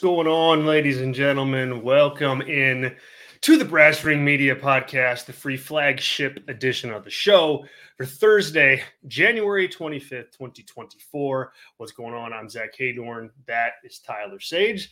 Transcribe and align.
Going 0.00 0.28
on, 0.28 0.64
ladies 0.64 1.00
and 1.00 1.12
gentlemen? 1.12 1.82
Welcome 1.82 2.40
in 2.42 2.94
to 3.40 3.56
the 3.56 3.64
Brass 3.64 4.04
Ring 4.04 4.24
Media 4.24 4.54
Podcast, 4.54 5.24
the 5.24 5.32
free 5.32 5.56
flagship 5.56 6.44
edition 6.46 6.92
of 6.92 7.02
the 7.02 7.10
show 7.10 7.64
for 7.96 8.06
Thursday, 8.06 8.84
January 9.08 9.68
25th, 9.68 10.30
2024. 10.30 11.52
What's 11.78 11.90
going 11.90 12.14
on? 12.14 12.32
I'm 12.32 12.48
Zach 12.48 12.76
Haydorn. 12.78 13.30
That 13.46 13.72
is 13.82 13.98
Tyler 13.98 14.38
Sage. 14.38 14.88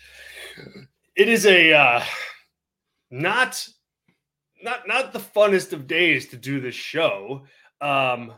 It 1.14 1.28
is 1.28 1.46
a 1.46 1.72
uh, 1.72 2.02
not 3.12 3.64
not 4.60 4.88
not 4.88 5.12
the 5.12 5.20
funnest 5.20 5.72
of 5.72 5.86
days 5.86 6.26
to 6.28 6.36
do 6.36 6.60
this 6.60 6.74
show. 6.74 7.44
Um, 7.80 8.32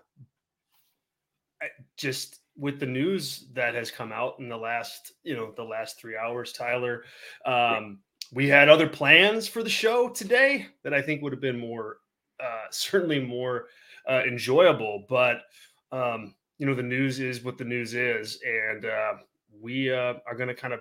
just 1.97 2.38
with 2.59 2.80
the 2.80 2.87
news 2.87 3.47
that 3.55 3.75
has 3.75 3.91
come 3.91 4.12
out 4.12 4.35
in 4.41 4.48
the 4.48 4.57
last, 4.57 5.12
you 5.23 5.37
know, 5.37 5.53
the 5.57 5.62
last 5.62 5.98
three 5.98 6.17
hours, 6.17 6.53
Tyler, 6.53 7.05
um, 7.47 8.01
we 8.33 8.48
had 8.48 8.69
other 8.69 8.89
plans 8.89 9.47
for 9.47 9.62
the 9.62 9.71
show 9.71 10.09
today 10.09 10.67
that 10.83 10.93
I 10.93 11.01
think 11.01 11.23
would 11.23 11.33
have 11.33 11.41
been 11.41 11.59
more, 11.59 11.98
uh, 12.43 12.67
certainly 12.71 13.21
more 13.21 13.67
uh, 14.09 14.23
enjoyable. 14.27 15.05
But 15.09 15.43
um, 15.92 16.34
you 16.59 16.67
know, 16.67 16.75
the 16.75 16.83
news 16.83 17.20
is 17.20 17.45
what 17.45 17.56
the 17.56 17.64
news 17.64 17.95
is, 17.95 18.41
and 18.45 18.84
uh, 18.84 19.14
we 19.61 19.92
uh, 19.92 20.14
are 20.27 20.36
going 20.36 20.48
to 20.48 20.55
kind 20.55 20.75
of. 20.75 20.81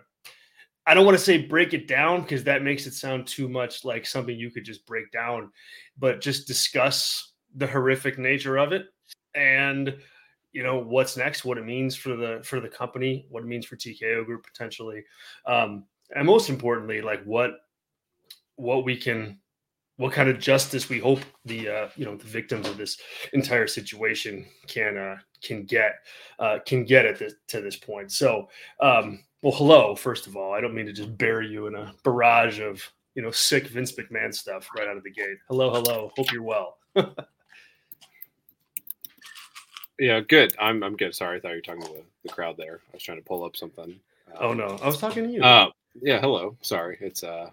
I 0.87 0.93
don't 0.93 1.05
want 1.05 1.17
to 1.17 1.23
say 1.23 1.37
break 1.45 1.73
it 1.73 1.85
down 1.85 2.21
because 2.21 2.45
that 2.45 2.63
makes 2.63 2.87
it 2.87 2.93
sound 2.93 3.27
too 3.27 3.49
much 3.49 3.83
like 3.83 4.05
something 4.05 4.37
you 4.37 4.49
could 4.49 4.63
just 4.63 4.85
break 4.85 5.11
down, 5.11 5.51
but 5.99 6.21
just 6.21 6.47
discuss 6.47 7.33
the 7.55 7.67
horrific 7.67 8.17
nature 8.17 8.57
of 8.57 8.71
it 8.71 8.85
and 9.35 9.95
you 10.53 10.63
know 10.63 10.79
what's 10.79 11.17
next, 11.17 11.45
what 11.45 11.57
it 11.57 11.65
means 11.65 11.95
for 11.95 12.15
the 12.15 12.41
for 12.43 12.59
the 12.59 12.69
company, 12.69 13.25
what 13.29 13.43
it 13.43 13.47
means 13.47 13.65
for 13.65 13.75
TKO 13.75 14.25
Group 14.25 14.45
potentially, 14.45 15.03
um, 15.45 15.85
and 16.15 16.25
most 16.25 16.49
importantly, 16.49 17.01
like 17.01 17.23
what 17.23 17.51
what 18.55 18.83
we 18.83 18.95
can 18.97 19.39
what 19.97 20.13
kind 20.13 20.29
of 20.29 20.39
justice 20.39 20.89
we 20.89 20.99
hope 20.99 21.19
the 21.45 21.67
uh, 21.67 21.89
you 21.95 22.05
know 22.05 22.15
the 22.15 22.25
victims 22.25 22.67
of 22.67 22.77
this 22.77 22.97
entire 23.33 23.67
situation 23.67 24.45
can 24.67 24.97
uh, 24.97 25.17
can 25.41 25.63
get 25.63 25.95
uh, 26.39 26.59
can 26.65 26.85
get 26.85 27.05
at 27.05 27.19
this 27.19 27.33
to 27.47 27.61
this 27.61 27.75
point. 27.75 28.11
So, 28.11 28.47
um, 28.79 29.23
well, 29.41 29.53
hello. 29.53 29.95
First 29.95 30.27
of 30.27 30.37
all, 30.37 30.53
I 30.53 30.61
don't 30.61 30.75
mean 30.75 30.85
to 30.85 30.93
just 30.93 31.17
bury 31.17 31.47
you 31.47 31.67
in 31.67 31.75
a 31.75 31.93
barrage 32.03 32.59
of 32.59 32.81
you 33.15 33.21
know 33.21 33.31
sick 33.31 33.67
Vince 33.67 33.91
McMahon 33.93 34.33
stuff 34.33 34.69
right 34.77 34.87
out 34.87 34.97
of 34.97 35.03
the 35.03 35.11
gate. 35.11 35.37
Hello, 35.47 35.71
hello. 35.71 36.11
Hope 36.15 36.31
you're 36.31 36.43
well. 36.43 36.77
Yeah, 39.99 40.19
good. 40.19 40.55
I'm 40.59 40.83
I'm 40.83 40.95
good. 40.95 41.15
Sorry, 41.15 41.37
I 41.37 41.39
thought 41.39 41.49
you 41.49 41.55
were 41.55 41.61
talking 41.61 41.81
to 41.81 41.87
the, 41.87 42.03
the 42.23 42.29
crowd 42.29 42.55
there. 42.57 42.81
I 42.91 42.95
was 42.95 43.03
trying 43.03 43.17
to 43.17 43.23
pull 43.23 43.43
up 43.43 43.55
something. 43.55 43.99
oh 44.39 44.53
no, 44.53 44.77
I 44.81 44.85
was 44.85 44.99
talking 44.99 45.23
to 45.23 45.29
you. 45.29 45.41
Uh, 45.43 45.69
yeah, 46.01 46.19
hello. 46.19 46.55
Sorry. 46.61 46.97
It's 47.01 47.23
uh 47.23 47.49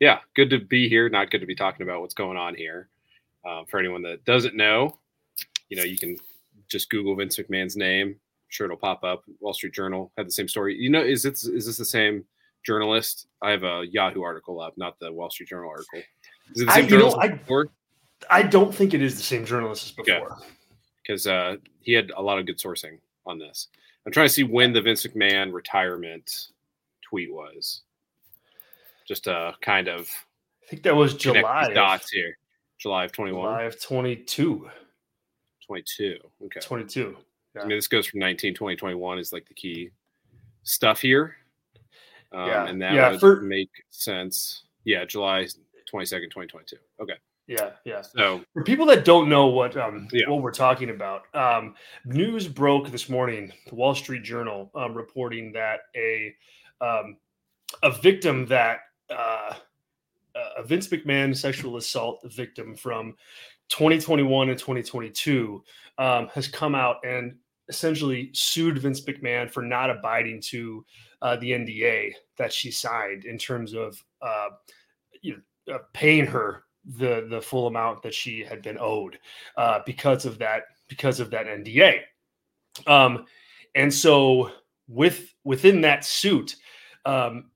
yeah, 0.00 0.18
good 0.34 0.50
to 0.50 0.58
be 0.58 0.88
here. 0.88 1.08
Not 1.08 1.30
good 1.30 1.40
to 1.42 1.46
be 1.46 1.54
talking 1.54 1.82
about 1.82 2.00
what's 2.00 2.14
going 2.14 2.36
on 2.36 2.54
here. 2.54 2.88
Um, 3.48 3.66
for 3.66 3.78
anyone 3.78 4.02
that 4.02 4.24
doesn't 4.24 4.56
know, 4.56 4.98
you 5.68 5.76
know, 5.76 5.82
you 5.82 5.98
can 5.98 6.16
just 6.68 6.90
Google 6.90 7.14
Vince 7.14 7.36
McMahon's 7.36 7.76
name. 7.76 8.08
I'm 8.08 8.16
sure 8.48 8.64
it'll 8.64 8.76
pop 8.76 9.04
up. 9.04 9.22
Wall 9.40 9.52
Street 9.52 9.74
Journal 9.74 10.10
had 10.16 10.26
the 10.26 10.32
same 10.32 10.48
story. 10.48 10.76
You 10.76 10.90
know, 10.90 11.02
is 11.02 11.22
this 11.22 11.44
is 11.44 11.66
this 11.66 11.76
the 11.76 11.84
same 11.84 12.24
journalist? 12.64 13.26
I 13.42 13.50
have 13.50 13.62
a 13.62 13.84
Yahoo 13.90 14.22
article 14.22 14.60
up, 14.60 14.74
not 14.76 14.98
the 14.98 15.12
Wall 15.12 15.30
Street 15.30 15.48
Journal 15.48 15.70
article. 15.70 16.00
Is 16.54 16.62
it 16.62 16.66
the 16.66 16.72
I, 16.72 16.74
same 16.76 16.84
you 16.84 16.98
know, 16.98 17.10
journalist 17.10 17.70
I? 18.28 18.38
I 18.38 18.42
don't 18.42 18.74
think 18.74 18.94
it 18.94 19.02
is 19.02 19.16
the 19.16 19.22
same 19.22 19.44
journalist 19.44 19.84
as 19.84 19.92
before. 19.92 20.38
Because 21.02 21.26
uh, 21.26 21.56
he 21.80 21.92
had 21.92 22.10
a 22.16 22.22
lot 22.22 22.38
of 22.38 22.46
good 22.46 22.58
sourcing 22.58 22.98
on 23.26 23.38
this. 23.38 23.68
I'm 24.06 24.12
trying 24.12 24.26
to 24.28 24.32
see 24.32 24.44
when 24.44 24.72
the 24.72 24.80
Vince 24.82 25.04
McMahon 25.06 25.52
retirement 25.52 26.48
tweet 27.02 27.32
was. 27.32 27.82
Just 29.06 29.28
uh, 29.28 29.52
kind 29.60 29.88
of 29.88 30.08
I 30.64 30.70
think 30.70 30.82
that 30.84 30.94
was 30.94 31.14
July. 31.14 31.66
of- 31.68 31.74
dots 31.74 32.10
here. 32.10 32.36
July 32.78 33.04
of 33.04 33.12
21, 33.12 33.40
July 33.42 33.62
of 33.62 33.80
22. 33.80 34.68
22. 35.66 36.18
Okay. 36.46 36.60
22. 36.60 37.16
I 37.54 37.60
mean, 37.66 37.76
this 37.78 37.86
goes 37.86 38.06
from 38.08 38.18
19, 38.20 38.54
20, 38.54 38.76
21 38.76 39.18
is 39.20 39.32
like 39.32 39.46
the 39.46 39.54
key 39.54 39.90
stuff 40.64 41.00
here. 41.00 41.36
Um, 42.32 42.48
Yeah. 42.48 42.66
And 42.66 42.82
that 42.82 42.94
Yeah, 42.94 43.10
would 43.12 43.20
for- 43.20 43.40
make 43.42 43.70
sense. 43.90 44.64
Yeah, 44.84 45.04
July 45.04 45.46
22nd, 45.92 46.30
2022. 46.30 46.76
Okay. 47.00 47.14
Yeah, 47.46 47.70
yeah. 47.84 48.02
So, 48.02 48.42
For 48.52 48.62
people 48.62 48.86
that 48.86 49.04
don't 49.04 49.28
know 49.28 49.46
what 49.48 49.76
um, 49.76 50.08
Yeah. 50.12 50.28
what 50.28 50.42
we're 50.42 50.52
talking 50.52 50.90
about, 50.90 51.22
um, 51.34 51.74
news 52.04 52.46
broke 52.46 52.90
this 52.90 53.08
morning. 53.08 53.52
The 53.68 53.74
Wall 53.74 53.94
Street 53.94 54.22
Journal 54.22 54.70
um, 54.74 54.94
reporting 54.94 55.52
that 55.52 55.80
a 55.96 56.34
um, 56.80 57.16
a 57.82 57.90
victim 57.90 58.46
that 58.46 58.80
uh, 59.10 59.54
a 60.56 60.62
Vince 60.62 60.88
McMahon 60.88 61.36
sexual 61.36 61.76
assault 61.76 62.20
victim 62.32 62.74
from 62.74 63.14
2021 63.68 64.50
and 64.50 64.58
2022 64.58 65.62
um, 65.98 66.28
has 66.34 66.48
come 66.48 66.74
out 66.74 66.96
and 67.04 67.34
essentially 67.68 68.30
sued 68.34 68.78
Vince 68.78 69.00
McMahon 69.02 69.50
for 69.50 69.62
not 69.62 69.90
abiding 69.90 70.40
to 70.42 70.84
uh, 71.22 71.36
the 71.36 71.50
NDA 71.52 72.12
that 72.36 72.52
she 72.52 72.70
signed 72.70 73.24
in 73.24 73.38
terms 73.38 73.74
of 73.74 74.02
uh, 74.20 74.48
you 75.22 75.40
know, 75.66 75.74
uh, 75.74 75.78
paying 75.92 76.26
her 76.26 76.64
the 76.84 77.26
the 77.28 77.40
full 77.40 77.66
amount 77.66 78.02
that 78.02 78.14
she 78.14 78.44
had 78.44 78.62
been 78.62 78.78
owed 78.78 79.18
uh, 79.56 79.80
because 79.86 80.26
of 80.26 80.38
that 80.38 80.62
because 80.88 81.20
of 81.20 81.30
that 81.30 81.46
NDA. 81.46 82.00
Um, 82.86 83.26
and 83.74 83.92
so 83.92 84.50
with 84.88 85.34
within 85.44 85.80
that 85.82 86.04
suit, 86.04 86.56
um, 87.04 87.50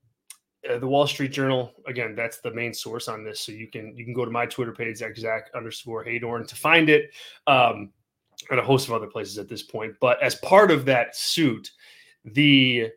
uh, 0.69 0.79
the 0.79 0.87
Wall 0.87 1.07
Street 1.07 1.31
Journal 1.31 1.73
again 1.87 2.15
that's 2.15 2.39
the 2.39 2.53
main 2.53 2.73
source 2.73 3.07
on 3.07 3.23
this. 3.23 3.41
So 3.41 3.51
you 3.51 3.67
can 3.67 3.95
you 3.95 4.05
can 4.05 4.13
go 4.13 4.25
to 4.25 4.31
my 4.31 4.45
Twitter 4.45 4.73
page 4.73 4.97
Zach 4.97 5.49
underscore 5.55 6.05
Haydorn 6.05 6.47
to 6.47 6.55
find 6.55 6.89
it, 6.89 7.11
um, 7.47 7.91
and 8.49 8.59
a 8.59 8.63
host 8.63 8.87
of 8.87 8.93
other 8.93 9.07
places 9.07 9.37
at 9.37 9.49
this 9.49 9.63
point. 9.63 9.93
But 9.99 10.21
as 10.21 10.35
part 10.35 10.71
of 10.71 10.85
that 10.85 11.15
suit, 11.15 11.71
the 12.25 12.89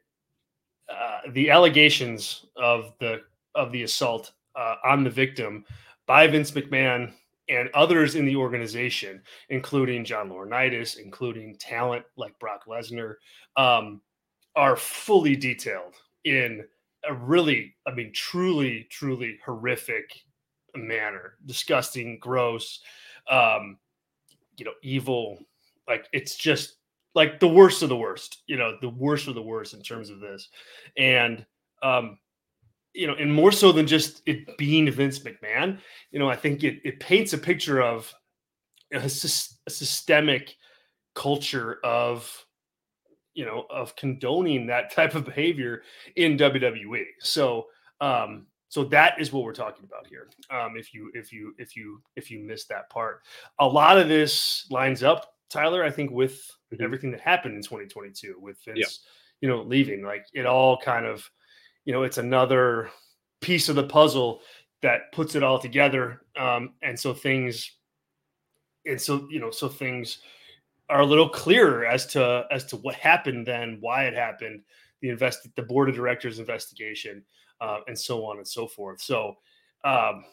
uh, 0.89 1.19
the 1.33 1.51
allegations 1.51 2.47
of 2.57 2.93
the 3.01 3.21
of 3.55 3.73
the 3.73 3.83
assault 3.83 4.33
uh, 4.57 4.77
on 4.85 5.05
the 5.05 5.11
victim 5.11 5.65
by 6.11 6.27
Vince 6.27 6.51
McMahon 6.51 7.13
and 7.49 7.71
others 7.73 8.17
in 8.17 8.27
the 8.27 8.35
organization, 8.35 9.23
including 9.49 10.05
John 10.05 10.29
Laurinaitis, 10.29 10.99
including 10.99 11.55
talent 11.55 12.05
like 12.17 12.37
Brock 12.41 12.63
Lesnar, 12.67 13.15
um, 13.57 14.01
are 14.57 14.75
fully 14.75 15.37
detailed 15.37 15.95
in 16.25 16.65
a 17.09 17.15
really, 17.15 17.77
I 17.87 17.95
mean, 17.95 18.13
truly, 18.13 18.89
truly 18.91 19.39
horrific 19.47 20.11
manner, 20.75 21.35
disgusting, 21.47 22.19
gross, 22.19 22.81
um, 23.31 23.79
you 24.57 24.65
know, 24.65 24.75
evil. 24.83 25.39
Like 25.87 26.09
it's 26.13 26.35
just 26.35 26.79
like 27.15 27.39
the 27.39 27.47
worst 27.47 27.85
of 27.85 27.89
the 27.89 27.97
worst, 27.97 28.43
you 28.49 28.57
know, 28.57 28.77
the 28.81 28.89
worst 28.89 29.29
of 29.29 29.37
the 29.37 29.43
worst 29.43 29.75
in 29.75 29.83
terms 29.83 30.11
of 30.11 30.19
this. 30.19 30.49
And 30.97 31.47
um, 31.85 32.19
you 32.95 33.07
know, 33.07 33.15
and 33.15 33.33
more 33.33 33.53
so 33.53 33.73
than 33.73 33.87
just 33.87 34.23
it 34.27 34.57
being 34.59 34.91
Vince 34.91 35.21
McMahon, 35.21 35.79
you 36.11 36.19
know, 36.19 36.29
I 36.29 36.37
think 36.37 36.65
it 36.65 36.81
it 36.85 37.01
paints 37.01 37.33
a 37.33 37.39
picture 37.39 37.81
of 37.81 38.13
a, 38.93 38.99
a 38.99 39.09
systemic 39.09 40.57
culture 41.15 41.79
of 41.85 42.45
you 43.35 43.45
know 43.45 43.67
of 43.71 43.95
condoning 43.97 44.67
that 44.67 44.91
type 44.93 45.15
of 45.15 45.25
behavior 45.25 45.83
in 46.17 46.37
WWE. 46.37 47.05
So 47.21 47.67
um 48.01 48.47
so 48.69 48.85
that 48.85 49.21
is 49.21 49.33
what 49.33 49.43
we're 49.45 49.53
talking 49.53 49.85
about 49.85 50.07
here. 50.07 50.29
Um 50.51 50.77
if 50.77 50.93
you 50.95 51.11
if 51.15 51.33
you 51.33 51.55
if 51.59 51.77
you 51.77 52.03
if 52.17 52.31
you 52.31 52.41
missed 52.41 52.69
that 52.69 52.91
part. 52.91 53.23
A 53.61 53.67
lot 53.67 53.99
of 53.99 54.09
this 54.09 54.67
lines 54.71 55.03
up 55.03 55.35
Tyler 55.49 55.85
I 55.85 55.91
think 55.91 56.11
with 56.11 56.41
Mhm. 56.73 56.83
everything 56.83 57.11
that 57.11 57.21
happened 57.21 57.57
in 57.57 57.63
2022 57.63 58.37
with 58.41 58.57
Vince 58.65 58.79
Yeah. 58.79 58.87
you 59.41 59.49
know 59.49 59.63
leaving 59.63 60.03
like 60.05 60.27
it 60.33 60.47
all 60.47 60.77
kind 60.79 61.05
of 61.05 61.29
you 61.85 61.93
know 61.93 62.03
it's 62.03 62.19
another 62.19 62.91
piece 63.41 63.69
of 63.69 63.77
the 63.77 63.85
puzzle 63.85 64.41
that 64.83 65.13
puts 65.13 65.35
it 65.35 65.43
all 65.43 65.59
together 65.59 66.23
um 66.39 66.75
and 66.83 66.99
so 66.99 67.13
things 67.13 67.73
and 68.87 69.01
so 69.01 69.27
you 69.31 69.41
know 69.41 69.51
so 69.51 69.69
things 69.69 70.19
are 70.89 71.01
a 71.01 71.07
little 71.07 71.29
clearer 71.29 71.87
as 71.87 72.07
to 72.07 72.45
as 72.51 72.65
to 72.65 72.77
what 72.77 72.95
happened 72.95 73.47
then 73.47 73.79
why 73.81 74.05
it 74.05 74.15
happened 74.15 74.63
the 75.01 75.09
invest 75.09 75.49
the 75.57 75.63
board 75.63 75.89
of 75.89 75.95
directors 75.95 76.39
investigation 76.39 77.25
uh, 77.61 77.81
and 77.89 77.99
so 77.99 78.25
on 78.25 78.39
and 78.39 78.49
so 78.49 78.67
forth. 78.67 79.01
So 79.01 79.37
um 79.85 80.25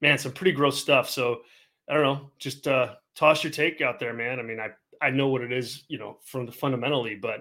man 0.00 0.18
some 0.18 0.32
pretty 0.32 0.52
gross 0.52 0.80
stuff. 0.80 1.08
So 1.10 1.40
i 1.88 1.94
don't 1.94 2.02
know 2.02 2.30
just 2.38 2.68
uh 2.68 2.94
toss 3.16 3.42
your 3.42 3.52
take 3.52 3.80
out 3.80 3.98
there 3.98 4.14
man. 4.14 4.38
I 4.38 4.42
mean 4.42 4.60
i 4.60 4.68
i 5.04 5.10
know 5.10 5.28
what 5.28 5.42
it 5.42 5.52
is 5.52 5.84
you 5.88 5.98
know 5.98 6.18
from 6.24 6.46
the 6.46 6.52
fundamentally 6.52 7.16
but 7.16 7.40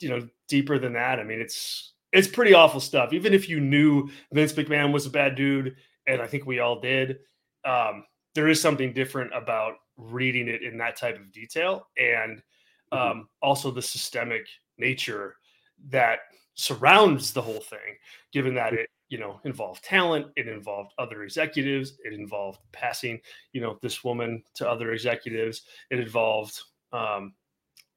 you 0.00 0.08
know 0.08 0.26
deeper 0.46 0.78
than 0.78 0.92
that 0.92 1.18
i 1.18 1.24
mean 1.24 1.40
it's 1.40 1.92
it's 2.12 2.28
pretty 2.28 2.54
awful 2.54 2.80
stuff 2.80 3.12
even 3.12 3.34
if 3.34 3.48
you 3.48 3.60
knew 3.60 4.08
vince 4.32 4.52
mcmahon 4.54 4.92
was 4.92 5.06
a 5.06 5.10
bad 5.10 5.34
dude 5.34 5.76
and 6.06 6.20
i 6.22 6.26
think 6.26 6.46
we 6.46 6.58
all 6.58 6.80
did 6.80 7.18
um 7.64 8.04
there 8.34 8.48
is 8.48 8.60
something 8.60 8.92
different 8.92 9.30
about 9.34 9.74
reading 9.96 10.48
it 10.48 10.62
in 10.62 10.78
that 10.78 10.96
type 10.96 11.16
of 11.18 11.30
detail 11.32 11.88
and 11.96 12.42
Mhm. 12.92 12.98
um, 12.98 13.28
also 13.42 13.70
the 13.70 13.82
systemic 13.82 14.46
nature 14.78 15.36
that 15.90 16.20
surrounds 16.54 17.32
the 17.32 17.42
whole 17.42 17.60
thing, 17.60 17.98
given 18.32 18.54
that 18.54 18.72
it 18.72 18.88
you 19.10 19.18
know 19.18 19.40
involved 19.44 19.84
talent, 19.84 20.26
it 20.36 20.48
involved 20.48 20.92
other 20.98 21.22
executives, 21.22 21.98
it 22.04 22.14
involved 22.14 22.60
passing 22.72 23.20
you 23.52 23.60
know 23.60 23.78
this 23.82 24.02
woman 24.04 24.42
to 24.54 24.66
other 24.68 24.92
executives, 24.92 25.62
it 25.90 26.00
involved 26.00 26.58
um, 26.92 27.34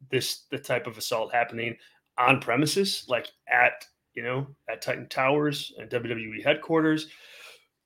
this 0.09 0.45
the 0.51 0.59
type 0.59 0.87
of 0.87 0.97
assault 0.97 1.33
happening 1.33 1.77
on 2.17 2.39
premises, 2.41 3.05
like 3.07 3.27
at 3.47 3.85
you 4.15 4.23
know 4.23 4.47
at 4.69 4.81
Titan 4.81 5.07
Towers 5.09 5.73
and 5.77 5.89
WWE 5.89 6.43
headquarters. 6.43 7.07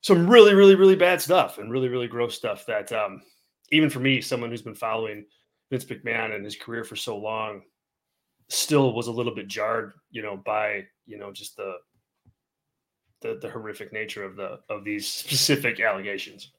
Some 0.02 0.30
really, 0.30 0.54
really, 0.54 0.76
really 0.76 0.96
bad 0.96 1.20
stuff 1.20 1.58
and 1.58 1.72
really, 1.72 1.88
really 1.88 2.08
gross 2.08 2.36
stuff 2.36 2.66
that 2.68 2.92
um, 2.92 3.24
even 3.72 3.90
for 3.90 4.00
me, 4.00 4.22
someone 4.22 4.52
who's 4.52 4.62
been 4.62 4.76
following 4.76 5.26
Vince 5.72 5.86
McMahon 5.86 6.36
and 6.36 6.46
his 6.46 6.56
career 6.56 6.84
for 6.84 6.96
so 6.96 7.18
long, 7.18 7.64
still 8.50 8.94
was 8.94 9.08
a 9.08 9.12
little 9.12 9.34
bit 9.34 9.48
jarred, 9.48 9.94
you 10.12 10.22
know, 10.22 10.38
by 10.46 10.84
you 11.06 11.18
know 11.18 11.32
just 11.32 11.56
the 11.58 11.76
the, 13.22 13.40
the 13.42 13.50
horrific 13.50 13.92
nature 13.92 14.24
of 14.24 14.36
the 14.36 14.60
of 14.70 14.84
these 14.84 15.08
specific 15.12 15.80
allegations. 15.80 16.52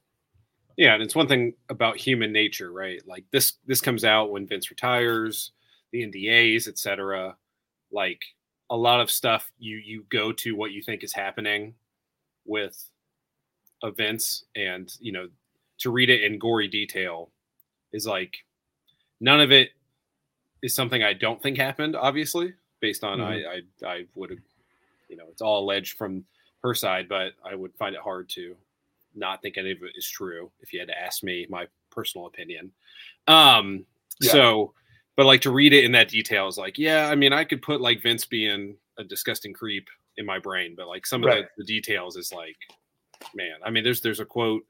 Yeah, 0.77 0.93
and 0.93 1.01
it's 1.01 1.15
one 1.15 1.27
thing 1.27 1.53
about 1.69 1.97
human 1.97 2.31
nature, 2.31 2.71
right? 2.71 3.01
Like 3.07 3.25
this 3.31 3.53
this 3.65 3.81
comes 3.81 4.03
out 4.03 4.31
when 4.31 4.47
Vince 4.47 4.69
retires, 4.69 5.51
the 5.91 6.03
NDAs, 6.03 6.67
etc. 6.67 7.35
Like 7.91 8.21
a 8.69 8.75
lot 8.75 8.99
of 8.99 9.09
stuff 9.09 9.51
you 9.59 9.77
you 9.77 10.05
go 10.09 10.31
to 10.31 10.55
what 10.55 10.71
you 10.71 10.81
think 10.81 11.03
is 11.03 11.13
happening 11.13 11.73
with 12.45 12.89
events 13.83 14.45
and 14.55 14.95
you 14.99 15.11
know 15.11 15.27
to 15.77 15.91
read 15.91 16.09
it 16.09 16.23
in 16.23 16.39
gory 16.39 16.67
detail 16.67 17.29
is 17.93 18.05
like 18.05 18.37
none 19.19 19.39
of 19.39 19.51
it 19.51 19.71
is 20.61 20.73
something 20.73 21.03
I 21.03 21.13
don't 21.13 21.41
think 21.41 21.57
happened, 21.57 21.95
obviously, 21.95 22.53
based 22.79 23.03
on 23.03 23.19
mm-hmm. 23.19 23.85
I, 23.85 23.87
I 23.87 23.93
I 23.93 24.05
would 24.15 24.41
you 25.09 25.15
know, 25.15 25.25
it's 25.29 25.41
all 25.41 25.63
alleged 25.63 25.97
from 25.97 26.25
her 26.63 26.73
side, 26.73 27.07
but 27.07 27.33
I 27.45 27.55
would 27.55 27.73
find 27.75 27.95
it 27.95 28.01
hard 28.01 28.27
to 28.29 28.55
not 29.15 29.41
think 29.41 29.57
any 29.57 29.71
of 29.71 29.77
it 29.83 29.93
is 29.95 30.07
true 30.07 30.51
if 30.59 30.73
you 30.73 30.79
had 30.79 30.89
to 30.89 30.99
ask 30.99 31.23
me 31.23 31.47
my 31.49 31.67
personal 31.89 32.27
opinion. 32.27 32.71
Um 33.27 33.85
yeah. 34.19 34.31
so 34.31 34.73
but 35.17 35.25
like 35.25 35.41
to 35.41 35.51
read 35.51 35.73
it 35.73 35.83
in 35.83 35.91
that 35.91 36.07
detail 36.07 36.47
is 36.47 36.57
like, 36.57 36.77
yeah, 36.77 37.09
I 37.09 37.15
mean, 37.15 37.33
I 37.33 37.43
could 37.43 37.61
put 37.61 37.81
like 37.81 38.01
Vince 38.01 38.23
being 38.23 38.75
a 38.97 39.03
disgusting 39.03 39.51
creep 39.51 39.87
in 40.15 40.25
my 40.25 40.39
brain, 40.39 40.75
but 40.77 40.87
like 40.87 41.05
some 41.05 41.23
of 41.23 41.27
right. 41.27 41.45
the, 41.57 41.63
the 41.63 41.67
details 41.67 42.15
is 42.15 42.31
like, 42.31 42.55
man, 43.35 43.55
I 43.65 43.71
mean, 43.71 43.83
there's 43.83 43.99
there's 43.99 44.21
a 44.21 44.25
quote 44.25 44.63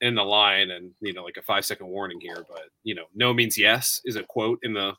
in 0.00 0.14
the 0.14 0.22
line 0.22 0.70
and 0.70 0.90
you 1.00 1.12
know 1.12 1.22
like 1.22 1.36
a 1.36 1.42
five 1.42 1.64
second 1.64 1.86
warning 1.86 2.20
here 2.20 2.44
but 2.48 2.64
you 2.82 2.94
know 2.94 3.04
no 3.14 3.32
means 3.32 3.56
yes 3.56 4.00
is 4.04 4.16
a 4.16 4.22
quote 4.24 4.58
in 4.62 4.72
the 4.72 4.92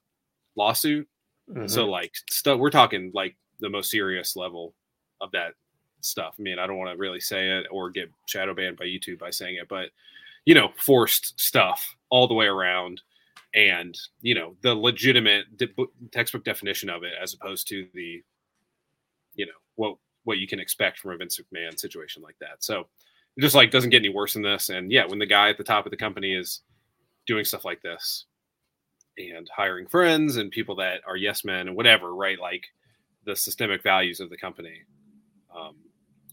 lawsuit 0.56 1.08
mm-hmm. 1.50 1.68
so 1.68 1.86
like 1.86 2.12
stuff 2.30 2.58
we're 2.58 2.70
talking 2.70 3.12
like 3.14 3.36
the 3.60 3.70
most 3.70 3.92
serious 3.92 4.36
level 4.36 4.74
of 5.22 5.30
that 5.32 5.54
stuff 6.02 6.36
i 6.40 6.42
mean 6.42 6.58
i 6.58 6.66
don't 6.66 6.78
want 6.78 6.90
to 6.90 6.98
really 6.98 7.20
say 7.20 7.50
it 7.50 7.66
or 7.72 7.90
get 7.90 8.10
shadow 8.28 8.54
banned 8.54 8.78
by 8.78 8.86
youtube 8.86 9.20
by 9.20 9.30
saying 9.30 9.56
it 9.56 9.68
but 9.68 9.90
you 10.46 10.56
know 10.56 10.70
forced 10.78 11.40
stuff 11.40 11.96
all 12.10 12.28
the 12.28 12.34
way 12.34 12.46
around 12.46 13.02
and 13.56 13.98
you 14.22 14.36
know 14.36 14.56
the 14.62 14.76
legitimate 14.76 15.46
textbook 16.12 16.44
definition 16.44 16.90
of 16.90 17.04
it 17.04 17.14
as 17.22 17.34
opposed 17.34 17.68
to 17.68 17.88
the 17.94 18.22
you 19.36 19.46
know 19.46 19.52
what 19.76 19.96
what 20.26 20.38
you 20.38 20.48
can 20.48 20.60
expect 20.60 21.00
from 21.00 21.12
a 21.12 21.18
Vince 21.18 21.40
McMahon 21.40 21.80
situation 21.80 22.22
like 22.22 22.38
that. 22.40 22.64
So 22.64 22.88
it 23.38 23.42
just 23.42 23.56
like 23.56 23.72
doesn't 23.72 23.92
get 23.92 24.02
any 24.02 24.10
worse 24.10 24.34
than 24.34 24.42
this. 24.42 24.70
And 24.70 24.92
yeah, 24.92 25.06
when 25.06 25.20
the 25.20 25.26
guy 25.26 25.50
at 25.50 25.58
the 25.58 25.64
top 25.64 25.86
of 25.86 25.92
the 25.92 25.98
company 25.98 26.34
is 26.34 26.62
doing 27.26 27.46
stuff 27.46 27.66
like 27.66 27.82
this 27.82 28.26
and 29.18 29.50
hiring 29.56 29.88
friends 29.88 30.38
and 30.38 30.52
people 30.52 30.76
that 30.78 31.02
are 31.08 31.16
yes 31.16 31.46
men 31.46 31.68
and 31.68 31.76
whatever, 31.76 32.14
right? 32.14 32.40
Like 32.40 32.66
the 33.26 33.36
systemic 33.36 33.84
values 33.84 34.20
of 34.20 34.30
the 34.30 34.38
company 34.38 34.82
um, 35.56 35.76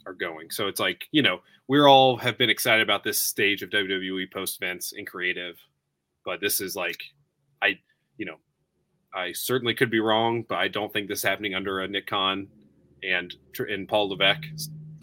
are 0.06 0.14
going. 0.14 0.50
So 0.50 0.68
it's 0.68 0.80
like, 0.80 1.04
you 1.12 1.22
know, 1.22 1.40
we're 1.68 1.86
all 1.86 2.16
have 2.16 2.38
been 2.38 2.50
excited 2.50 2.82
about 2.82 3.04
this 3.04 3.20
stage 3.20 3.62
of 3.62 3.70
WWE 3.70 4.32
post 4.32 4.58
Vince 4.58 4.92
and 4.96 5.06
creative, 5.06 5.56
but 6.24 6.40
this 6.40 6.60
is 6.60 6.76
like, 6.76 6.98
I, 7.60 7.78
you 8.16 8.26
know, 8.26 8.36
I 9.14 9.32
certainly 9.32 9.74
could 9.74 9.90
be 9.90 10.00
wrong, 10.00 10.44
but 10.48 10.58
I 10.58 10.68
don't 10.68 10.92
think 10.92 11.08
this 11.08 11.18
is 11.18 11.24
happening 11.24 11.54
under 11.54 11.80
a 11.80 11.88
Nick 11.88 12.06
Khan 12.06 12.48
and 13.02 13.34
and 13.58 13.88
Paul 13.88 14.10
Levesque 14.10 14.46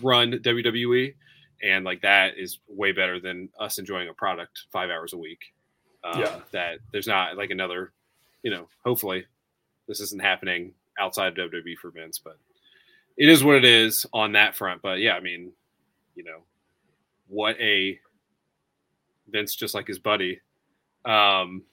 run 0.02 0.32
WWE 0.32 1.14
and 1.62 1.86
like 1.86 2.02
that 2.02 2.38
is 2.38 2.60
way 2.68 2.92
better 2.92 3.20
than 3.20 3.50
us 3.60 3.78
enjoying 3.78 4.10
a 4.10 4.14
product 4.14 4.66
five 4.72 4.90
hours 4.90 5.14
a 5.14 5.18
week. 5.18 5.54
Um, 6.04 6.22
yeah, 6.22 6.40
that 6.52 6.80
there's 6.92 7.08
not 7.08 7.36
like 7.36 7.50
another, 7.50 7.92
you 8.42 8.52
know. 8.52 8.70
Hopefully, 8.86 9.26
this 9.88 10.00
isn't 10.00 10.22
happening 10.22 10.74
outside 10.98 11.38
of 11.38 11.52
WWE 11.52 11.78
for 11.82 11.92
Vince, 11.92 12.20
but 12.20 12.38
it 13.18 13.28
is 13.28 13.44
what 13.44 13.56
it 13.56 13.66
is 13.66 14.06
on 14.14 14.34
that 14.34 14.56
front. 14.56 14.82
But 14.82 15.00
yeah, 15.00 15.14
I 15.14 15.20
mean, 15.20 15.52
you 16.16 16.24
know, 16.24 16.40
what 17.28 17.60
a 17.60 18.00
Vince, 19.28 19.56
just 19.56 19.76
like 19.76 19.88
his 19.88 20.00
buddy, 20.00 20.40
um, 21.06 21.64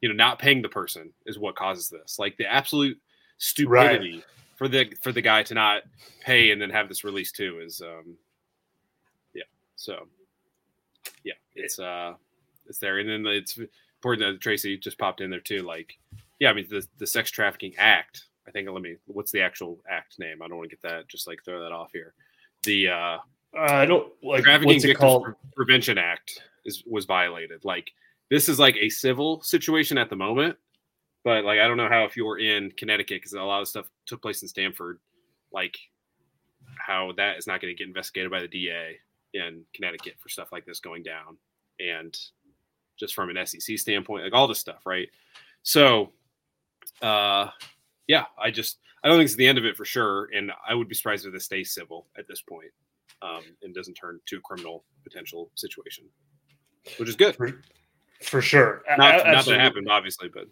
you 0.00 0.08
know, 0.08 0.14
not 0.14 0.38
paying 0.38 0.62
the 0.62 0.68
person 0.68 1.12
is 1.26 1.38
what 1.38 1.56
causes 1.56 1.88
this. 1.88 2.18
Like 2.18 2.36
the 2.36 2.46
absolute 2.46 2.98
stupidity 3.38 4.14
right. 4.16 4.24
for 4.56 4.68
the 4.68 4.92
for 5.02 5.12
the 5.12 5.22
guy 5.22 5.42
to 5.42 5.54
not 5.54 5.82
pay 6.20 6.50
and 6.50 6.60
then 6.60 6.70
have 6.70 6.88
this 6.88 7.04
release 7.04 7.32
too 7.32 7.60
is 7.62 7.80
um 7.80 8.16
yeah. 9.34 9.42
so 9.76 10.06
yeah, 11.24 11.34
it's 11.54 11.78
uh 11.78 12.14
it's 12.66 12.78
there. 12.78 12.98
And 12.98 13.08
then 13.08 13.26
it's 13.26 13.58
important 13.58 14.32
that 14.32 14.40
Tracy 14.40 14.78
just 14.78 14.98
popped 14.98 15.20
in 15.20 15.30
there 15.30 15.40
too. 15.40 15.62
Like, 15.62 15.98
yeah, 16.38 16.50
I 16.50 16.54
mean 16.54 16.66
the 16.70 16.86
the 16.98 17.06
sex 17.06 17.30
trafficking 17.30 17.74
act. 17.76 18.24
I 18.48 18.50
think 18.50 18.68
let 18.70 18.82
me 18.82 18.96
what's 19.06 19.32
the 19.32 19.42
actual 19.42 19.78
act 19.88 20.18
name? 20.18 20.40
I 20.40 20.48
don't 20.48 20.56
want 20.56 20.70
to 20.70 20.76
get 20.76 20.82
that 20.88 21.08
just 21.08 21.26
like 21.26 21.44
throw 21.44 21.62
that 21.62 21.72
off 21.72 21.90
here. 21.92 22.14
The 22.62 22.88
uh, 22.88 22.94
uh 22.94 23.18
I 23.58 23.86
don't 23.86 24.10
like 24.22 24.44
trafficking 24.44 24.80
victims 24.80 25.34
prevention 25.54 25.98
act 25.98 26.42
is 26.64 26.82
was 26.86 27.04
violated. 27.04 27.64
Like 27.64 27.90
this 28.30 28.48
is 28.48 28.58
like 28.58 28.76
a 28.76 28.88
civil 28.88 29.42
situation 29.42 29.98
at 29.98 30.08
the 30.08 30.16
moment, 30.16 30.56
but 31.24 31.44
like 31.44 31.58
I 31.58 31.66
don't 31.66 31.76
know 31.76 31.88
how 31.88 32.04
if 32.04 32.16
you're 32.16 32.38
in 32.38 32.70
Connecticut 32.72 33.20
because 33.20 33.32
a 33.32 33.42
lot 33.42 33.60
of 33.60 33.68
stuff 33.68 33.86
took 34.06 34.22
place 34.22 34.42
in 34.42 34.48
Stamford, 34.48 34.98
like 35.52 35.76
how 36.78 37.12
that 37.16 37.36
is 37.36 37.46
not 37.46 37.60
going 37.60 37.74
to 37.74 37.78
get 37.78 37.88
investigated 37.88 38.30
by 38.30 38.40
the 38.40 38.48
DA 38.48 38.96
in 39.34 39.64
Connecticut 39.74 40.14
for 40.18 40.28
stuff 40.28 40.52
like 40.52 40.64
this 40.64 40.80
going 40.80 41.02
down, 41.02 41.36
and 41.80 42.16
just 42.96 43.14
from 43.14 43.30
an 43.30 43.46
SEC 43.46 43.78
standpoint, 43.78 44.24
like 44.24 44.32
all 44.32 44.46
this 44.46 44.58
stuff, 44.58 44.86
right? 44.86 45.08
So, 45.62 46.12
uh, 47.02 47.48
yeah, 48.06 48.24
I 48.38 48.50
just 48.50 48.78
I 49.02 49.08
don't 49.08 49.18
think 49.18 49.26
it's 49.26 49.36
the 49.36 49.46
end 49.46 49.58
of 49.58 49.64
it 49.64 49.76
for 49.76 49.84
sure, 49.84 50.28
and 50.34 50.52
I 50.68 50.74
would 50.74 50.88
be 50.88 50.94
surprised 50.94 51.26
if 51.26 51.32
this 51.32 51.46
stays 51.46 51.74
civil 51.74 52.06
at 52.16 52.28
this 52.28 52.42
point, 52.42 52.70
um, 53.22 53.42
and 53.62 53.74
doesn't 53.74 53.94
turn 53.94 54.20
to 54.26 54.36
a 54.36 54.40
criminal 54.40 54.84
potential 55.02 55.50
situation, 55.56 56.04
which 56.98 57.08
is 57.08 57.16
good 57.16 57.36
for, 58.22 58.42
sure. 58.42 58.82
Not, 58.96 59.26
not 59.26 59.44
that 59.44 59.60
happened, 59.60 59.88
obviously, 59.90 60.28
but 60.28 60.46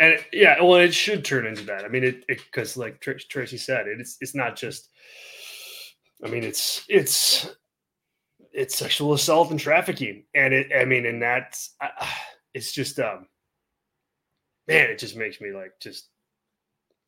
and 0.00 0.14
it, 0.14 0.24
yeah, 0.32 0.60
well, 0.62 0.76
it 0.76 0.94
should 0.94 1.24
turn 1.24 1.46
into 1.46 1.62
that. 1.64 1.84
I 1.84 1.88
mean, 1.88 2.04
it 2.04 2.26
because 2.26 2.78
like 2.78 3.00
Tr- 3.00 3.12
Tracy 3.28 3.58
said, 3.58 3.86
it, 3.86 4.00
it's 4.00 4.16
it's 4.20 4.34
not 4.34 4.56
just. 4.56 4.88
I 6.24 6.28
mean, 6.28 6.42
it's 6.42 6.86
it's 6.88 7.54
it's 8.52 8.76
sexual 8.76 9.12
assault 9.12 9.50
and 9.50 9.60
trafficking, 9.60 10.24
and 10.34 10.54
it. 10.54 10.68
I 10.74 10.86
mean, 10.86 11.04
and 11.04 11.20
that's 11.22 11.76
it's 12.54 12.72
just 12.72 12.98
um, 12.98 13.26
man, 14.66 14.88
it 14.90 14.98
just 14.98 15.16
makes 15.16 15.38
me 15.38 15.52
like 15.52 15.72
just 15.80 16.08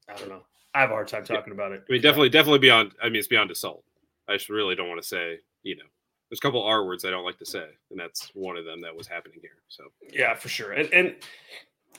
I 0.07 0.15
don't 0.15 0.29
know. 0.29 0.43
I 0.75 0.81
have 0.81 0.91
a 0.91 0.95
hard 0.95 1.09
time 1.09 1.25
talking 1.25 1.45
yeah. 1.49 1.55
about 1.55 1.73
it. 1.73 1.85
I 1.89 1.93
mean, 1.93 2.03
definitely, 2.03 2.29
definitely 2.29 2.59
beyond. 2.59 2.93
I 3.03 3.07
mean, 3.07 3.17
it's 3.17 3.29
beyond 3.29 3.51
assault. 3.51 3.85
I 4.29 4.35
just 4.35 4.51
really 4.51 4.75
don't 4.75 4.89
want 4.89 5.01
to 5.01 5.09
say, 5.09 5.39
you 5.63 5.77
know, 5.77 5.85
there's 6.33 6.39
a 6.39 6.41
couple 6.41 6.63
R 6.63 6.87
words 6.87 7.05
I 7.05 7.11
don't 7.11 7.27
like 7.27 7.39
to 7.41 7.45
say, 7.45 7.67
and 7.91 8.01
that's 8.01 8.31
one 8.33 8.57
of 8.57 8.65
them 8.65 8.81
that 8.81 8.97
was 8.97 9.07
happening 9.07 9.37
here. 9.43 9.59
So 9.69 9.85
yeah, 10.11 10.35
for 10.35 10.49
sure. 10.49 10.73
And 10.73 10.91
and 10.91 11.15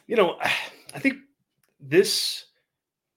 you 0.07 0.15
know, 0.15 0.39
I 0.41 0.99
think 0.99 1.17
this, 1.79 2.45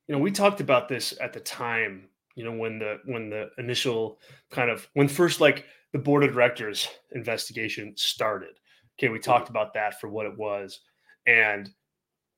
you 0.08 0.14
know, 0.14 0.20
we 0.20 0.30
talked 0.30 0.60
about 0.60 0.90
this 0.90 1.14
at 1.18 1.32
the 1.32 1.40
time. 1.40 2.10
You 2.34 2.44
know, 2.44 2.52
when 2.52 2.78
the 2.78 2.98
when 3.06 3.30
the 3.30 3.48
initial 3.56 4.18
kind 4.50 4.68
of 4.68 4.86
when 4.92 5.08
first 5.08 5.40
like 5.40 5.64
the 5.92 5.98
board 5.98 6.22
of 6.22 6.34
directors 6.34 6.86
investigation 7.12 7.94
started. 7.96 8.58
Okay, 8.98 9.08
we 9.08 9.18
talked 9.18 9.48
about 9.48 9.72
that 9.72 9.98
for 9.98 10.10
what 10.10 10.26
it 10.26 10.36
was. 10.36 10.80
And 11.26 11.70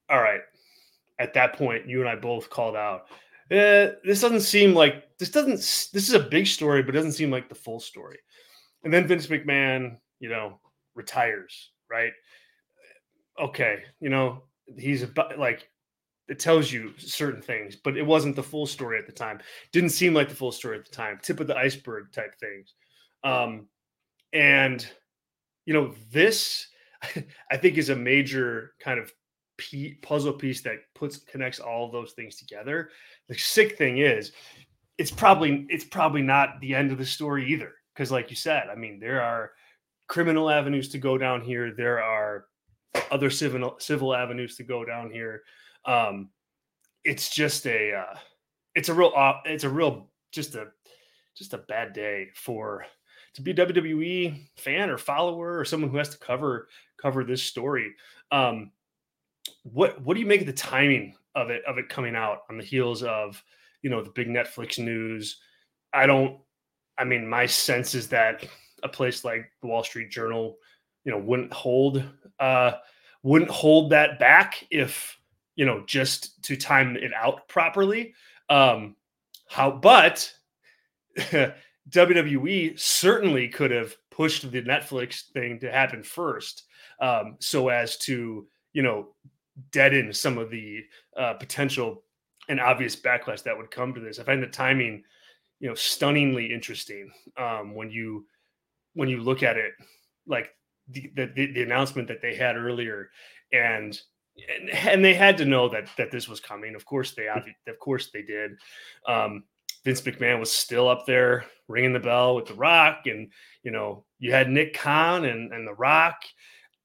all 0.08 0.22
right, 0.22 0.42
at 1.18 1.34
that 1.34 1.54
point, 1.54 1.88
you 1.88 1.98
and 1.98 2.08
I 2.08 2.14
both 2.14 2.48
called 2.48 2.76
out. 2.76 3.06
Eh, 3.50 3.90
this 4.04 4.20
doesn't 4.20 4.42
seem 4.42 4.72
like 4.72 5.18
this 5.18 5.30
doesn't 5.30 5.56
this 5.56 5.92
is 6.08 6.14
a 6.14 6.20
big 6.20 6.46
story, 6.46 6.84
but 6.84 6.94
it 6.94 6.98
doesn't 6.98 7.12
seem 7.12 7.32
like 7.32 7.48
the 7.48 7.56
full 7.56 7.80
story. 7.80 8.18
And 8.88 8.94
then 8.94 9.06
Vince 9.06 9.26
McMahon, 9.26 9.98
you 10.18 10.30
know, 10.30 10.60
retires, 10.94 11.72
right? 11.90 12.12
Okay, 13.38 13.82
you 14.00 14.08
know, 14.08 14.44
he's 14.78 15.02
about 15.02 15.38
like 15.38 15.68
it 16.26 16.38
tells 16.38 16.72
you 16.72 16.94
certain 16.96 17.42
things, 17.42 17.76
but 17.76 17.98
it 17.98 18.02
wasn't 18.02 18.34
the 18.34 18.42
full 18.42 18.64
story 18.64 18.98
at 18.98 19.04
the 19.04 19.12
time. 19.12 19.40
Didn't 19.74 19.90
seem 19.90 20.14
like 20.14 20.30
the 20.30 20.34
full 20.34 20.52
story 20.52 20.78
at 20.78 20.86
the 20.86 20.90
time. 20.90 21.18
Tip 21.20 21.38
of 21.38 21.46
the 21.46 21.56
iceberg 21.58 22.10
type 22.12 22.32
things. 22.40 22.72
Um, 23.24 23.66
and 24.32 24.90
you 25.66 25.74
know, 25.74 25.92
this 26.10 26.66
I 27.52 27.58
think 27.58 27.76
is 27.76 27.90
a 27.90 27.94
major 27.94 28.72
kind 28.80 28.98
of 28.98 29.12
puzzle 30.00 30.32
piece 30.32 30.62
that 30.62 30.78
puts 30.94 31.18
connects 31.18 31.60
all 31.60 31.90
those 31.90 32.12
things 32.12 32.36
together. 32.36 32.88
The 33.28 33.36
sick 33.36 33.76
thing 33.76 33.98
is, 33.98 34.32
it's 34.96 35.10
probably 35.10 35.66
it's 35.68 35.84
probably 35.84 36.22
not 36.22 36.58
the 36.62 36.74
end 36.74 36.90
of 36.90 36.96
the 36.96 37.04
story 37.04 37.52
either. 37.52 37.74
Because, 37.98 38.12
like 38.12 38.30
you 38.30 38.36
said, 38.36 38.68
I 38.70 38.76
mean, 38.76 39.00
there 39.00 39.20
are 39.20 39.50
criminal 40.06 40.48
avenues 40.48 40.88
to 40.90 40.98
go 40.98 41.18
down 41.18 41.40
here. 41.40 41.74
There 41.76 42.00
are 42.00 42.44
other 43.10 43.28
civil 43.28 43.74
civil 43.80 44.14
avenues 44.14 44.56
to 44.58 44.62
go 44.62 44.84
down 44.84 45.10
here. 45.10 45.42
Um, 45.84 46.30
it's 47.02 47.28
just 47.28 47.66
a 47.66 47.94
uh, 47.94 48.16
it's 48.76 48.88
a 48.88 48.94
real 48.94 49.12
it's 49.44 49.64
a 49.64 49.68
real 49.68 50.10
just 50.30 50.54
a 50.54 50.68
just 51.36 51.54
a 51.54 51.58
bad 51.58 51.92
day 51.92 52.28
for 52.36 52.86
to 53.34 53.42
be 53.42 53.50
a 53.50 53.54
WWE 53.54 54.46
fan 54.58 54.90
or 54.90 54.96
follower 54.96 55.58
or 55.58 55.64
someone 55.64 55.90
who 55.90 55.96
has 55.96 56.10
to 56.10 56.18
cover 56.18 56.68
cover 57.02 57.24
this 57.24 57.42
story. 57.42 57.92
Um, 58.30 58.70
what 59.64 60.00
what 60.02 60.14
do 60.14 60.20
you 60.20 60.26
make 60.26 60.42
of 60.42 60.46
the 60.46 60.52
timing 60.52 61.16
of 61.34 61.50
it 61.50 61.64
of 61.66 61.78
it 61.78 61.88
coming 61.88 62.14
out 62.14 62.42
on 62.48 62.58
the 62.58 62.64
heels 62.64 63.02
of 63.02 63.42
you 63.82 63.90
know 63.90 64.04
the 64.04 64.10
big 64.10 64.28
Netflix 64.28 64.78
news? 64.78 65.40
I 65.92 66.06
don't. 66.06 66.38
I 66.98 67.04
mean, 67.04 67.26
my 67.26 67.46
sense 67.46 67.94
is 67.94 68.08
that 68.08 68.44
a 68.82 68.88
place 68.88 69.24
like 69.24 69.50
the 69.60 69.68
Wall 69.68 69.84
Street 69.84 70.10
Journal, 70.10 70.56
you 71.04 71.12
know, 71.12 71.18
wouldn't 71.18 71.52
hold 71.52 72.02
uh, 72.38 72.72
wouldn't 73.22 73.50
hold 73.50 73.90
that 73.90 74.18
back 74.18 74.66
if 74.70 75.18
you 75.56 75.64
know 75.64 75.84
just 75.86 76.42
to 76.44 76.56
time 76.56 76.96
it 76.96 77.12
out 77.14 77.48
properly. 77.48 78.14
Um, 78.48 78.96
how, 79.48 79.70
but 79.70 80.32
WWE 81.90 82.78
certainly 82.78 83.48
could 83.48 83.70
have 83.70 83.94
pushed 84.10 84.50
the 84.50 84.62
Netflix 84.62 85.30
thing 85.32 85.58
to 85.60 85.70
happen 85.70 86.02
first, 86.02 86.64
um, 87.00 87.36
so 87.40 87.68
as 87.68 87.96
to 87.98 88.46
you 88.72 88.82
know 88.82 89.08
deaden 89.72 90.12
some 90.12 90.38
of 90.38 90.50
the 90.50 90.84
uh, 91.16 91.34
potential 91.34 92.02
and 92.48 92.60
obvious 92.60 92.96
backlash 92.96 93.42
that 93.42 93.56
would 93.56 93.70
come 93.70 93.94
to 93.94 94.00
this. 94.00 94.18
I 94.18 94.24
find 94.24 94.42
the 94.42 94.46
timing, 94.46 95.02
you 95.60 95.68
know, 95.68 95.74
stunningly 95.74 96.52
interesting 96.52 97.10
um, 97.36 97.74
when 97.74 97.90
you 97.90 98.26
when 98.94 99.08
you 99.08 99.20
look 99.20 99.42
at 99.42 99.56
it, 99.56 99.72
like 100.26 100.50
the, 100.88 101.10
the 101.14 101.52
the 101.52 101.62
announcement 101.62 102.08
that 102.08 102.22
they 102.22 102.34
had 102.34 102.56
earlier, 102.56 103.10
and 103.52 104.00
and, 104.60 104.70
and 104.70 105.04
they 105.04 105.14
had 105.14 105.38
to 105.38 105.44
know 105.44 105.68
that 105.68 105.88
that 105.96 106.10
this 106.10 106.28
was 106.28 106.40
coming. 106.40 106.74
Of 106.74 106.84
course 106.84 107.14
they 107.14 107.28
of 107.28 107.78
course 107.80 108.10
they 108.12 108.22
did. 108.22 108.52
Um, 109.06 109.44
Vince 109.84 110.00
McMahon 110.02 110.40
was 110.40 110.52
still 110.52 110.88
up 110.88 111.06
there 111.06 111.44
ringing 111.68 111.92
the 111.92 112.00
bell 112.00 112.34
with 112.34 112.46
The 112.46 112.54
Rock, 112.54 113.02
and 113.06 113.30
you 113.62 113.70
know 113.70 114.04
you 114.18 114.32
had 114.32 114.50
Nick 114.50 114.74
Khan 114.74 115.24
and 115.24 115.52
and 115.52 115.66
The 115.66 115.74
Rock 115.74 116.16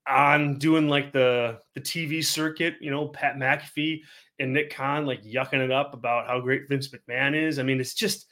on 0.08 0.58
doing 0.58 0.89
like 0.89 1.13
the 1.13 1.60
the 1.75 1.82
TV 1.82 2.24
circuit. 2.24 2.75
You 2.82 2.92
know 2.92 3.08
Pat 3.08 3.36
McAfee 3.36 4.01
and 4.39 4.53
Nick 4.53 4.74
Khan 4.74 5.06
like 5.06 5.24
yucking 5.24 5.63
it 5.63 5.72
up 5.72 5.94
about 5.94 6.27
how 6.27 6.42
great 6.42 6.68
Vince 6.70 6.89
McMahon 6.89 7.36
is. 7.36 7.60
I 7.60 7.63
mean, 7.63 7.80
it's 7.80 7.94
just 7.94 8.27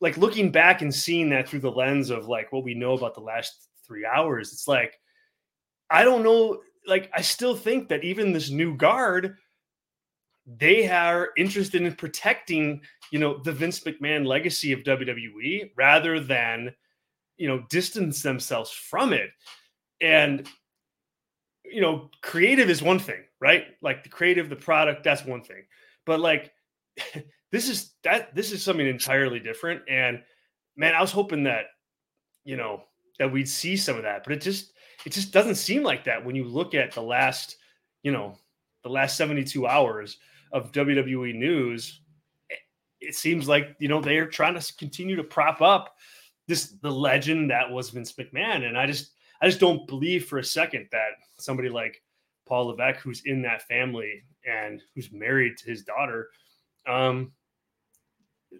like 0.00 0.16
looking 0.16 0.50
back 0.50 0.82
and 0.82 0.94
seeing 0.94 1.30
that 1.30 1.48
through 1.48 1.60
the 1.60 1.70
lens 1.70 2.10
of 2.10 2.28
like 2.28 2.52
what 2.52 2.64
we 2.64 2.74
know 2.74 2.92
about 2.92 3.14
the 3.14 3.20
last 3.20 3.68
three 3.86 4.06
hours. 4.06 4.52
It's 4.52 4.68
like 4.68 4.98
I 5.90 6.04
don't 6.04 6.22
know. 6.22 6.60
Like 6.86 7.10
I 7.14 7.20
still 7.20 7.56
think 7.56 7.88
that 7.88 8.04
even 8.04 8.32
this 8.32 8.50
new 8.50 8.76
guard 8.76 9.36
they 10.56 10.88
are 10.88 11.30
interested 11.36 11.82
in 11.82 11.94
protecting, 11.94 12.80
you 13.10 13.18
know, 13.18 13.38
the 13.42 13.52
Vince 13.52 13.80
McMahon 13.80 14.26
legacy 14.26 14.72
of 14.72 14.82
WWE 14.82 15.72
rather 15.76 16.20
than, 16.20 16.74
you 17.36 17.46
know, 17.46 17.64
distance 17.68 18.22
themselves 18.22 18.70
from 18.70 19.12
it. 19.12 19.30
And, 20.00 20.48
you 21.64 21.82
know, 21.82 22.10
creative 22.22 22.70
is 22.70 22.80
one 22.80 22.98
thing, 22.98 23.24
right? 23.40 23.66
Like 23.82 24.02
the 24.02 24.08
creative, 24.08 24.48
the 24.48 24.56
product, 24.56 25.04
that's 25.04 25.24
one 25.24 25.42
thing. 25.42 25.64
But 26.06 26.20
like, 26.20 26.50
this 27.50 27.68
is 27.68 27.92
that 28.04 28.34
this 28.34 28.52
is 28.52 28.62
something 28.62 28.86
entirely 28.86 29.40
different. 29.40 29.82
And 29.88 30.22
man, 30.76 30.94
I 30.94 31.00
was 31.00 31.12
hoping 31.12 31.44
that, 31.44 31.66
you 32.44 32.56
know, 32.56 32.82
that 33.18 33.30
we'd 33.30 33.48
see 33.48 33.76
some 33.76 33.96
of 33.96 34.02
that, 34.02 34.24
but 34.24 34.32
it 34.32 34.40
just 34.40 34.72
it 35.06 35.12
just 35.12 35.32
doesn't 35.32 35.56
seem 35.56 35.82
like 35.82 36.04
that 36.04 36.24
when 36.24 36.36
you 36.36 36.44
look 36.44 36.74
at 36.74 36.92
the 36.92 37.02
last, 37.02 37.56
you 38.02 38.12
know, 38.12 38.36
the 38.82 38.88
last 38.88 39.16
72 39.16 39.66
hours 39.66 40.18
of 40.52 40.72
WWE 40.72 41.34
news, 41.34 42.00
it 43.00 43.14
seems 43.14 43.48
like 43.48 43.76
you 43.78 43.88
know 43.88 44.00
they 44.00 44.18
are 44.18 44.26
trying 44.26 44.58
to 44.58 44.74
continue 44.76 45.16
to 45.16 45.24
prop 45.24 45.62
up 45.62 45.96
this 46.46 46.74
the 46.82 46.90
legend 46.90 47.50
that 47.50 47.70
was 47.70 47.90
Vince 47.90 48.12
McMahon, 48.12 48.66
and 48.66 48.76
I 48.76 48.86
just 48.86 49.12
I 49.40 49.46
just 49.46 49.60
don't 49.60 49.86
believe 49.86 50.26
for 50.26 50.38
a 50.38 50.44
second 50.44 50.88
that 50.92 51.10
somebody 51.38 51.68
like 51.68 52.02
Paul 52.46 52.66
Levesque, 52.66 53.00
who's 53.00 53.22
in 53.24 53.42
that 53.42 53.62
family 53.62 54.22
and 54.46 54.82
who's 54.94 55.12
married 55.12 55.58
to 55.58 55.66
his 55.66 55.84
daughter, 55.84 56.28
um, 56.86 57.32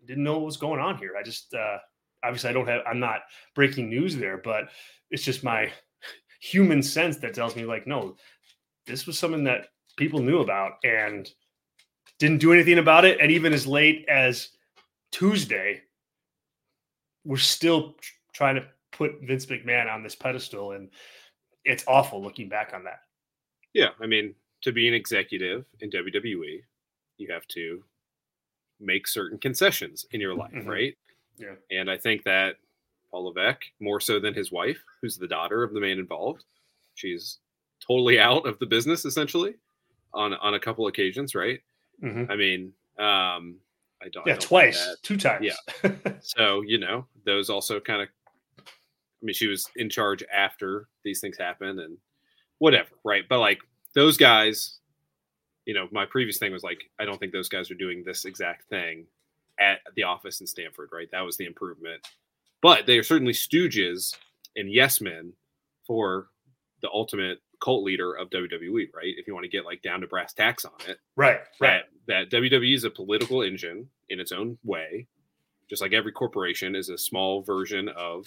didn't 0.06 0.24
know 0.24 0.34
what 0.34 0.46
was 0.46 0.56
going 0.56 0.80
on 0.80 0.98
here. 0.98 1.12
I 1.18 1.22
just 1.22 1.54
uh, 1.54 1.78
obviously 2.24 2.50
I 2.50 2.52
don't 2.52 2.68
have 2.68 2.82
I'm 2.86 3.00
not 3.00 3.20
breaking 3.54 3.88
news 3.88 4.16
there, 4.16 4.38
but 4.38 4.64
it's 5.10 5.24
just 5.24 5.44
my 5.44 5.70
human 6.40 6.82
sense 6.82 7.16
that 7.18 7.34
tells 7.34 7.56
me 7.56 7.64
like 7.64 7.86
no, 7.86 8.16
this 8.86 9.06
was 9.06 9.18
something 9.18 9.44
that 9.44 9.68
people 9.96 10.20
knew 10.20 10.40
about 10.40 10.74
and 10.84 11.30
didn't 12.18 12.38
do 12.38 12.52
anything 12.52 12.78
about 12.78 13.04
it. 13.04 13.20
And 13.20 13.30
even 13.30 13.52
as 13.52 13.66
late 13.66 14.06
as 14.08 14.50
Tuesday, 15.12 15.82
we're 17.24 17.36
still 17.36 17.96
trying 18.32 18.56
to 18.56 18.66
put 18.92 19.20
Vince 19.22 19.46
McMahon 19.46 19.92
on 19.92 20.02
this 20.02 20.14
pedestal. 20.14 20.72
And 20.72 20.90
it's 21.64 21.84
awful 21.86 22.22
looking 22.22 22.48
back 22.48 22.72
on 22.74 22.84
that. 22.84 23.00
Yeah. 23.74 23.90
I 24.00 24.06
mean, 24.06 24.34
to 24.62 24.72
be 24.72 24.88
an 24.88 24.94
executive 24.94 25.64
in 25.80 25.90
WWE, 25.90 26.62
you 27.18 27.32
have 27.32 27.46
to 27.48 27.82
make 28.80 29.06
certain 29.06 29.38
concessions 29.38 30.06
in 30.12 30.20
your 30.20 30.34
life, 30.34 30.52
mm-hmm. 30.52 30.68
right? 30.68 30.98
Yeah. 31.38 31.54
And 31.70 31.90
I 31.90 31.96
think 31.96 32.24
that 32.24 32.56
Paul 33.10 33.26
Levesque, 33.26 33.64
more 33.80 34.00
so 34.00 34.20
than 34.20 34.34
his 34.34 34.52
wife, 34.52 34.78
who's 35.00 35.16
the 35.16 35.28
daughter 35.28 35.62
of 35.62 35.72
the 35.72 35.80
man 35.80 35.98
involved, 35.98 36.44
she's 36.94 37.38
totally 37.86 38.18
out 38.20 38.46
of 38.46 38.58
the 38.58 38.66
business 38.66 39.04
essentially 39.04 39.54
on 40.14 40.34
on 40.34 40.54
a 40.54 40.60
couple 40.60 40.86
occasions, 40.86 41.34
right? 41.34 41.60
Mm-hmm. 42.02 42.30
I 42.30 42.36
mean, 42.36 42.72
um, 42.98 43.56
I 44.02 44.08
don't. 44.12 44.26
Yeah, 44.26 44.34
I 44.34 44.36
don't 44.36 44.40
twice, 44.40 44.96
two 45.02 45.16
times. 45.16 45.46
Yeah. 45.46 45.90
so 46.20 46.62
you 46.62 46.78
know, 46.78 47.06
those 47.24 47.50
also 47.50 47.80
kind 47.80 48.02
of. 48.02 48.08
I 48.58 49.24
mean, 49.24 49.34
she 49.34 49.48
was 49.48 49.68
in 49.74 49.90
charge 49.90 50.22
after 50.32 50.86
these 51.04 51.20
things 51.20 51.36
happened, 51.36 51.80
and 51.80 51.98
whatever, 52.58 52.90
right? 53.04 53.24
But 53.28 53.40
like 53.40 53.58
those 53.94 54.16
guys, 54.16 54.77
you 55.68 55.74
know, 55.74 55.86
my 55.92 56.06
previous 56.06 56.38
thing 56.38 56.50
was 56.50 56.62
like, 56.62 56.90
I 56.98 57.04
don't 57.04 57.18
think 57.18 57.30
those 57.30 57.50
guys 57.50 57.70
are 57.70 57.74
doing 57.74 58.02
this 58.02 58.24
exact 58.24 58.70
thing 58.70 59.04
at 59.60 59.80
the 59.96 60.02
office 60.02 60.40
in 60.40 60.46
Stamford, 60.46 60.88
right? 60.94 61.08
That 61.12 61.20
was 61.20 61.36
the 61.36 61.44
improvement. 61.44 62.08
But 62.62 62.86
they 62.86 62.96
are 62.96 63.02
certainly 63.02 63.34
stooges 63.34 64.16
and 64.56 64.72
yes 64.72 65.02
men 65.02 65.34
for 65.86 66.28
the 66.80 66.88
ultimate 66.90 67.40
cult 67.62 67.84
leader 67.84 68.14
of 68.14 68.30
WWE, 68.30 68.86
right? 68.94 69.14
If 69.18 69.26
you 69.26 69.34
want 69.34 69.44
to 69.44 69.50
get 69.50 69.66
like 69.66 69.82
down 69.82 70.00
to 70.00 70.06
brass 70.06 70.32
tacks 70.32 70.64
on 70.64 70.72
it, 70.88 71.00
right? 71.16 71.40
Right. 71.60 71.82
That, 72.06 72.30
that 72.30 72.36
WWE 72.38 72.74
is 72.74 72.84
a 72.84 72.90
political 72.90 73.42
engine 73.42 73.90
in 74.08 74.20
its 74.20 74.32
own 74.32 74.56
way, 74.64 75.06
just 75.68 75.82
like 75.82 75.92
every 75.92 76.12
corporation 76.12 76.74
is 76.76 76.88
a 76.88 76.96
small 76.96 77.42
version 77.42 77.90
of 77.90 78.26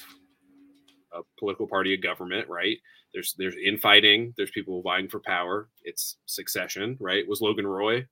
a 1.11 1.21
political 1.39 1.65
party, 1.65 1.95
a 1.95 1.97
government, 1.97 2.47
right? 2.47 2.77
There's 3.13 3.35
there's 3.37 3.55
infighting, 3.55 4.33
there's 4.37 4.51
people 4.51 4.81
vying 4.81 5.07
for 5.07 5.19
power. 5.19 5.69
It's 5.83 6.17
succession, 6.25 6.97
right? 6.99 7.27
Was 7.27 7.41
Logan 7.41 7.67
Roy 7.67 8.05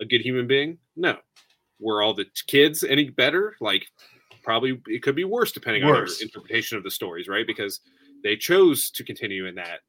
a 0.00 0.04
good 0.04 0.20
human 0.20 0.46
being? 0.46 0.78
No. 0.96 1.16
Were 1.78 2.02
all 2.02 2.14
the 2.14 2.26
kids 2.46 2.82
any 2.84 3.10
better? 3.10 3.56
Like 3.60 3.86
probably 4.42 4.80
it 4.86 5.02
could 5.02 5.14
be 5.14 5.24
worse 5.24 5.52
depending 5.52 5.86
worse. 5.86 6.14
on 6.14 6.18
your 6.18 6.26
interpretation 6.26 6.76
of 6.76 6.84
the 6.84 6.90
stories, 6.90 7.28
right? 7.28 7.46
Because 7.46 7.80
they 8.22 8.36
chose 8.36 8.90
to 8.90 9.04
continue 9.04 9.46
in 9.46 9.54
that 9.54 9.80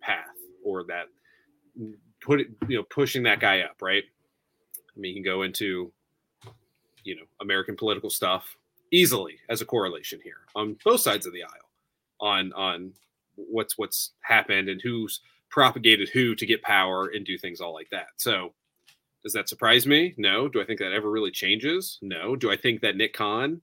path 0.00 0.24
or 0.64 0.84
that 0.84 1.06
put 2.20 2.40
it, 2.40 2.48
you 2.68 2.76
know, 2.76 2.84
pushing 2.84 3.22
that 3.24 3.40
guy 3.40 3.60
up, 3.60 3.76
right? 3.80 4.04
I 4.76 5.00
mean, 5.00 5.16
you 5.16 5.22
can 5.22 5.32
go 5.32 5.42
into, 5.42 5.92
you 7.04 7.16
know, 7.16 7.22
American 7.40 7.76
political 7.76 8.10
stuff 8.10 8.56
easily 8.92 9.38
as 9.48 9.60
a 9.60 9.64
correlation 9.64 10.20
here 10.22 10.40
on 10.54 10.76
both 10.84 11.00
sides 11.00 11.26
of 11.26 11.32
the 11.32 11.42
aisle 11.42 11.70
on 12.20 12.52
on 12.52 12.92
what's 13.48 13.78
what's 13.78 14.12
happened 14.22 14.68
and 14.68 14.80
who's 14.82 15.20
propagated 15.50 16.08
who 16.08 16.34
to 16.34 16.46
get 16.46 16.62
power 16.62 17.08
and 17.08 17.26
do 17.26 17.36
things 17.36 17.60
all 17.60 17.74
like 17.74 17.90
that. 17.90 18.08
So 18.16 18.54
does 19.22 19.32
that 19.32 19.48
surprise 19.48 19.86
me? 19.86 20.14
No. 20.16 20.48
Do 20.48 20.60
I 20.62 20.64
think 20.64 20.78
that 20.78 20.92
ever 20.92 21.10
really 21.10 21.30
changes? 21.30 21.98
No. 22.00 22.36
Do 22.36 22.50
I 22.50 22.56
think 22.56 22.80
that 22.80 22.96
Nick 22.96 23.12
Khan 23.12 23.60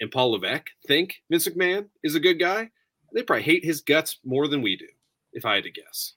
and 0.00 0.10
Paul 0.10 0.32
Levesque 0.32 0.70
think 0.86 1.22
Vince 1.30 1.48
McMahon 1.48 1.88
is 2.02 2.14
a 2.14 2.20
good 2.20 2.38
guy? 2.38 2.70
They 3.12 3.22
probably 3.22 3.42
hate 3.42 3.64
his 3.64 3.80
guts 3.80 4.18
more 4.24 4.46
than 4.46 4.62
we 4.62 4.76
do 4.76 4.86
if 5.32 5.44
I 5.44 5.56
had 5.56 5.64
to 5.64 5.70
guess. 5.70 6.14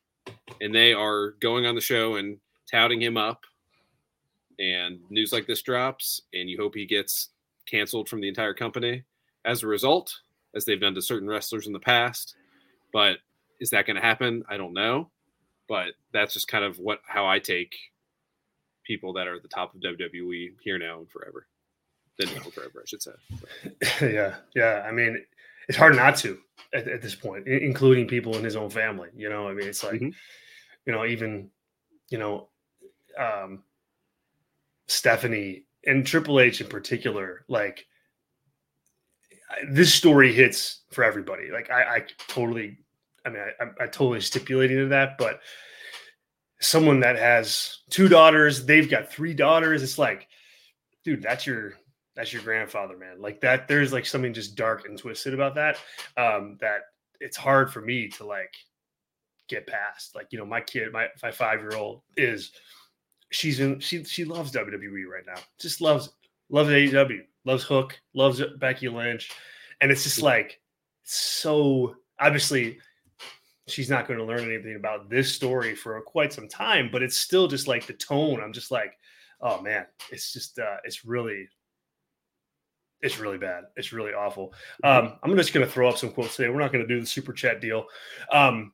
And 0.61 0.73
they 0.73 0.93
are 0.93 1.31
going 1.41 1.65
on 1.65 1.75
the 1.75 1.81
show 1.81 2.15
and 2.15 2.37
touting 2.69 3.01
him 3.01 3.17
up. 3.17 3.43
And 4.59 4.99
news 5.09 5.33
like 5.33 5.47
this 5.47 5.63
drops, 5.63 6.21
and 6.33 6.47
you 6.47 6.57
hope 6.59 6.75
he 6.75 6.85
gets 6.85 7.29
canceled 7.65 8.07
from 8.07 8.21
the 8.21 8.27
entire 8.27 8.53
company 8.53 9.03
as 9.45 9.63
a 9.63 9.67
result, 9.67 10.13
as 10.55 10.63
they've 10.63 10.79
done 10.79 10.93
to 10.93 11.01
certain 11.01 11.27
wrestlers 11.27 11.65
in 11.65 11.73
the 11.73 11.79
past. 11.79 12.35
But 12.93 13.17
is 13.59 13.71
that 13.71 13.85
going 13.85 13.95
to 13.95 14.01
happen? 14.01 14.43
I 14.47 14.57
don't 14.57 14.73
know. 14.73 15.09
but 15.67 15.93
that's 16.13 16.33
just 16.33 16.47
kind 16.47 16.63
of 16.63 16.77
what 16.77 16.99
how 17.07 17.25
I 17.25 17.39
take 17.39 17.73
people 18.83 19.13
that 19.13 19.27
are 19.27 19.35
at 19.35 19.41
the 19.41 19.47
top 19.47 19.73
of 19.73 19.81
WWE 19.81 20.49
here 20.61 20.77
now 20.77 20.99
and 20.99 21.09
forever. 21.09 21.47
Then 22.19 22.27
now 22.35 22.43
and 22.43 22.53
forever, 22.53 22.83
I 22.83 22.85
should 22.85 23.01
say. 23.01 23.11
yeah, 24.13 24.35
yeah. 24.55 24.85
I 24.87 24.91
mean, 24.91 25.23
it's 25.67 25.77
hard 25.77 25.95
not 25.95 26.15
to 26.17 26.37
at, 26.73 26.87
at, 26.87 27.01
this 27.01 27.15
point, 27.15 27.47
including 27.47 28.07
people 28.07 28.35
in 28.37 28.43
his 28.43 28.55
own 28.55 28.69
family. 28.69 29.09
You 29.15 29.29
know, 29.29 29.47
I 29.47 29.53
mean, 29.53 29.67
it's 29.67 29.83
like, 29.83 29.95
mm-hmm. 29.95 30.09
you 30.85 30.93
know, 30.93 31.05
even, 31.05 31.49
you 32.09 32.17
know, 32.17 32.49
um, 33.17 33.63
Stephanie 34.87 35.65
and 35.85 36.05
Triple 36.05 36.39
H 36.39 36.61
in 36.61 36.67
particular, 36.67 37.45
like 37.47 37.85
this 39.69 39.93
story 39.93 40.33
hits 40.33 40.81
for 40.91 41.03
everybody. 41.03 41.49
Like 41.51 41.71
I, 41.71 41.83
I 41.83 42.03
totally, 42.27 42.77
I 43.25 43.29
mean, 43.29 43.41
I, 43.59 43.83
I 43.83 43.87
totally 43.87 44.21
stipulated 44.21 44.77
to 44.77 44.87
that, 44.89 45.17
but 45.17 45.39
someone 46.59 46.99
that 47.01 47.17
has 47.17 47.79
two 47.89 48.07
daughters, 48.07 48.65
they've 48.65 48.89
got 48.89 49.11
three 49.11 49.33
daughters. 49.33 49.83
It's 49.83 49.97
like, 49.97 50.27
dude, 51.03 51.21
that's 51.21 51.45
your 51.45 51.73
that's 52.15 52.31
your 52.31 52.43
grandfather, 52.43 52.97
man. 52.97 53.21
Like 53.21 53.41
that, 53.41 53.67
there's 53.67 53.91
like 53.91 54.05
something 54.05 54.33
just 54.33 54.55
dark 54.55 54.85
and 54.85 54.97
twisted 54.97 55.33
about 55.33 55.55
that. 55.55 55.77
Um, 56.17 56.57
that 56.61 56.81
it's 57.19 57.37
hard 57.37 57.71
for 57.71 57.81
me 57.81 58.07
to 58.09 58.25
like 58.25 58.53
get 59.47 59.67
past. 59.67 60.15
Like, 60.15 60.27
you 60.31 60.37
know, 60.37 60.45
my 60.45 60.61
kid, 60.61 60.91
my 60.91 61.07
my 61.21 61.31
five 61.31 61.59
year 61.59 61.75
old 61.75 62.01
is 62.17 62.51
she's 63.31 63.59
in 63.59 63.79
she 63.79 64.03
she 64.03 64.25
loves 64.25 64.51
WWE 64.51 65.05
right 65.11 65.25
now. 65.25 65.41
Just 65.59 65.81
loves 65.81 66.09
loves 66.49 66.69
AEW, 66.69 67.21
loves 67.45 67.63
Hook, 67.63 67.99
loves 68.13 68.41
Becky 68.59 68.89
Lynch, 68.89 69.31
and 69.81 69.91
it's 69.91 70.03
just 70.03 70.21
like 70.21 70.59
so 71.03 71.95
obviously 72.19 72.79
she's 73.67 73.89
not 73.89 74.07
going 74.07 74.19
to 74.19 74.25
learn 74.25 74.43
anything 74.43 74.75
about 74.75 75.09
this 75.09 75.33
story 75.33 75.75
for 75.75 75.99
quite 76.01 76.33
some 76.33 76.47
time 76.47 76.89
but 76.91 77.03
it's 77.03 77.17
still 77.17 77.47
just 77.47 77.67
like 77.67 77.85
the 77.87 77.93
tone. 77.93 78.41
I'm 78.41 78.53
just 78.53 78.71
like 78.71 78.97
oh 79.41 79.61
man 79.61 79.85
it's 80.11 80.33
just 80.33 80.59
uh 80.59 80.77
it's 80.83 81.05
really 81.05 81.47
it's 83.01 83.19
really 83.19 83.37
bad. 83.37 83.65
It's 83.75 83.91
really 83.91 84.13
awful. 84.13 84.53
Mm-hmm. 84.83 85.07
um 85.07 85.13
i'm 85.23 85.35
just 85.35 85.53
going 85.53 85.65
to 85.65 85.71
throw 85.71 85.89
up 85.89 85.97
some 85.97 86.11
quotes 86.11 86.35
today. 86.35 86.49
We're 86.49 86.59
not 86.59 86.71
going 86.71 86.87
to 86.87 86.93
do 86.93 86.99
the 86.99 87.07
super 87.07 87.33
chat 87.33 87.61
deal. 87.61 87.85
Um 88.31 88.73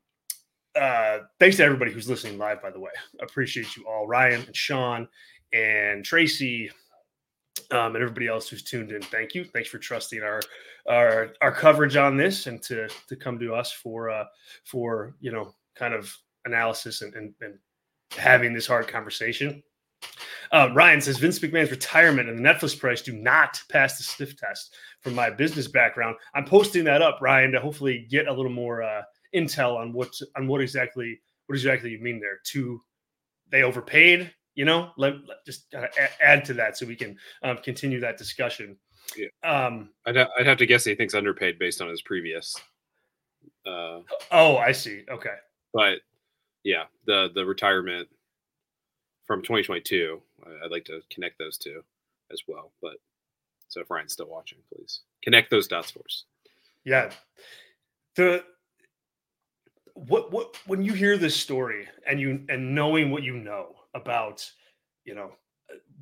uh 0.79 1.19
thanks 1.39 1.58
to 1.58 1.63
everybody 1.63 1.91
who's 1.91 2.10
listening 2.10 2.38
live 2.38 2.62
by 2.62 2.72
the 2.72 2.79
way. 2.79 2.91
Appreciate 3.22 3.75
you 3.75 3.86
all 3.88 4.08
ryan 4.08 4.43
and 4.46 4.55
sean 4.55 5.08
and 5.51 6.05
tracy 6.05 6.69
um, 7.72 7.96
and 7.96 8.04
everybody 8.04 8.28
else 8.28 8.50
who's 8.50 8.64
tuned 8.64 8.92
in. 8.92 9.02
Thank 9.02 9.36
you. 9.36 9.46
Thanks 9.46 9.70
for 9.70 9.78
trusting 9.78 10.22
our 10.22 10.42
our 10.88 11.34
our 11.42 11.52
coverage 11.52 11.96
on 11.96 12.18
this 12.18 12.48
and 12.48 12.62
to 12.64 12.88
to 13.08 13.16
come 13.16 13.40
to 13.40 13.54
us 13.54 13.72
for 13.72 14.10
uh, 14.10 14.26
for 14.66 15.16
you 15.20 15.32
know 15.32 15.54
kind 15.76 15.94
of 15.94 16.16
analysis 16.46 17.02
and, 17.02 17.14
and, 17.16 17.34
and 17.42 17.58
having 18.12 18.54
this 18.54 18.68
hard 18.68 18.88
conversation. 18.88 19.64
Uh, 20.52 20.70
Ryan 20.74 21.00
says 21.00 21.18
Vince 21.18 21.40
McMahon's 21.40 21.70
retirement 21.70 22.28
and 22.28 22.40
the 22.40 22.42
Netflix 22.42 22.78
price 22.78 23.02
do 23.02 23.14
not 23.14 23.62
pass 23.70 23.98
the 23.98 24.04
sniff 24.04 24.36
test. 24.36 24.76
From 25.02 25.14
my 25.14 25.30
business 25.30 25.68
background, 25.68 26.16
I'm 26.34 26.44
posting 26.44 26.84
that 26.86 27.02
up, 27.02 27.20
Ryan, 27.22 27.52
to 27.52 27.60
hopefully 27.60 28.08
get 28.10 28.28
a 28.28 28.34
little 28.34 28.52
more 28.52 28.82
uh, 28.82 29.04
intel 29.34 29.78
on 29.78 29.94
what 29.94 30.14
on 30.36 30.48
what 30.48 30.62
exactly 30.62 31.20
what 31.48 31.56
exactly 31.56 31.92
you 31.92 32.00
mean 32.00 32.20
there. 32.20 32.40
To 32.48 32.82
they 33.52 33.63
overpaid 33.63 34.34
you 34.60 34.65
know 34.65 34.91
let, 34.98 35.13
let 35.26 35.45
just 35.45 35.74
add 36.22 36.43
to 36.43 36.54
that 36.54 36.76
so 36.78 36.86
we 36.86 36.95
can 36.98 37.17
um, 37.43 37.58
continue 37.63 38.02
that 38.02 38.17
discussion. 38.17 38.76
Yeah. 39.17 39.28
um 39.43 39.89
I'd, 40.06 40.17
ha- 40.17 40.30
I'd 40.38 40.45
have 40.45 40.58
to 40.58 40.65
guess 40.65 40.84
he 40.84 40.93
thinks 40.95 41.13
underpaid 41.15 41.58
based 41.58 41.82
on 41.82 41.88
his 41.88 42.02
previous 42.02 42.56
uh 43.65 44.02
oh 44.32 44.58
i 44.58 44.72
see. 44.74 45.04
Okay. 45.10 45.36
but 45.74 46.00
yeah 46.63 46.84
the 47.08 47.30
the 47.34 47.43
retirement 47.45 48.08
from 49.26 49.41
2022 49.41 50.22
i'd 50.63 50.72
like 50.72 50.86
to 50.86 51.00
connect 51.10 51.39
those 51.39 51.58
two 51.58 51.82
as 52.32 52.41
well 52.48 52.72
but 52.82 52.98
so 53.69 53.80
if 53.80 53.89
ryan's 53.89 54.13
still 54.13 54.28
watching 54.28 54.60
please 54.72 55.00
connect 55.24 55.50
those 55.50 55.67
dots 55.67 55.89
for 55.91 56.00
us. 56.02 56.26
Yeah. 56.84 57.12
The 58.15 58.43
what 59.93 60.32
what 60.32 60.56
when 60.67 60.82
you 60.84 60.93
hear 60.93 61.17
this 61.17 61.36
story 61.36 61.88
and 62.06 62.19
you 62.19 62.45
and 62.50 62.76
knowing 62.76 63.10
what 63.12 63.24
you 63.24 63.38
know 63.38 63.76
about 63.93 64.49
you 65.06 65.15
know 65.15 65.32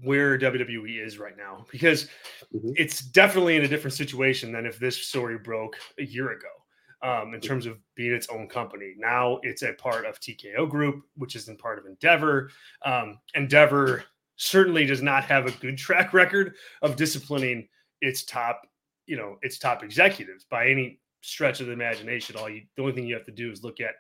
where 0.04 0.38
WWE 0.38 1.06
is 1.06 1.17
right 1.17 1.38
now 1.38 1.65
because 1.71 2.08
mm-hmm. 2.56 2.71
it's 2.76 3.02
definitely 3.02 3.56
in 3.56 3.63
a 3.63 3.67
different 3.67 3.93
situation 3.93 4.52
than 4.52 4.65
if 4.65 4.80
this 4.80 4.97
story 4.97 5.38
broke 5.38 5.76
a 6.00 6.04
year 6.04 6.32
ago 6.32 6.47
um, 7.02 7.34
in 7.34 7.41
terms 7.41 7.65
of 7.65 7.78
being 7.95 8.13
its 8.13 8.28
own 8.30 8.47
company. 8.47 8.93
Now 8.97 9.39
it's 9.43 9.63
a 9.63 9.73
part 9.73 10.06
of 10.06 10.19
TKO 10.19 10.69
Group, 10.69 11.04
which 11.15 11.36
is 11.36 11.47
in 11.47 11.58
part 11.58 11.80
of 11.80 11.86
Endeavor. 11.86 12.50
Um, 12.86 13.19
Endeavor 13.36 14.04
certainly 14.38 14.86
does 14.86 15.02
not 15.02 15.26
have 15.26 15.45
a 15.45 15.52
good 15.52 15.78
track 15.78 16.13
record 16.13 16.56
of 16.82 16.95
disciplining 16.95 17.67
its 18.02 18.23
top, 18.23 18.62
you 19.06 19.17
know, 19.17 19.38
its 19.41 19.58
top 19.58 19.84
executives 19.84 20.45
by 20.50 20.67
any 20.67 21.00
stretch 21.21 21.60
of 21.60 21.67
the 21.67 21.73
imagination. 21.73 22.36
All 22.36 22.50
you, 22.50 22.62
the 22.76 22.84
only 22.84 22.93
thing 22.93 23.06
you 23.06 23.15
have 23.15 23.26
to 23.26 23.32
do 23.32 23.52
is 23.52 23.63
look 23.63 23.80
at 23.80 23.95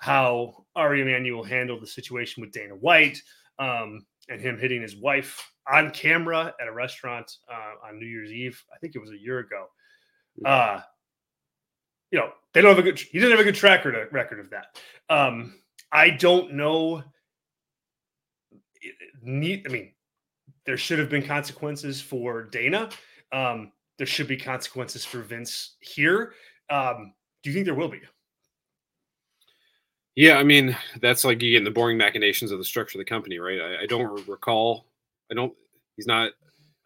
how 0.00 0.64
Ari 0.76 1.02
Emanuel 1.02 1.44
handled 1.44 1.82
the 1.82 1.86
situation 1.86 2.40
with 2.40 2.52
Dana 2.52 2.74
White 2.74 3.22
um, 3.58 4.04
and 4.28 4.40
him 4.40 4.58
hitting 4.58 4.82
his 4.82 4.96
wife 4.96 5.52
on 5.70 5.90
camera 5.90 6.54
at 6.60 6.68
a 6.68 6.72
restaurant 6.72 7.30
uh, 7.50 7.86
on 7.86 7.98
New 7.98 8.06
Year's 8.06 8.32
Eve. 8.32 8.62
I 8.74 8.78
think 8.78 8.96
it 8.96 8.98
was 8.98 9.10
a 9.10 9.18
year 9.18 9.40
ago. 9.40 9.66
Uh, 10.44 10.80
you 12.10 12.18
know, 12.18 12.30
they 12.54 12.62
don't 12.62 12.74
have 12.74 12.78
a 12.78 12.82
good. 12.82 12.98
He 12.98 13.18
doesn't 13.18 13.30
have 13.30 13.40
a 13.40 13.44
good 13.44 13.54
track 13.54 13.84
record 13.84 14.40
of 14.40 14.50
that. 14.50 14.78
Um, 15.08 15.60
I 15.92 16.10
don't 16.10 16.54
know. 16.54 17.04
Neat. 19.22 19.66
I 19.68 19.72
mean, 19.72 19.92
there 20.64 20.78
should 20.78 20.98
have 20.98 21.10
been 21.10 21.22
consequences 21.22 22.00
for 22.00 22.44
Dana. 22.44 22.88
Um, 23.32 23.72
there 23.98 24.06
should 24.06 24.28
be 24.28 24.36
consequences 24.36 25.04
for 25.04 25.18
Vince 25.18 25.76
here. 25.80 26.32
Um, 26.70 27.12
do 27.42 27.50
you 27.50 27.54
think 27.54 27.66
there 27.66 27.74
will 27.74 27.88
be? 27.88 28.00
Yeah, 30.16 30.36
I 30.38 30.42
mean 30.42 30.76
that's 31.00 31.24
like 31.24 31.40
you 31.42 31.52
get 31.52 31.58
in 31.58 31.64
the 31.64 31.70
boring 31.70 31.96
machinations 31.96 32.50
of 32.50 32.58
the 32.58 32.64
structure 32.64 32.98
of 32.98 33.04
the 33.04 33.08
company, 33.08 33.38
right? 33.38 33.60
I, 33.60 33.82
I 33.82 33.86
don't 33.86 34.26
recall. 34.28 34.86
I 35.30 35.34
don't. 35.34 35.54
He's 35.96 36.06
not. 36.06 36.32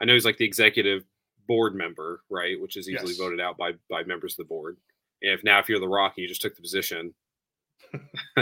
I 0.00 0.04
know 0.04 0.12
he's 0.12 0.24
like 0.24 0.36
the 0.36 0.44
executive 0.44 1.04
board 1.46 1.74
member, 1.74 2.22
right? 2.30 2.60
Which 2.60 2.76
is 2.76 2.88
easily 2.88 3.12
yes. 3.12 3.18
voted 3.18 3.40
out 3.40 3.56
by 3.56 3.72
by 3.90 4.02
members 4.04 4.34
of 4.34 4.38
the 4.38 4.44
board. 4.44 4.76
And 5.22 5.32
If 5.32 5.44
now 5.44 5.58
if 5.58 5.68
you're 5.68 5.80
the 5.80 5.88
Rock 5.88 6.14
and 6.16 6.22
you 6.22 6.28
just 6.28 6.42
took 6.42 6.54
the 6.54 6.62
position, 6.62 7.14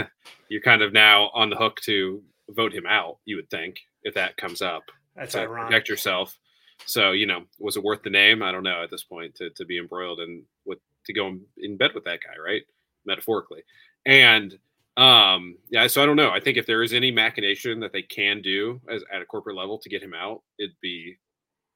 you're 0.49 0.61
kind 0.61 0.81
of 0.81 0.93
now 0.93 1.29
on 1.33 1.49
the 1.49 1.55
hook 1.55 1.79
to 1.81 2.21
vote 2.49 2.73
him 2.73 2.85
out. 2.85 3.19
You 3.25 3.37
would 3.37 3.49
think 3.49 3.79
if 4.03 4.13
that 4.15 4.37
comes 4.37 4.61
up, 4.61 4.83
that's 5.15 5.33
to 5.33 5.41
ironic. 5.41 5.67
protect 5.67 5.89
yourself. 5.89 6.37
So 6.85 7.11
you 7.11 7.25
know, 7.25 7.43
was 7.59 7.77
it 7.77 7.83
worth 7.83 8.03
the 8.03 8.09
name? 8.09 8.43
I 8.43 8.51
don't 8.51 8.63
know 8.63 8.83
at 8.83 8.91
this 8.91 9.03
point 9.03 9.35
to 9.35 9.49
to 9.51 9.65
be 9.65 9.77
embroiled 9.77 10.19
in 10.19 10.43
with 10.65 10.79
to 11.05 11.13
go 11.13 11.37
in 11.57 11.77
bed 11.77 11.91
with 11.95 12.03
that 12.03 12.19
guy, 12.21 12.41
right? 12.43 12.63
Metaphorically, 13.05 13.63
and 14.05 14.57
um, 14.97 15.57
yeah, 15.69 15.87
so 15.87 16.03
I 16.03 16.05
don't 16.05 16.15
know. 16.15 16.29
I 16.29 16.39
think 16.39 16.57
if 16.57 16.67
there 16.67 16.83
is 16.83 16.93
any 16.93 17.11
machination 17.11 17.79
that 17.79 17.93
they 17.93 18.03
can 18.03 18.41
do 18.41 18.79
as 18.89 19.03
at 19.11 19.21
a 19.21 19.25
corporate 19.25 19.55
level 19.55 19.79
to 19.79 19.89
get 19.89 20.03
him 20.03 20.13
out, 20.13 20.43
it'd 20.59 20.75
be, 20.81 21.17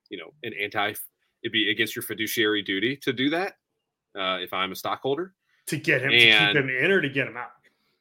you 0.10 0.18
know, 0.18 0.34
an 0.44 0.54
anti. 0.62 0.94
It'd 1.44 1.52
be 1.52 1.72
against 1.72 1.96
your 1.96 2.04
fiduciary 2.04 2.62
duty 2.62 2.98
to 2.98 3.14
do 3.14 3.30
that. 3.32 3.54
Uh, 4.18 4.38
if 4.40 4.54
I'm 4.54 4.72
a 4.72 4.76
stockholder, 4.76 5.34
to 5.68 5.78
get 5.78 6.02
him 6.02 6.12
and, 6.12 6.56
to 6.56 6.62
keep 6.62 6.70
him 6.70 6.70
in 6.70 6.92
or 6.92 7.02
to 7.02 7.10
get 7.10 7.28
him 7.28 7.38
out. 7.38 7.50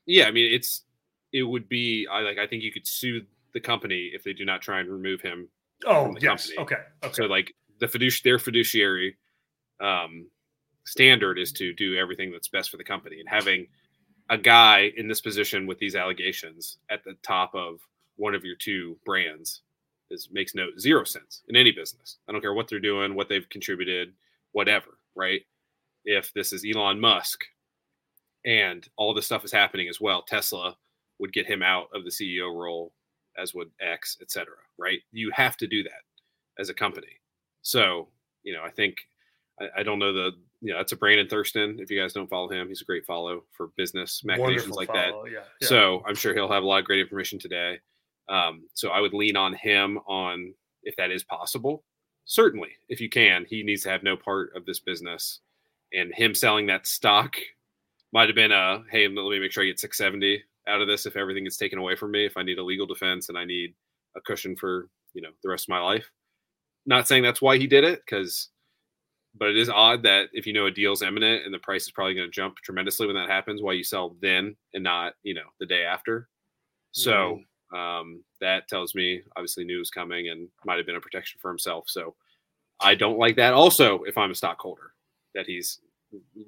Yeah, 0.07 0.27
I 0.27 0.31
mean, 0.31 0.53
it's 0.53 0.85
it 1.33 1.43
would 1.43 1.69
be. 1.69 2.07
I 2.11 2.21
like. 2.21 2.39
I 2.39 2.47
think 2.47 2.63
you 2.63 2.73
could 2.73 2.87
sue 2.87 3.23
the 3.55 3.61
company 3.61 4.11
if 4.13 4.23
they 4.23 4.35
do 4.35 4.45
not 4.45 4.61
try 4.61 4.81
and 4.81 4.91
remove 4.91 5.21
him. 5.23 5.49
Oh 5.87 6.15
yes, 6.21 6.51
company. 6.51 6.59
okay. 6.59 6.83
Okay. 7.05 7.15
So 7.15 7.25
like 7.25 7.55
the 7.81 7.87
fiduci- 7.87 8.23
their 8.23 8.39
fiduciary 8.39 9.17
um, 9.81 10.29
standard 10.85 11.39
is 11.39 11.53
to 11.53 11.73
do 11.75 11.97
everything 11.97 12.33
that's 12.33 12.49
best 12.49 12.71
for 12.71 12.77
the 12.77 12.85
company, 12.85 13.19
and 13.19 13.29
having 13.29 13.67
a 14.31 14.39
guy 14.39 14.93
in 14.97 15.09
this 15.09 15.21
position 15.21 15.67
with 15.67 15.79
these 15.79 15.95
allegations 15.95 16.79
at 16.91 17.05
the 17.05 17.17
top 17.23 17.55
of 17.55 17.81
one 18.17 18.35
of 18.35 18.45
your 18.45 18.57
two 18.57 18.97
brands 19.05 19.63
is 20.11 20.29
makes 20.33 20.55
no 20.55 20.69
zero 20.79 21.05
sense 21.05 21.43
in 21.49 21.57
any 21.57 21.73
business. 21.73 22.19
I 22.29 22.33
don't 22.33 22.41
care 22.41 22.55
what 22.55 22.69
they're 22.69 22.79
doing, 22.81 23.15
what 23.15 23.29
they've 23.29 23.49
contributed, 23.49 24.13
whatever, 24.53 24.99
right? 25.15 25.43
If 26.05 26.33
this 26.33 26.53
is 26.53 26.65
Elon 26.65 27.01
Musk 27.01 27.45
and 28.45 28.89
all 28.97 29.13
this 29.15 29.27
stuff 29.27 29.45
is 29.45 29.53
happening 29.53 29.89
as 29.89 30.01
well, 30.01 30.23
Tesla 30.23 30.77
would 31.19 31.33
get 31.33 31.47
him 31.47 31.63
out 31.63 31.89
of 31.93 32.05
the 32.05 32.11
CEO 32.11 32.55
role, 32.55 32.93
as 33.37 33.55
would 33.55 33.71
X, 33.81 34.19
et 34.21 34.31
cetera, 34.31 34.57
right? 34.79 35.01
You 35.13 35.31
have 35.35 35.57
to 35.59 35.67
do 35.67 35.83
that 35.83 36.03
as 36.59 36.69
a 36.69 36.75
company. 36.75 37.21
So, 37.63 38.09
you 38.45 38.53
know, 38.53 38.63
I 38.63 38.71
think 38.71 38.99
I, 39.61 39.81
I 39.81 39.83
don't 39.83 39.99
know 39.99 40.13
the 40.13 40.33
yeah, 40.63 40.75
that's 40.79 40.93
a 40.93 40.97
Brandon 40.97 41.29
Thurston. 41.29 41.79
If 41.81 41.91
you 41.91 42.01
guys 42.01 42.13
don't 42.13 42.31
follow 42.31 42.49
him, 42.49 42.69
he's 42.69 42.81
a 42.81 42.85
great 42.85 43.05
follow 43.05 43.45
for 43.53 43.69
business 43.77 44.23
machinations 44.25 44.75
like 44.75 44.89
follow. 44.89 45.25
that. 45.25 45.33
Yeah, 45.33 45.41
yeah. 45.61 45.69
So 45.69 46.03
I'm 46.07 46.15
sure 46.15 46.35
he'll 46.35 46.51
have 46.51 46.63
a 46.63 46.67
lot 46.67 46.81
of 46.81 46.85
great 46.85 47.01
information 47.01 47.39
today. 47.39 47.79
Um, 48.29 48.65
so 48.75 48.91
I 48.91 49.01
would 49.01 49.15
lean 49.15 49.37
on 49.37 49.55
him 49.55 49.99
on 50.07 50.55
if 50.83 50.97
that 50.97 51.11
is 51.11 51.23
possible. 51.23 51.85
Certainly, 52.25 52.71
if 52.89 53.01
you 53.01 53.09
can, 53.09 53.45
he 53.49 53.63
needs 53.63 53.83
to 53.83 53.91
have 53.91 54.03
no 54.03 54.17
part 54.17 54.51
of 54.57 54.67
this 54.67 54.81
business. 54.81 55.41
And 55.93 56.13
him 56.15 56.35
selling 56.35 56.67
that 56.67 56.87
stock 56.87 57.37
might 58.13 58.29
have 58.29 58.35
been 58.35 58.53
a 58.53 58.83
hey, 58.91 59.09
let 59.09 59.31
me 59.31 59.39
make 59.39 59.53
sure 59.53 59.63
I 59.63 59.67
get 59.67 59.79
670 59.79 60.43
out 60.67 60.81
of 60.81 60.89
this 60.89 61.07
if 61.07 61.17
everything 61.17 61.45
gets 61.45 61.57
taken 61.57 61.79
away 61.79 61.95
from 61.95 62.11
me, 62.11 62.27
if 62.27 62.37
I 62.37 62.43
need 62.43 62.59
a 62.59 62.65
legal 62.65 62.87
defense 62.87 63.29
and 63.29 63.39
I 63.39 63.45
need 63.45 63.75
a 64.17 64.21
cushion 64.21 64.57
for, 64.57 64.89
you 65.13 65.23
know, 65.23 65.31
the 65.43 65.49
rest 65.49 65.67
of 65.67 65.69
my 65.69 65.81
life. 65.81 66.11
Not 66.87 67.07
saying 67.07 67.23
that's 67.23 67.43
why 67.43 67.59
he 67.59 67.67
did 67.67 67.85
it, 67.85 68.01
because 68.05 68.49
but 69.39 69.49
it 69.49 69.57
is 69.57 69.69
odd 69.69 70.03
that 70.05 70.29
if 70.33 70.47
you 70.47 70.53
know 70.53 70.67
a 70.67 70.71
deal's 70.71 71.03
imminent 71.03 71.45
and 71.45 71.53
the 71.53 71.59
price 71.59 71.85
is 71.85 71.91
probably 71.91 72.15
going 72.15 72.27
to 72.27 72.33
jump 72.33 72.57
tremendously 72.59 73.07
when 73.07 73.17
that 73.17 73.29
happens, 73.29 73.63
why 73.63 73.73
you 73.73 73.85
sell 73.85 74.17
then 74.21 74.57
and 74.75 74.85
not, 74.85 75.15
you 75.23 75.35
know, 75.35 75.49
the 75.61 75.67
day 75.67 75.85
after. 75.85 76.29
So 76.93 77.41
mm. 77.73 77.79
um, 77.79 78.23
that 78.41 78.69
tells 78.69 78.95
me 78.95 79.23
obviously 79.37 79.65
news 79.65 79.91
coming 79.91 80.29
and 80.29 80.49
might 80.65 80.79
have 80.79 80.87
been 80.87 80.97
a 80.97 81.01
protection 81.01 81.39
for 81.41 81.51
himself. 81.51 81.85
So 81.89 82.15
I 82.81 82.95
don't 82.95 83.19
like 83.19 83.37
that. 83.37 83.53
Also, 83.53 84.03
if 84.05 84.17
I'm 84.17 84.31
a 84.31 84.35
stockholder, 84.35 84.93
that 85.35 85.47
he's 85.47 85.81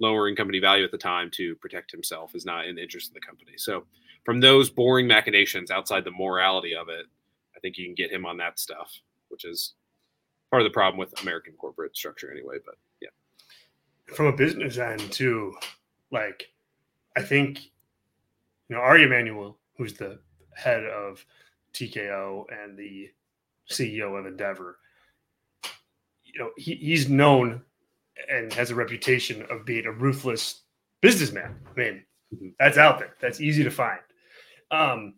lowering 0.01 0.37
company 0.37 0.61
value 0.61 0.85
at 0.85 0.90
the 0.90 0.98
time 0.98 1.31
to 1.35 1.55
protect 1.57 1.90
himself 1.90 2.35
is 2.35 2.46
not 2.46 2.66
in 2.66 2.77
the 2.77 2.83
interest 2.83 3.09
of 3.09 3.14
the 3.14 3.20
company. 3.20 3.53
So 3.57 3.85
from 4.24 4.40
those 4.40 4.70
boring 4.70 5.07
machinations 5.07 5.70
outside 5.70 6.05
the 6.05 6.11
morality 6.11 6.74
of 6.74 6.88
it, 6.88 7.07
I 7.57 7.61
think 7.61 7.77
you 7.77 7.85
can 7.85 7.94
get 7.94 8.12
him 8.12 8.24
on 8.24 8.37
that 8.38 8.59
stuff, 8.59 8.92
which 9.29 9.44
is 9.44 9.74
part 10.50 10.62
of 10.62 10.64
the 10.64 10.72
problem 10.72 10.98
with 10.98 11.20
American 11.22 11.54
corporate 11.54 11.96
structure 11.96 12.30
anyway. 12.30 12.56
But 12.64 12.76
yeah, 13.00 13.08
from 14.14 14.26
a 14.26 14.37
business 14.37 14.78
end 14.78 15.00
too, 15.12 15.54
like 16.11 16.50
I 17.16 17.22
think 17.22 17.64
you 18.68 18.76
know 18.76 18.82
Ari 18.82 19.04
Emanuel, 19.04 19.58
who's 19.76 19.94
the 19.94 20.18
head 20.54 20.84
of 20.84 21.24
TKO 21.74 22.44
and 22.50 22.76
the 22.76 23.11
CEO 23.70 24.18
of 24.18 24.26
Endeavor, 24.26 24.78
you 26.24 26.40
know 26.40 26.50
he, 26.56 26.74
he's 26.74 27.08
known 27.08 27.62
and 28.30 28.52
has 28.52 28.70
a 28.70 28.74
reputation 28.74 29.46
of 29.50 29.64
being 29.64 29.87
a 29.87 29.92
ruthless 29.92 30.62
businessman. 31.00 31.54
I 31.66 31.78
mean, 31.78 32.04
mm-hmm. 32.34 32.48
that's 32.58 32.78
out 32.78 32.98
there. 32.98 33.14
That's 33.20 33.40
easy 33.40 33.62
to 33.64 33.70
find. 33.70 34.00
Um, 34.70 35.14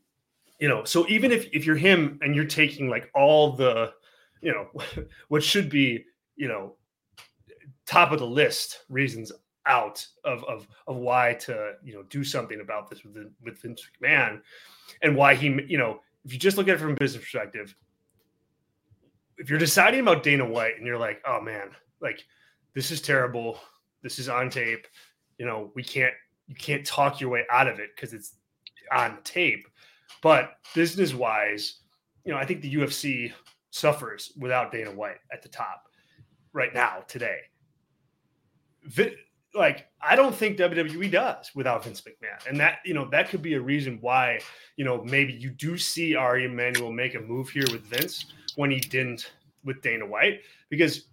you 0.58 0.68
know, 0.68 0.84
so 0.84 1.06
even 1.08 1.32
if 1.32 1.48
if 1.52 1.64
you're 1.64 1.76
him 1.76 2.18
and 2.22 2.34
you're 2.34 2.44
taking 2.44 2.88
like 2.88 3.10
all 3.14 3.52
the 3.52 3.94
you 4.40 4.52
know, 4.52 4.68
what 5.28 5.42
should 5.42 5.68
be, 5.68 6.04
you 6.36 6.48
know, 6.48 6.74
top 7.86 8.12
of 8.12 8.18
the 8.18 8.26
list 8.26 8.84
reasons 8.88 9.32
out 9.66 10.06
of 10.24 10.42
of 10.44 10.66
of 10.86 10.96
why 10.96 11.34
to 11.34 11.74
you 11.84 11.92
know 11.92 12.02
do 12.04 12.24
something 12.24 12.60
about 12.60 12.88
this 12.88 13.04
with 13.04 13.32
with 13.42 13.60
Vince 13.60 13.86
McMahon, 14.02 14.40
and 15.02 15.16
why 15.16 15.34
he 15.34 15.46
you 15.66 15.78
know 15.78 16.00
if 16.24 16.32
you 16.32 16.38
just 16.38 16.56
look 16.56 16.68
at 16.68 16.74
it 16.74 16.80
from 16.80 16.92
a 16.92 16.96
business 16.96 17.22
perspective, 17.22 17.74
if 19.38 19.48
you're 19.48 19.58
deciding 19.58 20.00
about 20.00 20.22
Dana 20.22 20.44
White 20.44 20.76
and 20.76 20.86
you're 20.86 20.98
like, 20.98 21.22
oh 21.26 21.40
man, 21.40 21.70
like 22.00 22.24
this 22.74 22.90
is 22.90 23.00
terrible, 23.00 23.58
this 24.02 24.18
is 24.18 24.28
on 24.28 24.50
tape, 24.50 24.86
you 25.38 25.46
know, 25.46 25.70
we 25.74 25.82
can't 25.82 26.14
you 26.46 26.54
can't 26.54 26.84
talk 26.84 27.20
your 27.20 27.30
way 27.30 27.44
out 27.50 27.68
of 27.68 27.78
it 27.78 27.90
because 27.94 28.12
it's 28.12 28.34
on 28.92 29.18
tape, 29.24 29.66
but 30.22 30.54
business 30.74 31.14
wise, 31.14 31.80
you 32.24 32.32
know, 32.32 32.38
I 32.38 32.44
think 32.44 32.60
the 32.60 32.74
UFC 32.74 33.32
suffers 33.70 34.32
without 34.38 34.72
Dana 34.72 34.90
White 34.90 35.18
at 35.32 35.42
the 35.42 35.48
top 35.48 35.84
right 36.52 36.74
now 36.74 37.04
today. 37.08 37.40
like 39.54 39.88
I 40.00 40.16
don't 40.16 40.34
think 40.34 40.58
WWE 40.58 41.10
does 41.10 41.50
without 41.54 41.84
Vince 41.84 42.02
McMahon, 42.02 42.46
and 42.48 42.58
that 42.60 42.78
you 42.84 42.94
know 42.94 43.08
that 43.10 43.28
could 43.30 43.42
be 43.42 43.54
a 43.54 43.60
reason 43.60 43.98
why 44.00 44.40
you 44.76 44.84
know 44.84 45.02
maybe 45.04 45.32
you 45.32 45.50
do 45.50 45.76
see 45.76 46.14
Ari 46.14 46.44
Emanuel 46.44 46.92
make 46.92 47.14
a 47.14 47.20
move 47.20 47.48
here 47.48 47.66
with 47.72 47.82
Vince 47.82 48.26
when 48.56 48.70
he 48.70 48.80
didn't 48.80 49.32
with 49.64 49.82
Dana 49.82 50.06
White 50.06 50.40
because 50.68 51.06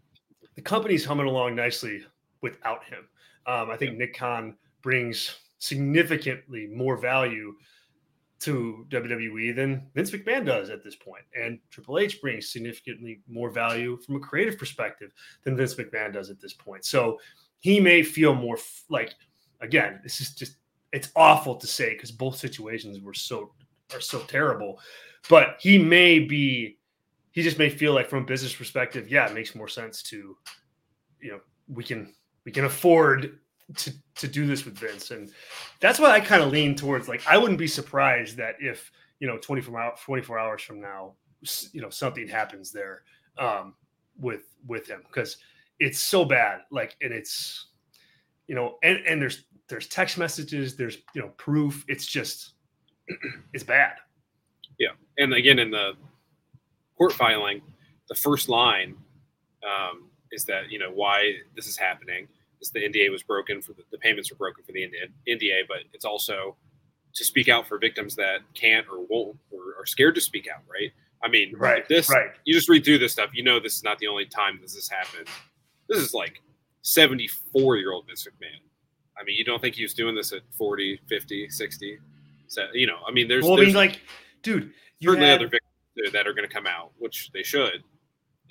the 0.55 0.61
company's 0.61 1.05
humming 1.05 1.27
along 1.27 1.55
nicely 1.55 2.03
without 2.41 2.83
him. 2.83 3.07
Um, 3.45 3.69
I 3.69 3.77
think 3.77 3.97
Nick 3.97 4.15
Khan 4.15 4.55
brings 4.81 5.39
significantly 5.59 6.67
more 6.67 6.97
value 6.97 7.55
to 8.39 8.85
WWE 8.89 9.55
than 9.55 9.87
Vince 9.95 10.11
McMahon 10.11 10.45
does 10.45 10.69
at 10.69 10.83
this 10.83 10.95
point. 10.95 11.23
And 11.35 11.59
Triple 11.71 11.97
H 11.97 12.21
brings 12.21 12.49
significantly 12.49 13.21
more 13.27 13.49
value 13.49 13.97
from 13.97 14.15
a 14.15 14.19
creative 14.19 14.57
perspective 14.57 15.11
than 15.43 15.57
Vince 15.57 15.75
McMahon 15.75 16.13
does 16.13 16.29
at 16.29 16.39
this 16.39 16.53
point. 16.53 16.85
So 16.85 17.19
he 17.59 17.79
may 17.79 18.03
feel 18.03 18.35
more 18.35 18.57
f- 18.57 18.83
like, 18.89 19.15
again, 19.61 19.99
this 20.03 20.21
is 20.21 20.35
just, 20.35 20.57
it's 20.93 21.11
awful 21.15 21.55
to 21.55 21.67
say 21.67 21.93
because 21.93 22.11
both 22.11 22.37
situations 22.37 23.01
were 23.01 23.13
so, 23.13 23.53
are 23.93 24.01
so 24.01 24.19
terrible. 24.21 24.79
But 25.29 25.57
he 25.59 25.77
may 25.77 26.19
be, 26.19 26.77
he 27.31 27.41
just 27.41 27.57
may 27.57 27.69
feel 27.69 27.93
like 27.93 28.07
from 28.07 28.23
a 28.23 28.25
business 28.25 28.53
perspective, 28.53 29.09
yeah, 29.09 29.27
it 29.27 29.33
makes 29.33 29.55
more 29.55 29.67
sense 29.67 30.03
to, 30.03 30.37
you 31.19 31.31
know, 31.31 31.39
we 31.67 31.83
can, 31.83 32.13
we 32.45 32.51
can 32.51 32.65
afford 32.65 33.39
to 33.75 33.91
to 34.15 34.27
do 34.27 34.45
this 34.45 34.65
with 34.65 34.77
Vince, 34.77 35.11
and 35.11 35.31
that's 35.79 35.99
why 35.99 36.11
I 36.11 36.19
kind 36.19 36.41
of 36.41 36.51
lean 36.51 36.75
towards 36.75 37.07
like 37.07 37.25
I 37.27 37.37
wouldn't 37.37 37.59
be 37.59 37.67
surprised 37.67 38.37
that 38.37 38.55
if 38.59 38.91
you 39.19 39.27
know 39.27 39.37
24 39.37 39.79
hours 39.79 39.99
24 40.05 40.39
hours 40.39 40.61
from 40.61 40.79
now, 40.79 41.13
you 41.73 41.81
know 41.81 41.89
something 41.89 42.27
happens 42.27 42.71
there 42.71 43.03
um, 43.37 43.75
with 44.19 44.43
with 44.65 44.87
him 44.87 45.03
because 45.07 45.37
it's 45.79 45.99
so 45.99 46.25
bad. 46.25 46.61
Like, 46.71 46.95
and 47.01 47.13
it's 47.13 47.67
you 48.47 48.55
know, 48.55 48.77
and 48.83 48.99
and 49.05 49.21
there's 49.21 49.43
there's 49.67 49.87
text 49.87 50.17
messages, 50.17 50.75
there's 50.75 50.99
you 51.13 51.21
know 51.21 51.29
proof. 51.37 51.83
It's 51.87 52.05
just 52.05 52.53
it's 53.53 53.63
bad. 53.63 53.95
Yeah, 54.79 54.91
and 55.17 55.33
again 55.33 55.59
in 55.59 55.71
the 55.71 55.93
court 56.97 57.13
filing, 57.13 57.61
the 58.09 58.15
first 58.15 58.49
line 58.49 58.95
um, 59.63 60.09
is 60.31 60.45
that 60.45 60.71
you 60.71 60.79
know 60.79 60.91
why 60.91 61.33
this 61.55 61.67
is 61.67 61.77
happening 61.77 62.27
the 62.73 62.79
NDA 62.79 63.11
was 63.11 63.23
broken 63.23 63.61
for 63.61 63.73
the, 63.73 63.83
the 63.91 63.97
payments 63.97 64.31
were 64.31 64.37
broken 64.37 64.63
for 64.63 64.71
the 64.71 64.89
NDA, 65.27 65.67
but 65.67 65.79
it's 65.93 66.05
also 66.05 66.55
to 67.13 67.25
speak 67.25 67.49
out 67.49 67.67
for 67.67 67.77
victims 67.77 68.15
that 68.15 68.39
can't 68.53 68.85
or 68.91 69.05
won't 69.09 69.37
or 69.51 69.79
are 69.79 69.85
scared 69.85 70.15
to 70.15 70.21
speak 70.21 70.47
out, 70.53 70.61
right? 70.71 70.91
I 71.23 71.27
mean, 71.27 71.55
right, 71.57 71.87
this 71.87 72.09
right. 72.09 72.29
you 72.45 72.53
just 72.53 72.69
read 72.69 72.85
through 72.85 72.99
this 72.99 73.13
stuff, 73.13 73.31
you 73.33 73.43
know 73.43 73.59
this 73.59 73.75
is 73.75 73.83
not 73.83 73.97
the 73.99 74.07
only 74.07 74.25
time 74.25 74.59
this 74.61 74.75
has 74.75 74.87
happened. 74.87 75.27
This 75.89 75.97
is 75.99 76.13
like 76.13 76.41
74 76.83 77.77
year 77.77 77.91
old 77.91 78.05
Vince 78.07 78.27
McMahon. 78.27 78.61
I 79.19 79.23
mean, 79.23 79.35
you 79.35 79.43
don't 79.43 79.61
think 79.61 79.75
he 79.75 79.83
was 79.83 79.93
doing 79.93 80.15
this 80.15 80.31
at 80.31 80.41
40, 80.51 80.99
50, 81.07 81.49
60? 81.49 81.97
So, 82.47 82.67
you 82.73 82.85
know, 82.85 82.99
I 83.07 83.11
mean, 83.11 83.27
there's, 83.27 83.43
well, 83.43 83.55
there's 83.55 83.75
I 83.75 83.81
mean, 83.81 83.91
like, 83.91 84.01
dude, 84.43 84.71
you 84.99 85.09
certainly 85.09 85.27
had... 85.27 85.39
other 85.39 85.47
victims 85.47 86.13
that 86.13 86.27
are 86.27 86.33
going 86.33 86.47
to 86.47 86.53
come 86.53 86.67
out, 86.67 86.91
which 86.99 87.31
they 87.33 87.41
should, 87.41 87.83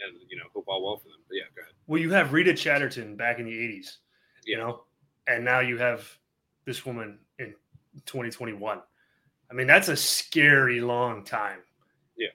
and 0.05 0.19
you 0.29 0.37
know, 0.37 0.45
hope 0.55 0.65
all 0.69 0.85
well 0.85 0.97
for 0.97 1.09
them. 1.09 1.19
But 1.29 1.37
yeah, 1.37 1.45
go 1.55 1.63
ahead. 1.63 1.75
Well, 1.87 2.01
you 2.01 2.11
have 2.11 2.33
Rita 2.33 2.55
Chatterton 2.55 3.17
back 3.17 3.39
in 3.39 3.47
the 3.47 3.53
80s, 3.53 3.97
you 4.45 4.57
know, 4.57 4.85
and 5.27 5.45
now 5.45 5.61
you 5.61 5.79
have 5.79 6.09
this 6.65 6.85
woman 6.85 7.19
in 7.39 7.55
2021. 8.05 8.81
I 9.51 9.55
mean, 9.55 9.67
that's 9.67 9.89
a 9.89 9.97
scary 9.97 10.81
long 10.81 11.25
time. 11.25 11.61
Yeah. 12.17 12.29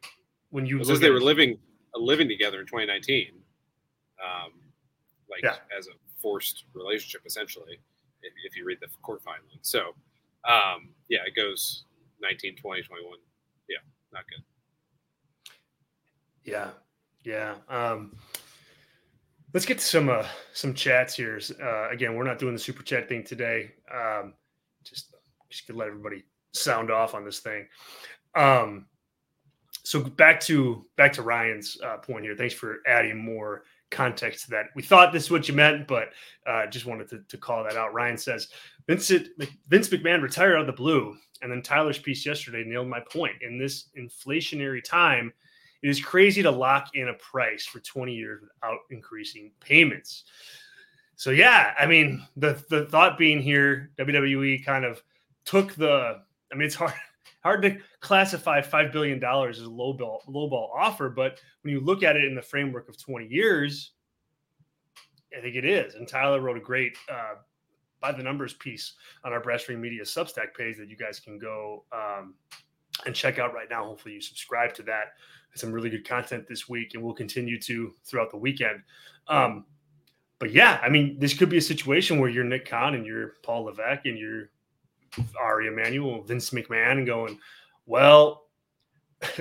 When 0.50 0.66
you 0.66 0.80
because 0.80 1.00
they 1.00 1.10
were 1.10 1.22
living 1.22 1.58
living 1.96 2.28
together 2.28 2.60
in 2.60 2.66
2019, 2.66 3.32
um, 4.24 4.52
like 5.30 5.44
yeah. 5.44 5.56
as 5.78 5.88
a 5.88 5.92
forced 6.22 6.66
relationship, 6.74 7.22
essentially, 7.26 7.80
if, 8.22 8.34
if 8.46 8.56
you 8.56 8.66
read 8.66 8.78
the 8.82 8.88
court 9.02 9.22
filing. 9.24 9.42
So, 9.62 9.96
um, 10.48 10.90
yeah, 11.10 11.20
it 11.26 11.36
goes 11.36 11.86
19, 12.22 12.56
20, 12.56 12.82
21. 12.84 13.18
Yeah, 13.68 13.78
not 14.14 14.24
good. 14.30 14.44
Yeah. 16.44 16.70
Yeah. 17.24 17.56
Um, 17.70 18.16
let's 19.54 19.66
get 19.66 19.78
to 19.80 19.86
some 19.86 20.10
uh, 20.10 20.26
some 20.54 20.74
chats 20.74 21.16
here. 21.16 21.40
Uh, 21.62 21.90
again, 21.90 22.16
we're 22.16 22.24
not 22.24 22.40
doing 22.40 22.54
the 22.54 22.60
super 22.60 22.84
chat 22.84 23.08
thing 23.08 23.24
today. 23.24 23.72
Um, 23.94 24.34
just 24.84 25.16
just 25.50 25.68
to 25.68 25.74
let 25.74 25.88
everybody 25.88 26.24
sound 26.54 26.92
off 26.92 27.14
on 27.14 27.24
this 27.26 27.40
thing. 27.40 27.68
Um, 28.36 28.86
so 29.84 30.02
back 30.02 30.40
to 30.42 30.86
back 30.98 31.14
to 31.14 31.22
Ryan's 31.22 31.78
uh, 31.84 31.98
point 31.98 32.24
here. 32.24 32.36
Thanks 32.36 32.54
for 32.54 32.80
adding 32.88 33.18
more 33.18 33.64
context 33.90 34.46
to 34.46 34.52
that. 34.52 34.68
We 34.76 34.82
thought 34.82 35.12
this 35.12 35.26
is 35.26 35.32
what 35.32 35.48
you 35.48 35.54
meant, 35.54 35.88
but 35.88 36.10
uh, 36.48 36.66
just 36.68 36.86
wanted 36.86 37.10
to, 37.10 37.20
to 37.28 37.38
call 37.38 37.64
that 37.64 37.76
out. 37.76 37.94
Ryan 37.94 38.18
says 38.18 38.48
Vincent 38.88 39.28
Vince 39.68 39.90
McMahon 39.90 40.22
retired 40.22 40.56
out 40.56 40.62
of 40.62 40.68
the 40.68 40.74
blue, 40.74 41.16
and 41.42 41.52
then 41.52 41.62
Tyler's 41.62 42.00
piece 42.00 42.26
yesterday 42.26 42.64
nailed 42.66 42.88
my 42.88 43.02
point. 43.12 43.36
In 43.42 43.58
this 43.58 43.90
inflationary 43.98 44.84
time, 44.84 45.34
it 45.82 45.90
is 45.90 46.04
crazy 46.04 46.44
to 46.44 46.52
lock 46.52 46.90
in 46.94 47.10
a 47.10 47.14
price 47.16 47.66
for 47.66 47.80
20 47.80 48.14
years 48.14 48.42
without 48.42 48.80
increasing 48.90 49.52
payments. 49.60 50.26
So 51.16 51.30
yeah, 51.30 51.74
I 51.80 51.86
mean 51.86 52.26
the 52.36 52.64
the 52.70 52.86
thought 52.86 53.18
being 53.18 53.42
here, 53.42 53.92
WWE 54.00 54.66
kind 54.66 54.86
of 54.86 55.02
took 55.46 55.74
the. 55.76 56.20
I 56.52 56.56
mean, 56.56 56.66
it's 56.66 56.76
hard 56.76 56.94
hard 57.44 57.62
to 57.62 57.78
classify 58.00 58.62
five 58.62 58.92
billion 58.92 59.20
dollars 59.20 59.60
as 59.60 59.66
a 59.66 59.70
low 59.70 59.94
ball 59.94 60.24
low 60.28 60.50
ball 60.50 60.72
offer, 60.76 61.10
but 61.10 61.40
when 61.62 61.74
you 61.74 61.80
look 61.80 62.02
at 62.02 62.16
it 62.16 62.26
in 62.26 62.36
the 62.36 62.42
framework 62.42 62.90
of 62.90 62.98
20 62.98 63.28
years, 63.28 63.92
I 65.38 65.42
think 65.42 65.56
it 65.56 65.66
is. 65.66 65.94
And 65.96 66.08
Tyler 66.08 66.42
wrote 66.42 66.58
a 66.58 66.62
great 66.62 66.98
uh, 67.08 67.36
by 68.00 68.12
the 68.12 68.24
numbers 68.24 68.54
piece 68.54 68.94
on 69.24 69.32
our 69.32 69.40
Brass 69.40 69.70
Media 69.70 70.04
Substack 70.04 70.56
page 70.58 70.78
that 70.78 70.90
you 70.90 70.98
guys 70.98 71.20
can 71.20 71.38
go 71.38 71.86
um, 71.94 72.34
and 73.06 73.16
check 73.16 73.40
out 73.40 73.54
right 73.54 73.70
now. 73.70 73.86
Hopefully, 73.86 74.16
you 74.16 74.22
subscribe 74.22 74.74
to 74.76 74.84
that 74.84 75.14
some 75.56 75.72
really 75.72 75.90
good 75.90 76.08
content 76.08 76.48
this 76.48 76.70
week, 76.70 76.94
and 76.94 77.04
we'll 77.04 77.14
continue 77.14 77.60
to 77.60 77.94
throughout 78.06 78.32
the 78.32 78.38
weekend. 78.38 78.82
Um, 79.28 79.66
but 80.40 80.52
yeah, 80.52 80.80
I 80.82 80.90
mean, 80.90 81.20
this 81.20 81.34
could 81.34 81.50
be 81.50 81.58
a 81.58 81.62
situation 81.62 82.20
where 82.20 82.30
you're 82.30 82.44
Nick 82.44 82.68
Khan 82.68 82.96
and 82.96 83.06
you're 83.06 83.34
Paul 83.44 83.66
Levesque 83.66 84.06
and 84.06 84.18
you're 84.18 84.50
Ari 85.40 85.68
Emanuel, 85.68 86.24
Vince 86.24 86.50
McMahon, 86.52 86.94
and 86.94 87.06
going, 87.06 87.38
well, 87.86 88.48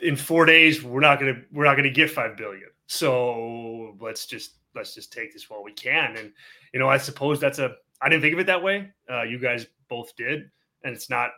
in 0.00 0.14
four 0.14 0.44
days 0.44 0.84
we're 0.84 1.00
not 1.00 1.18
gonna 1.18 1.40
we're 1.52 1.64
not 1.64 1.76
gonna 1.76 1.90
get 1.90 2.10
five 2.10 2.36
billion. 2.36 2.68
So 2.86 3.96
let's 4.00 4.26
just 4.26 4.58
let's 4.74 4.94
just 4.94 5.12
take 5.12 5.32
this 5.32 5.50
while 5.50 5.64
we 5.64 5.72
can. 5.72 6.16
And 6.16 6.32
you 6.72 6.78
know, 6.78 6.88
I 6.88 6.98
suppose 6.98 7.40
that's 7.40 7.58
a 7.58 7.74
I 8.00 8.08
didn't 8.08 8.22
think 8.22 8.34
of 8.34 8.40
it 8.40 8.46
that 8.46 8.62
way. 8.62 8.92
Uh, 9.10 9.22
you 9.22 9.38
guys 9.38 9.66
both 9.88 10.14
did, 10.16 10.50
and 10.84 10.94
it's 10.94 11.10
not 11.10 11.30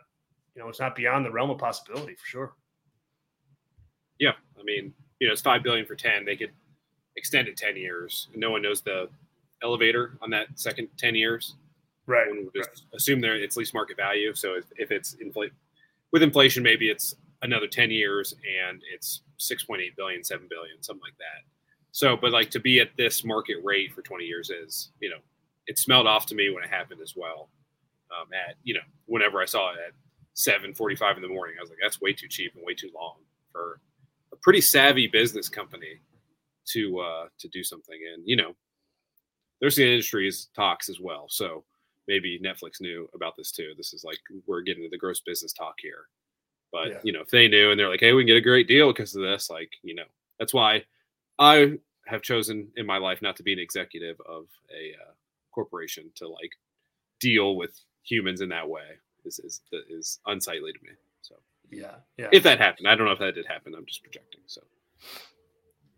you 0.59 0.65
know 0.65 0.69
it's 0.69 0.79
not 0.81 0.93
beyond 0.93 1.25
the 1.25 1.31
realm 1.31 1.49
of 1.49 1.57
possibility 1.57 2.15
for 2.15 2.25
sure. 2.25 2.53
Yeah, 4.19 4.33
I 4.59 4.63
mean, 4.63 4.93
you 5.19 5.27
know, 5.27 5.31
it's 5.31 5.41
five 5.41 5.63
billion 5.63 5.85
for 5.85 5.95
ten. 5.95 6.25
They 6.25 6.35
could 6.35 6.51
extend 7.15 7.47
it 7.47 7.55
ten 7.55 7.77
years. 7.77 8.27
No 8.35 8.51
one 8.51 8.61
knows 8.61 8.81
the 8.81 9.07
elevator 9.63 10.17
on 10.21 10.29
that 10.31 10.47
second 10.55 10.89
ten 10.97 11.15
years. 11.15 11.55
Right. 12.07 12.27
We'll 12.29 12.51
just 12.53 12.69
right. 12.69 12.97
assume 12.97 13.21
there 13.21 13.35
it's 13.35 13.55
least 13.55 13.73
market 13.73 13.95
value. 13.95 14.33
So 14.33 14.55
if, 14.55 14.65
if 14.75 14.91
it's 14.91 15.13
inflate 15.21 15.53
with 16.11 16.23
inflation, 16.23 16.61
maybe 16.61 16.89
it's 16.89 17.15
another 17.43 17.67
10 17.67 17.91
years 17.91 18.33
and 18.65 18.81
it's 18.91 19.21
6.8 19.39 19.95
billion, 19.95 20.23
7 20.23 20.47
billion, 20.49 20.81
something 20.81 21.03
like 21.03 21.17
that. 21.19 21.45
So, 21.91 22.17
but 22.17 22.31
like 22.31 22.49
to 22.49 22.59
be 22.59 22.79
at 22.79 22.89
this 22.97 23.23
market 23.23 23.57
rate 23.63 23.93
for 23.93 24.01
20 24.01 24.25
years 24.25 24.49
is, 24.49 24.89
you 24.99 25.11
know, 25.11 25.19
it 25.67 25.77
smelled 25.77 26.07
off 26.07 26.25
to 26.25 26.35
me 26.35 26.49
when 26.49 26.63
it 26.63 26.69
happened 26.71 26.99
as 26.99 27.13
well. 27.15 27.49
Um, 28.09 28.27
at, 28.33 28.55
you 28.63 28.73
know, 28.73 28.81
whenever 29.05 29.39
I 29.39 29.45
saw 29.45 29.69
it 29.73 29.77
at 29.87 29.93
7.45 30.35 31.15
in 31.17 31.21
the 31.21 31.27
morning, 31.27 31.55
I 31.57 31.61
was 31.61 31.69
like, 31.69 31.79
that's 31.81 32.01
way 32.01 32.13
too 32.13 32.27
cheap 32.27 32.53
and 32.55 32.63
way 32.65 32.73
too 32.73 32.89
long 32.93 33.17
for 33.51 33.81
a 34.31 34.35
pretty 34.37 34.61
savvy 34.61 35.07
business 35.07 35.49
company 35.49 35.99
to, 36.67 36.99
uh, 36.99 37.27
to 37.39 37.47
do 37.49 37.63
something. 37.63 37.99
And, 38.13 38.23
you 38.25 38.35
know, 38.35 38.55
there's 39.59 39.75
the 39.75 39.85
industry's 39.89 40.49
talks 40.55 40.87
as 40.89 40.99
well. 40.99 41.25
So 41.29 41.63
maybe 42.07 42.39
Netflix 42.43 42.79
knew 42.79 43.09
about 43.13 43.35
this 43.35 43.51
too. 43.51 43.73
This 43.75 43.93
is 43.93 44.03
like, 44.03 44.19
we're 44.47 44.61
getting 44.61 44.83
to 44.83 44.89
the 44.89 44.97
gross 44.97 45.19
business 45.19 45.51
talk 45.53 45.75
here. 45.79 46.07
But 46.71 46.87
Yeah. 46.89 46.99
you 47.03 47.11
know, 47.13 47.21
if 47.21 47.29
they 47.29 47.47
knew 47.47 47.71
and 47.71 47.79
they're 47.79 47.89
like, 47.89 47.99
"Hey, 47.99 48.13
we 48.13 48.21
can 48.21 48.27
get 48.27 48.37
a 48.37 48.41
great 48.41 48.67
deal 48.67 48.93
because 48.93 49.15
of 49.15 49.23
this," 49.23 49.49
like 49.49 49.71
you 49.81 49.95
know, 49.95 50.05
that's 50.37 50.53
why 50.53 50.85
I 51.39 51.79
have 52.05 52.21
chosen 52.21 52.71
in 52.77 52.85
my 52.85 52.97
life 52.97 53.21
not 53.23 53.35
to 53.37 53.43
be 53.43 53.53
an 53.53 53.57
executive 53.59 54.21
of 54.21 54.45
a 54.71 54.93
uh, 54.93 55.11
corporation 55.51 56.11
to 56.15 56.27
like 56.27 56.51
deal 57.19 57.55
with 57.55 57.79
humans 58.03 58.41
in 58.41 58.49
that 58.49 58.69
way. 58.69 58.99
Is 59.25 59.39
is 59.39 59.61
is 59.89 60.19
unsightly 60.25 60.73
to 60.73 60.79
me. 60.83 60.89
So 61.21 61.35
Yeah. 61.69 61.95
Yeah. 62.17 62.29
if 62.31 62.43
that 62.43 62.59
happened, 62.59 62.87
I 62.87 62.95
don't 62.95 63.05
know 63.05 63.13
if 63.13 63.19
that 63.19 63.35
did 63.35 63.45
happen. 63.45 63.73
I'm 63.75 63.85
just 63.85 64.03
projecting. 64.03 64.41
So 64.47 64.61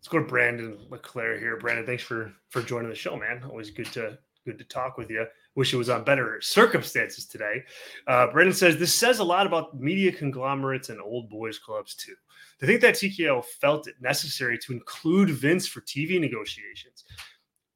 Let's 0.02 0.08
go 0.08 0.18
to 0.18 0.24
Brandon 0.24 0.78
LeClaire 0.90 1.38
here. 1.38 1.56
Brandon, 1.58 1.86
thanks 1.86 2.02
for 2.02 2.32
for 2.50 2.60
joining 2.60 2.88
the 2.88 2.94
show, 2.96 3.16
man. 3.16 3.44
Always 3.44 3.70
good 3.70 3.86
to 3.92 4.18
good 4.44 4.58
to 4.58 4.64
talk 4.64 4.98
with 4.98 5.08
you. 5.10 5.24
Wish 5.54 5.72
it 5.72 5.76
was 5.76 5.90
on 5.90 6.02
better 6.02 6.40
circumstances 6.40 7.24
today. 7.26 7.62
Uh, 8.08 8.26
Brandon 8.32 8.52
says 8.54 8.76
this 8.78 8.92
says 8.92 9.20
a 9.20 9.24
lot 9.24 9.46
about 9.46 9.78
media 9.78 10.10
conglomerates 10.10 10.88
and 10.88 11.00
old 11.00 11.30
boys 11.30 11.58
clubs 11.58 11.94
too. 11.94 12.16
To 12.58 12.66
think 12.66 12.80
that 12.80 12.94
TKO 12.96 13.44
felt 13.44 13.86
it 13.86 13.94
necessary 14.00 14.58
to 14.58 14.72
include 14.72 15.30
Vince 15.30 15.68
for 15.68 15.82
TV 15.82 16.18
negotiations. 16.20 17.04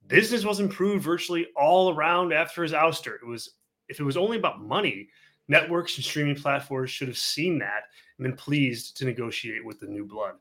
Business 0.08 0.44
was 0.44 0.58
improved 0.58 1.04
virtually 1.04 1.46
all 1.56 1.94
around 1.94 2.32
after 2.32 2.62
his 2.64 2.72
ouster. 2.72 3.14
It 3.22 3.26
was 3.26 3.50
if 3.88 4.00
it 4.00 4.04
was 4.04 4.16
only 4.16 4.36
about 4.36 4.60
money, 4.60 5.08
networks 5.48 5.96
and 5.96 6.04
streaming 6.04 6.36
platforms 6.36 6.90
should 6.90 7.08
have 7.08 7.18
seen 7.18 7.58
that 7.58 7.84
and 8.18 8.24
been 8.26 8.36
pleased 8.36 8.96
to 8.98 9.04
negotiate 9.04 9.64
with 9.64 9.80
the 9.80 9.86
new 9.86 10.04
blood. 10.04 10.34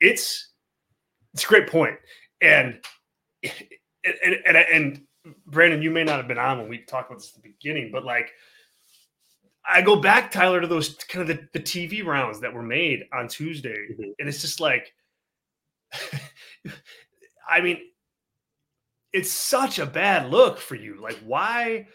It's 0.00 0.48
it's 1.32 1.44
a 1.44 1.48
great 1.48 1.68
point. 1.68 1.96
And 2.40 2.78
and 3.42 4.36
and, 4.46 4.56
and 4.56 5.02
Brandon, 5.46 5.82
you 5.82 5.90
may 5.90 6.04
not 6.04 6.16
have 6.18 6.28
been 6.28 6.38
on 6.38 6.58
when 6.58 6.68
we 6.68 6.78
talked 6.78 7.10
about 7.10 7.20
this 7.20 7.34
at 7.34 7.42
the 7.42 7.48
beginning, 7.48 7.90
but 7.90 8.04
like 8.04 8.32
I 9.66 9.80
go 9.80 9.96
back, 9.96 10.30
Tyler, 10.30 10.60
to 10.60 10.66
those 10.66 10.94
kind 11.08 11.28
of 11.28 11.36
the, 11.36 11.48
the 11.58 11.64
TV 11.64 12.04
rounds 12.04 12.40
that 12.40 12.52
were 12.52 12.62
made 12.62 13.04
on 13.12 13.28
Tuesday. 13.28 13.88
Mhm. 13.92 14.12
And 14.18 14.28
it's 14.28 14.42
just 14.42 14.60
like 14.60 14.92
I 17.48 17.60
mean, 17.60 17.78
it's 19.12 19.30
such 19.30 19.78
a 19.78 19.86
bad 19.86 20.30
look 20.30 20.58
for 20.58 20.74
you. 20.74 21.00
Like, 21.00 21.18
why, 21.24 21.86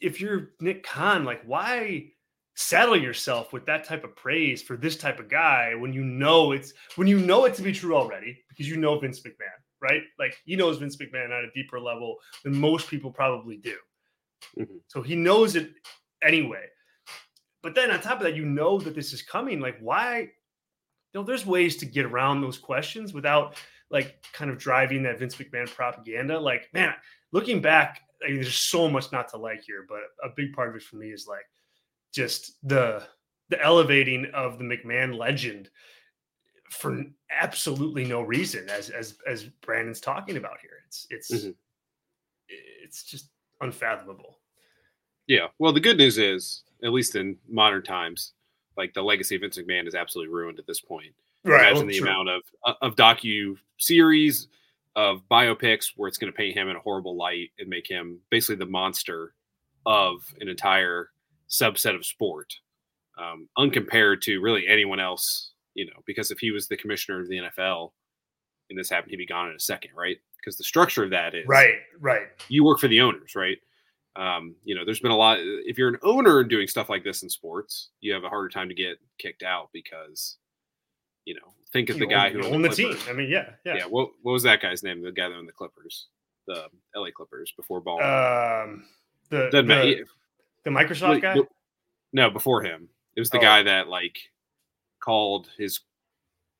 if 0.00 0.20
you're 0.20 0.50
Nick 0.60 0.84
Khan, 0.84 1.24
like, 1.24 1.42
why 1.44 2.12
saddle 2.54 2.96
yourself 2.96 3.52
with 3.52 3.64
that 3.66 3.84
type 3.84 4.02
of 4.02 4.16
praise 4.16 4.60
for 4.60 4.76
this 4.76 4.96
type 4.96 5.20
of 5.20 5.28
guy 5.28 5.76
when 5.76 5.92
you 5.92 6.02
know 6.02 6.50
it's 6.50 6.72
when 6.96 7.06
you 7.06 7.20
know 7.20 7.44
it 7.44 7.54
to 7.54 7.62
be 7.62 7.70
true 7.72 7.94
already 7.94 8.36
because 8.48 8.68
you 8.68 8.76
know 8.76 8.98
Vince 8.98 9.20
McMahon, 9.20 9.60
right? 9.80 10.02
Like 10.18 10.36
he 10.44 10.56
knows 10.56 10.78
Vince 10.78 10.96
McMahon 10.96 11.26
at 11.30 11.44
a 11.44 11.52
deeper 11.54 11.78
level 11.78 12.16
than 12.42 12.56
most 12.56 12.88
people 12.88 13.12
probably 13.12 13.58
do. 13.58 13.76
Mhm. 14.58 14.80
So 14.88 15.02
he 15.02 15.14
knows 15.14 15.54
it 15.54 15.70
anyway. 16.20 16.66
But 17.62 17.76
then 17.76 17.92
on 17.92 18.00
top 18.00 18.18
of 18.18 18.24
that, 18.24 18.34
you 18.34 18.44
know 18.44 18.78
that 18.80 18.94
this 18.94 19.12
is 19.12 19.22
coming. 19.22 19.60
Like, 19.60 19.78
why? 19.78 20.18
You 20.18 20.30
know, 21.14 21.22
there's 21.22 21.46
ways 21.46 21.76
to 21.76 21.86
get 21.86 22.06
around 22.06 22.40
those 22.40 22.58
questions 22.58 23.12
without 23.12 23.56
like 23.90 24.22
kind 24.32 24.50
of 24.50 24.58
driving 24.58 25.04
that 25.04 25.20
Vince 25.20 25.36
McMahon 25.36 25.72
propaganda. 25.72 26.40
Like, 26.40 26.68
man, 26.74 26.94
looking 27.30 27.60
back, 27.60 28.02
I 28.24 28.30
mean, 28.30 28.40
there's 28.42 28.54
so 28.56 28.88
much 28.88 29.12
not 29.12 29.28
to 29.28 29.36
like 29.36 29.62
here, 29.62 29.84
but 29.88 30.00
a 30.24 30.28
big 30.34 30.52
part 30.52 30.68
of 30.70 30.76
it 30.76 30.82
for 30.82 30.96
me 30.96 31.10
is 31.10 31.26
like 31.26 31.46
just 32.12 32.56
the 32.66 33.02
the 33.50 33.62
elevating 33.64 34.26
of 34.34 34.58
the 34.58 34.64
McMahon 34.64 35.16
legend 35.16 35.70
for 36.70 37.04
absolutely 37.30 38.04
no 38.04 38.20
reason, 38.22 38.68
as 38.68 38.90
as 38.90 39.16
as 39.26 39.44
Brandon's 39.62 40.00
talking 40.00 40.36
about 40.36 40.58
here. 40.60 40.82
It's 40.86 41.06
it's 41.10 41.30
Mhm. 41.30 41.54
it's 42.48 43.04
just 43.04 43.30
unfathomable. 43.60 44.38
yeah. 45.26 45.48
Well, 45.58 45.72
the 45.72 45.80
good 45.80 45.98
news 45.98 46.16
is, 46.18 46.62
at 46.82 46.92
least 46.92 47.14
in 47.16 47.36
modern 47.48 47.82
times, 47.82 48.32
like 48.76 48.94
the 48.94 49.02
legacy 49.02 49.34
of 49.34 49.42
Vince 49.42 49.58
McMahon 49.58 49.86
is 49.86 49.94
absolutely 49.94 50.32
ruined 50.32 50.58
at 50.58 50.66
this 50.66 50.80
point. 50.80 51.14
Right. 51.44 51.70
imagine 51.70 51.86
the 51.88 51.98
amount 51.98 52.28
of 52.28 52.42
uh, 52.64 52.74
of 52.82 52.96
docu 52.96 53.56
series 53.78 54.48
of 54.98 55.20
biopics 55.30 55.92
where 55.96 56.08
it's 56.08 56.18
going 56.18 56.32
to 56.32 56.36
paint 56.36 56.56
him 56.56 56.68
in 56.68 56.76
a 56.76 56.80
horrible 56.80 57.16
light 57.16 57.50
and 57.58 57.68
make 57.68 57.88
him 57.88 58.18
basically 58.30 58.56
the 58.56 58.66
monster 58.66 59.32
of 59.86 60.16
an 60.40 60.48
entire 60.48 61.10
subset 61.48 61.94
of 61.94 62.04
sport 62.04 62.52
um, 63.16 63.48
uncompared 63.56 64.20
to 64.22 64.40
really 64.40 64.66
anyone 64.66 64.98
else 65.00 65.52
you 65.74 65.86
know 65.86 66.02
because 66.04 66.30
if 66.30 66.38
he 66.40 66.50
was 66.50 66.66
the 66.66 66.76
commissioner 66.76 67.20
of 67.20 67.28
the 67.28 67.38
nfl 67.38 67.92
and 68.68 68.78
this 68.78 68.90
happened 68.90 69.10
he'd 69.10 69.16
be 69.16 69.26
gone 69.26 69.48
in 69.48 69.54
a 69.54 69.60
second 69.60 69.90
right 69.96 70.18
because 70.38 70.56
the 70.56 70.64
structure 70.64 71.04
of 71.04 71.10
that 71.10 71.34
is 71.34 71.46
Right. 71.46 71.74
Right. 72.00 72.22
you 72.48 72.64
work 72.64 72.78
for 72.78 72.88
the 72.88 73.00
owners, 73.00 73.34
right? 73.34 73.58
Um, 74.16 74.56
you 74.64 74.74
know, 74.74 74.84
there's 74.84 75.00
been 75.00 75.12
a 75.12 75.16
lot. 75.16 75.38
If 75.40 75.78
you're 75.78 75.88
an 75.88 75.98
owner 76.02 76.42
doing 76.42 76.66
stuff 76.66 76.88
like 76.88 77.04
this 77.04 77.22
in 77.22 77.28
sports, 77.28 77.90
you 78.00 78.12
have 78.14 78.24
a 78.24 78.28
harder 78.28 78.48
time 78.48 78.68
to 78.68 78.74
get 78.74 78.96
kicked 79.18 79.42
out 79.42 79.68
because, 79.72 80.38
you 81.28 81.34
know, 81.34 81.52
think 81.72 81.90
of 81.90 81.98
the 81.98 82.06
guy 82.06 82.30
who 82.30 82.42
owned 82.42 82.54
own 82.54 82.62
the 82.62 82.70
team. 82.70 82.96
I 83.08 83.12
mean, 83.12 83.28
yeah, 83.28 83.50
Yeah. 83.64 83.76
yeah. 83.76 83.84
What 83.84 84.10
What 84.22 84.32
was 84.32 84.42
that 84.44 84.62
guy's 84.62 84.82
name? 84.82 85.02
The 85.02 85.12
guy 85.12 85.28
that 85.28 85.34
owned 85.34 85.46
the 85.48 85.52
Clippers, 85.52 86.06
the 86.46 86.64
L.A. 86.96 87.12
Clippers 87.12 87.52
before 87.56 87.80
Ball. 87.82 88.02
Um, 88.02 88.84
the 89.28 89.50
Doesn't 89.52 89.68
the, 89.68 90.04
the 90.64 90.70
Microsoft 90.70 91.10
Wait, 91.10 91.22
guy. 91.22 91.34
no- 91.34 91.48
No, 92.14 92.30
before 92.30 92.62
him, 92.62 92.88
it 93.14 93.20
was 93.20 93.28
the 93.28 93.36
Oh. 93.38 93.42
guy 93.42 93.62
that 93.64 93.88
like 93.88 94.18
called 95.00 95.48
his 95.58 95.80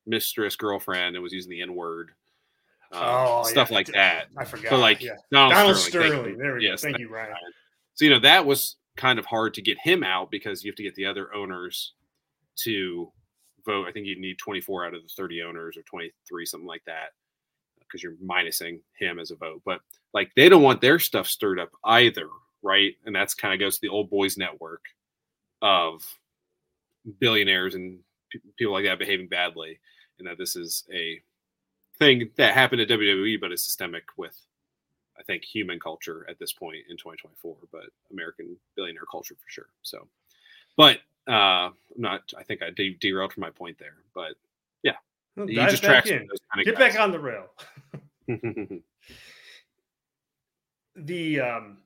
mistress 0.07 0.57
girlfriend 0.57 1.17
and 1.17 1.23
was 1.23 1.33
using 1.33 1.51
the 1.51 1.63
N 1.63 1.75
word. 1.75 2.11
Um, 2.93 3.01
Oh, 3.03 3.43
stuff 3.45 3.71
yeah. 3.71 3.75
like 3.77 3.87
that. 3.89 4.27
I 4.37 4.45
forgot. 4.45 4.69
So 4.71 4.77
like 4.77 5.03
yeah. 5.03 5.13
Donald, 5.33 5.55
Donald 5.55 5.77
Sterling. 5.79 6.11
Sterling. 6.13 6.39
There 6.39 6.55
we 6.57 6.65
Yes, 6.65 6.83
go. 6.83 6.89
Thank 6.89 6.99
you, 6.99 7.09
Ryan. 7.09 7.35
So 7.95 8.05
you 8.05 8.11
know 8.11 8.21
that 8.21 8.45
was 8.45 8.77
kind 8.97 9.19
of 9.19 9.25
hard 9.27 9.55
to 9.55 9.63
get 9.63 9.79
him 9.83 10.03
out 10.05 10.31
because 10.31 10.63
you 10.65 10.71
have 10.71 10.77
to 10.77 10.83
get 10.83 10.95
the 10.95 11.07
other 11.07 11.33
owners 11.35 11.95
to 12.65 13.11
vote. 13.69 13.87
I 13.87 13.93
think 13.93 14.07
you 14.07 14.19
need 14.19 14.39
24 14.39 14.87
out 14.87 14.95
of 14.95 15.03
the 15.03 15.09
30 15.09 15.43
owners 15.43 15.77
or 15.77 15.83
23, 15.83 16.47
something 16.47 16.67
like 16.67 16.83
that, 16.87 17.11
because 17.81 18.03
you're 18.03 18.15
minusing 18.15 18.81
him 18.99 19.19
as 19.19 19.31
a 19.31 19.37
vote. 19.37 19.61
But 19.65 19.81
like 20.15 20.31
they 20.35 20.49
don't 20.49 20.63
want 20.63 20.81
their 20.81 20.99
stuff 20.99 21.29
stirred 21.29 21.61
up 21.61 21.71
either, 21.85 22.29
right? 22.63 22.95
And 23.05 23.15
that's 23.15 23.35
kind 23.35 23.53
of 23.53 23.61
goes 23.61 23.77
to 23.77 23.81
the 23.83 23.89
old 23.89 24.11
boys 24.11 24.39
network 24.39 24.85
of 25.61 26.03
billionaires 27.21 27.75
and 27.75 27.99
pe- 28.33 28.41
people 28.57 28.73
like 28.73 28.85
that 28.85 28.99
behaving 28.99 29.29
badly, 29.29 29.79
and 30.19 30.27
that 30.27 30.39
this 30.39 30.57
is 30.57 30.85
a 30.93 31.21
thing 31.99 32.31
that 32.37 32.55
happened 32.55 32.81
at 32.81 32.89
WWE, 32.89 33.41
but 33.41 33.53
is 33.53 33.65
systemic 33.65 34.05
with 34.17 34.37
I 35.19 35.23
think 35.25 35.45
human 35.45 35.81
culture 35.81 36.25
at 36.31 36.39
this 36.39 36.53
point 36.53 36.85
in 36.89 36.97
2024, 36.97 37.57
but 37.73 37.87
American 38.13 38.57
billionaire 38.77 39.03
culture 39.11 39.35
for 39.35 39.49
sure. 39.49 39.69
So, 39.83 40.07
but 40.77 41.01
uh, 41.29 41.33
I'm 41.71 41.75
not. 41.97 42.33
I 42.37 42.43
think 42.43 42.63
I 42.63 42.71
de- 42.71 42.97
derailed 43.01 43.33
from 43.33 43.43
my 43.43 43.51
point 43.51 43.79
there, 43.79 43.97
but 44.15 44.35
Well, 45.37 45.47
he 45.47 45.55
dive 45.55 45.71
just 45.71 45.83
back 45.85 46.07
in. 46.07 46.27
those 46.27 46.41
kind 46.53 46.61
of 46.61 46.65
Get 46.65 46.77
back 46.79 46.99
on 46.99 47.13
the 47.13 47.21
rail. 47.21 47.47
The 51.01 51.41
um, 51.41 51.79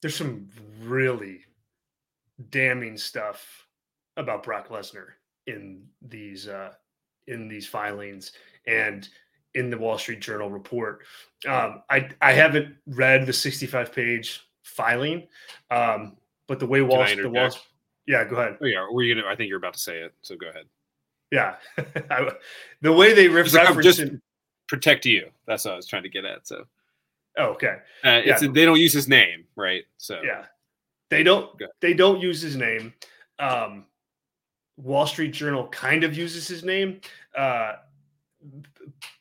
there's 0.00 0.14
some 0.14 0.48
really 0.80 1.40
damning 2.50 2.96
stuff 2.96 3.66
about 4.16 4.44
Brock 4.44 4.68
Lesnar 4.68 5.06
in 5.48 5.82
these 6.00 6.46
uh, 6.46 6.72
in 7.26 7.48
these 7.48 7.66
filings 7.66 8.30
and 8.68 9.08
in 9.54 9.70
the 9.70 9.78
Wall 9.78 9.98
Street 9.98 10.20
Journal 10.20 10.50
report. 10.50 11.00
Um, 11.48 11.82
I 11.90 12.10
I 12.22 12.32
haven't 12.32 12.76
read 12.86 13.26
the 13.26 13.32
65 13.32 13.92
page 13.92 14.40
filing. 14.62 15.26
Um, 15.70 16.16
but 16.46 16.60
the 16.60 16.66
way 16.66 16.80
Wall, 16.82 17.04
the 17.04 17.28
Wall, 17.28 17.50
yeah, 18.08 18.24
go 18.24 18.36
ahead. 18.36 18.56
Oh 18.62 18.64
yeah, 18.64 18.88
were 18.90 19.02
you 19.02 19.14
gonna? 19.14 19.28
I 19.28 19.36
think 19.36 19.50
you're 19.50 19.58
about 19.58 19.74
to 19.74 19.78
say 19.78 19.98
it, 19.98 20.14
so 20.22 20.34
go 20.34 20.48
ahead. 20.48 20.64
Yeah, 21.30 21.56
the 22.80 22.92
way 22.92 23.12
they 23.12 23.28
re- 23.28 23.42
reference 23.42 23.84
just 23.84 24.02
protect 24.66 25.04
you. 25.04 25.28
That's 25.46 25.66
what 25.66 25.74
I 25.74 25.76
was 25.76 25.86
trying 25.86 26.04
to 26.04 26.08
get 26.08 26.24
at. 26.24 26.48
So, 26.48 26.64
oh, 27.36 27.48
okay, 27.50 27.76
uh, 28.02 28.22
yeah. 28.24 28.38
they 28.38 28.64
don't 28.64 28.80
use 28.80 28.94
his 28.94 29.08
name, 29.08 29.44
right? 29.56 29.84
So 29.98 30.22
yeah, 30.24 30.46
they 31.10 31.22
don't. 31.22 31.50
They 31.82 31.92
don't 31.92 32.18
use 32.18 32.40
his 32.40 32.56
name. 32.56 32.94
Um, 33.38 33.84
Wall 34.78 35.06
Street 35.06 35.32
Journal 35.32 35.68
kind 35.68 36.02
of 36.02 36.16
uses 36.16 36.48
his 36.48 36.64
name, 36.64 37.02
uh, 37.36 37.74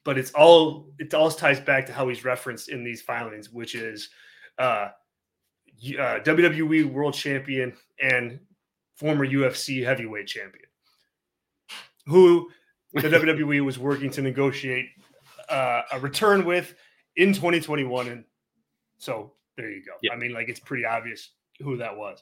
but 0.05 0.17
it's 0.17 0.31
all 0.31 0.87
it 0.97 1.13
all 1.13 1.29
ties 1.29 1.59
back 1.59 1.85
to 1.87 1.93
how 1.93 2.07
he's 2.07 2.23
referenced 2.23 2.69
in 2.69 2.85
these 2.85 3.01
filings, 3.01 3.51
which 3.51 3.75
is 3.75 4.07
uh, 4.59 4.91
uh, 5.99 6.19
WWE 6.23 6.89
World 6.89 7.15
Champion 7.15 7.73
and 8.01 8.39
former 8.97 9.25
UFC 9.25 9.83
Heavyweight 9.83 10.27
Champion, 10.27 10.65
who 12.05 12.49
the 12.93 13.01
WWE 13.01 13.63
was 13.63 13.79
working 13.79 14.09
to 14.11 14.21
negotiate 14.21 14.89
uh, 15.49 15.83
a 15.93 15.99
return 15.99 16.45
with 16.45 16.73
in 17.15 17.33
2021, 17.33 18.07
and 18.07 18.23
so 18.97 19.33
there 19.55 19.69
you 19.69 19.83
go. 19.83 19.93
Yeah. 20.01 20.13
I 20.13 20.17
mean, 20.17 20.33
like 20.33 20.49
it's 20.49 20.59
pretty 20.59 20.85
obvious 20.85 21.29
who 21.59 21.77
that 21.77 21.95
was. 21.95 22.21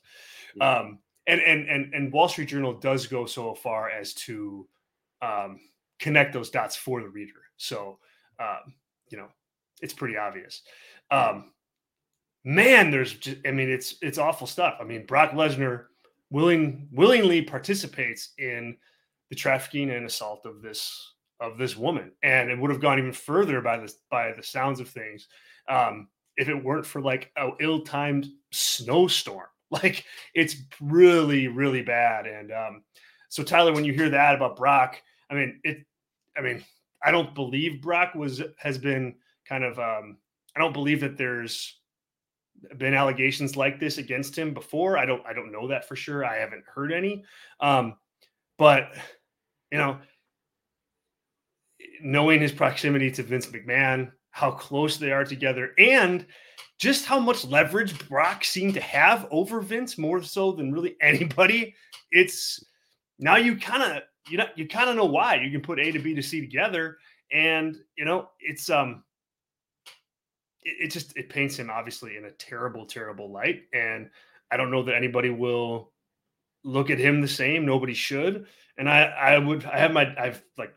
Um, 0.61 0.99
and 1.27 1.41
and 1.41 1.67
and 1.67 1.93
and 1.93 2.13
Wall 2.13 2.29
Street 2.29 2.49
Journal 2.49 2.73
does 2.73 3.07
go 3.07 3.25
so 3.25 3.55
far 3.55 3.89
as 3.89 4.13
to 4.13 4.67
um, 5.21 5.59
connect 5.99 6.33
those 6.33 6.49
dots 6.49 6.75
for 6.75 7.01
the 7.01 7.09
reader. 7.09 7.33
So 7.57 7.99
um, 8.39 8.73
you 9.09 9.17
know, 9.17 9.27
it's 9.81 9.93
pretty 9.93 10.17
obvious. 10.17 10.61
Um, 11.11 11.51
man, 12.43 12.91
there's 12.91 13.13
just, 13.13 13.37
I 13.45 13.51
mean, 13.51 13.69
it's 13.69 13.95
it's 14.01 14.17
awful 14.17 14.47
stuff. 14.47 14.77
I 14.79 14.83
mean, 14.83 15.05
Brock 15.05 15.31
Lesnar 15.31 15.85
willing 16.35 16.87
willingly 16.91 17.41
participates 17.41 18.33
in 18.37 18.75
the 19.29 19.35
trafficking 19.35 19.89
and 19.89 20.05
assault 20.05 20.45
of 20.45 20.61
this 20.61 21.13
of 21.39 21.57
this 21.57 21.75
woman, 21.77 22.11
and 22.23 22.49
it 22.49 22.59
would 22.59 22.71
have 22.71 22.81
gone 22.81 22.99
even 22.99 23.13
further 23.13 23.61
by 23.61 23.77
this 23.77 23.95
by 24.11 24.33
the 24.33 24.43
sounds 24.43 24.79
of 24.79 24.89
things 24.89 25.27
um, 25.69 26.09
if 26.35 26.49
it 26.49 26.63
weren't 26.63 26.85
for 26.85 27.01
like 27.01 27.31
a 27.37 27.49
ill-timed 27.61 28.27
snowstorm 28.51 29.47
Like 29.71 30.05
it's 30.33 30.55
really, 30.79 31.47
really 31.47 31.81
bad. 31.81 32.27
And 32.27 32.51
um, 32.51 32.83
so 33.29 33.43
Tyler, 33.43 33.73
when 33.73 33.83
you 33.83 33.93
hear 33.93 34.09
that 34.09 34.35
about 34.35 34.57
Brock, 34.57 35.01
I 35.29 35.33
mean, 35.33 35.59
it, 35.63 35.85
I 36.37 36.41
mean, 36.41 36.63
I 37.03 37.11
don't 37.11 37.33
believe 37.33 37.81
Brock 37.81 38.13
was 38.13 38.41
has 38.57 38.77
been 38.77 39.15
kind 39.47 39.63
of 39.63 39.79
um, 39.79 40.17
I 40.55 40.59
don't 40.59 40.73
believe 40.73 41.01
that 41.01 41.17
there's 41.17 41.79
been 42.77 42.93
allegations 42.93 43.55
like 43.55 43.79
this 43.79 43.97
against 43.97 44.37
him 44.37 44.53
before. 44.53 44.97
I 44.97 45.05
don't 45.05 45.25
I 45.25 45.33
don't 45.33 45.51
know 45.51 45.67
that 45.67 45.87
for 45.87 45.95
sure. 45.95 46.25
I 46.25 46.37
haven't 46.37 46.63
heard 46.65 46.91
any. 46.91 47.23
Um, 47.59 47.95
but 48.57 48.91
you 49.71 49.77
know, 49.77 49.97
knowing 52.01 52.39
his 52.39 52.51
proximity 52.51 53.11
to 53.11 53.23
Vince 53.23 53.47
McMahon, 53.47 54.11
how 54.31 54.51
close 54.51 54.97
they 54.97 55.11
are 55.11 55.25
together, 55.25 55.71
and 55.77 56.25
just 56.77 57.05
how 57.05 57.19
much 57.19 57.45
leverage 57.45 58.07
Brock 58.07 58.43
seemed 58.43 58.73
to 58.73 58.81
have 58.81 59.27
over 59.31 59.61
Vince 59.61 59.97
more 59.97 60.21
so 60.21 60.51
than 60.51 60.71
really 60.71 60.95
anybody. 61.01 61.75
It's 62.11 62.63
now 63.19 63.37
you 63.37 63.57
kind 63.57 63.83
of 63.83 64.03
you 64.29 64.37
know 64.37 64.47
you 64.55 64.67
kind 64.67 64.89
of 64.89 64.95
know 64.95 65.05
why 65.05 65.35
you 65.35 65.51
can 65.51 65.61
put 65.61 65.79
A 65.79 65.91
to 65.91 65.99
B 65.99 66.13
to 66.15 66.21
C 66.21 66.41
together, 66.41 66.97
and 67.31 67.75
you 67.97 68.05
know 68.05 68.29
it's 68.39 68.69
um 68.69 69.03
it, 70.65 70.85
it 70.85 70.91
just 70.91 71.15
it 71.15 71.29
paints 71.29 71.57
him 71.57 71.69
obviously 71.69 72.17
in 72.17 72.25
a 72.25 72.31
terrible 72.31 72.85
terrible 72.85 73.31
light, 73.31 73.63
and 73.73 74.09
I 74.51 74.57
don't 74.57 74.71
know 74.71 74.83
that 74.83 74.95
anybody 74.95 75.29
will 75.29 75.91
look 76.63 76.89
at 76.89 76.99
him 76.99 77.21
the 77.21 77.27
same. 77.27 77.65
Nobody 77.65 77.93
should, 77.93 78.47
and 78.77 78.89
I 78.89 79.03
I 79.03 79.37
would 79.37 79.65
I 79.65 79.77
have 79.77 79.93
my 79.93 80.13
I've 80.17 80.43
like 80.57 80.75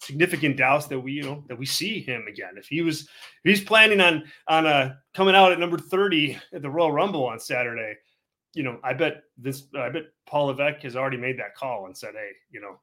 significant 0.00 0.56
doubts 0.56 0.86
that 0.86 0.98
we 0.98 1.12
you 1.12 1.22
know 1.22 1.44
that 1.48 1.58
we 1.58 1.66
see 1.66 2.00
him 2.00 2.26
again. 2.28 2.54
If 2.56 2.66
he 2.66 2.82
was 2.82 3.02
if 3.02 3.08
he's 3.44 3.64
planning 3.64 4.00
on 4.00 4.24
on 4.48 4.66
uh 4.66 4.94
coming 5.14 5.34
out 5.34 5.52
at 5.52 5.60
number 5.60 5.78
30 5.78 6.38
at 6.52 6.62
the 6.62 6.70
Royal 6.70 6.92
Rumble 6.92 7.26
on 7.26 7.38
Saturday, 7.38 7.96
you 8.54 8.62
know, 8.62 8.78
I 8.82 8.94
bet 8.94 9.22
this 9.36 9.64
I 9.78 9.88
bet 9.90 10.04
Paul 10.26 10.46
Levesque 10.46 10.82
has 10.82 10.96
already 10.96 11.16
made 11.16 11.38
that 11.38 11.54
call 11.54 11.86
and 11.86 11.96
said, 11.96 12.14
Hey, 12.14 12.30
you 12.50 12.60
know, 12.60 12.80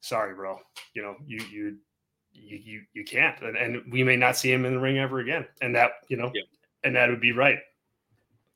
sorry, 0.00 0.34
bro. 0.34 0.58
You 0.94 1.02
know, 1.02 1.16
you 1.26 1.40
you 1.50 1.76
you 2.32 2.58
you, 2.62 2.82
you 2.94 3.04
can't. 3.04 3.40
And, 3.42 3.56
and 3.56 3.92
we 3.92 4.02
may 4.02 4.16
not 4.16 4.36
see 4.36 4.52
him 4.52 4.64
in 4.64 4.74
the 4.74 4.80
ring 4.80 4.98
ever 4.98 5.20
again. 5.20 5.46
And 5.60 5.74
that, 5.74 5.92
you 6.08 6.16
know, 6.16 6.30
yep. 6.34 6.44
and 6.84 6.96
that 6.96 7.08
would 7.08 7.20
be 7.20 7.32
right. 7.32 7.58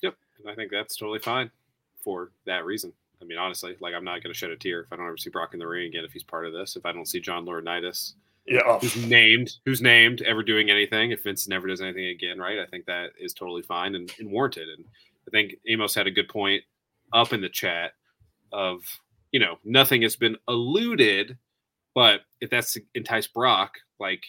Yep. 0.03 0.15
And 0.39 0.51
I 0.51 0.55
think 0.55 0.71
that's 0.71 0.97
totally 0.97 1.19
fine 1.19 1.51
for 2.03 2.33
that 2.47 2.65
reason. 2.65 2.93
I 3.21 3.25
mean, 3.25 3.39
honestly, 3.39 3.77
like 3.81 3.95
I'm 3.95 4.05
not 4.05 4.23
going 4.23 4.33
to 4.33 4.39
shed 4.39 4.51
a 4.51 4.57
tear 4.57 4.81
if 4.81 4.93
I 4.93 4.97
don't 4.97 5.07
ever 5.07 5.17
see 5.17 5.31
Brock 5.31 5.55
in 5.55 5.61
the 5.61 5.67
ring 5.67 5.87
again 5.87 6.05
if 6.05 6.13
he's 6.13 6.25
part 6.25 6.45
of 6.45 6.53
this. 6.53 6.77
If 6.77 6.85
I 6.85 6.93
don't 6.93 7.07
see 7.07 7.21
John 7.21 7.47
Laurinaitis, 7.47 8.15
yeah, 8.47 8.61
oh. 8.67 8.79
who's 8.81 8.97
named, 9.07 9.53
who's 9.65 9.81
named, 9.81 10.23
ever 10.23 10.43
doing 10.43 10.71
anything. 10.71 11.13
If 11.13 11.23
Vince 11.23 11.47
never 11.47 11.69
does 11.69 11.81
anything 11.81 12.07
again, 12.07 12.39
right? 12.39 12.59
I 12.59 12.67
think 12.67 12.87
that 12.87 13.11
is 13.19 13.33
totally 13.33 13.63
fine 13.63 13.95
and, 13.95 14.13
and 14.19 14.31
warranted. 14.31 14.69
And 14.69 14.85
I 15.29 15.31
think 15.31 15.55
Amos 15.69 15.95
had 15.95 16.09
a 16.09 16.11
good 16.11 16.29
point 16.29 16.65
up 17.13 17.33
in 17.33 17.41
the 17.41 17.49
chat 17.49 17.93
of 18.53 18.83
you 19.31 19.41
know 19.41 19.57
nothing 19.65 20.03
has 20.03 20.17
been 20.17 20.37
alluded, 20.49 21.39
but 21.95 22.21
if 22.41 22.51
that's 22.51 22.73
to 22.75 22.83
entice 22.95 23.27
Brock, 23.27 23.79
like 24.01 24.23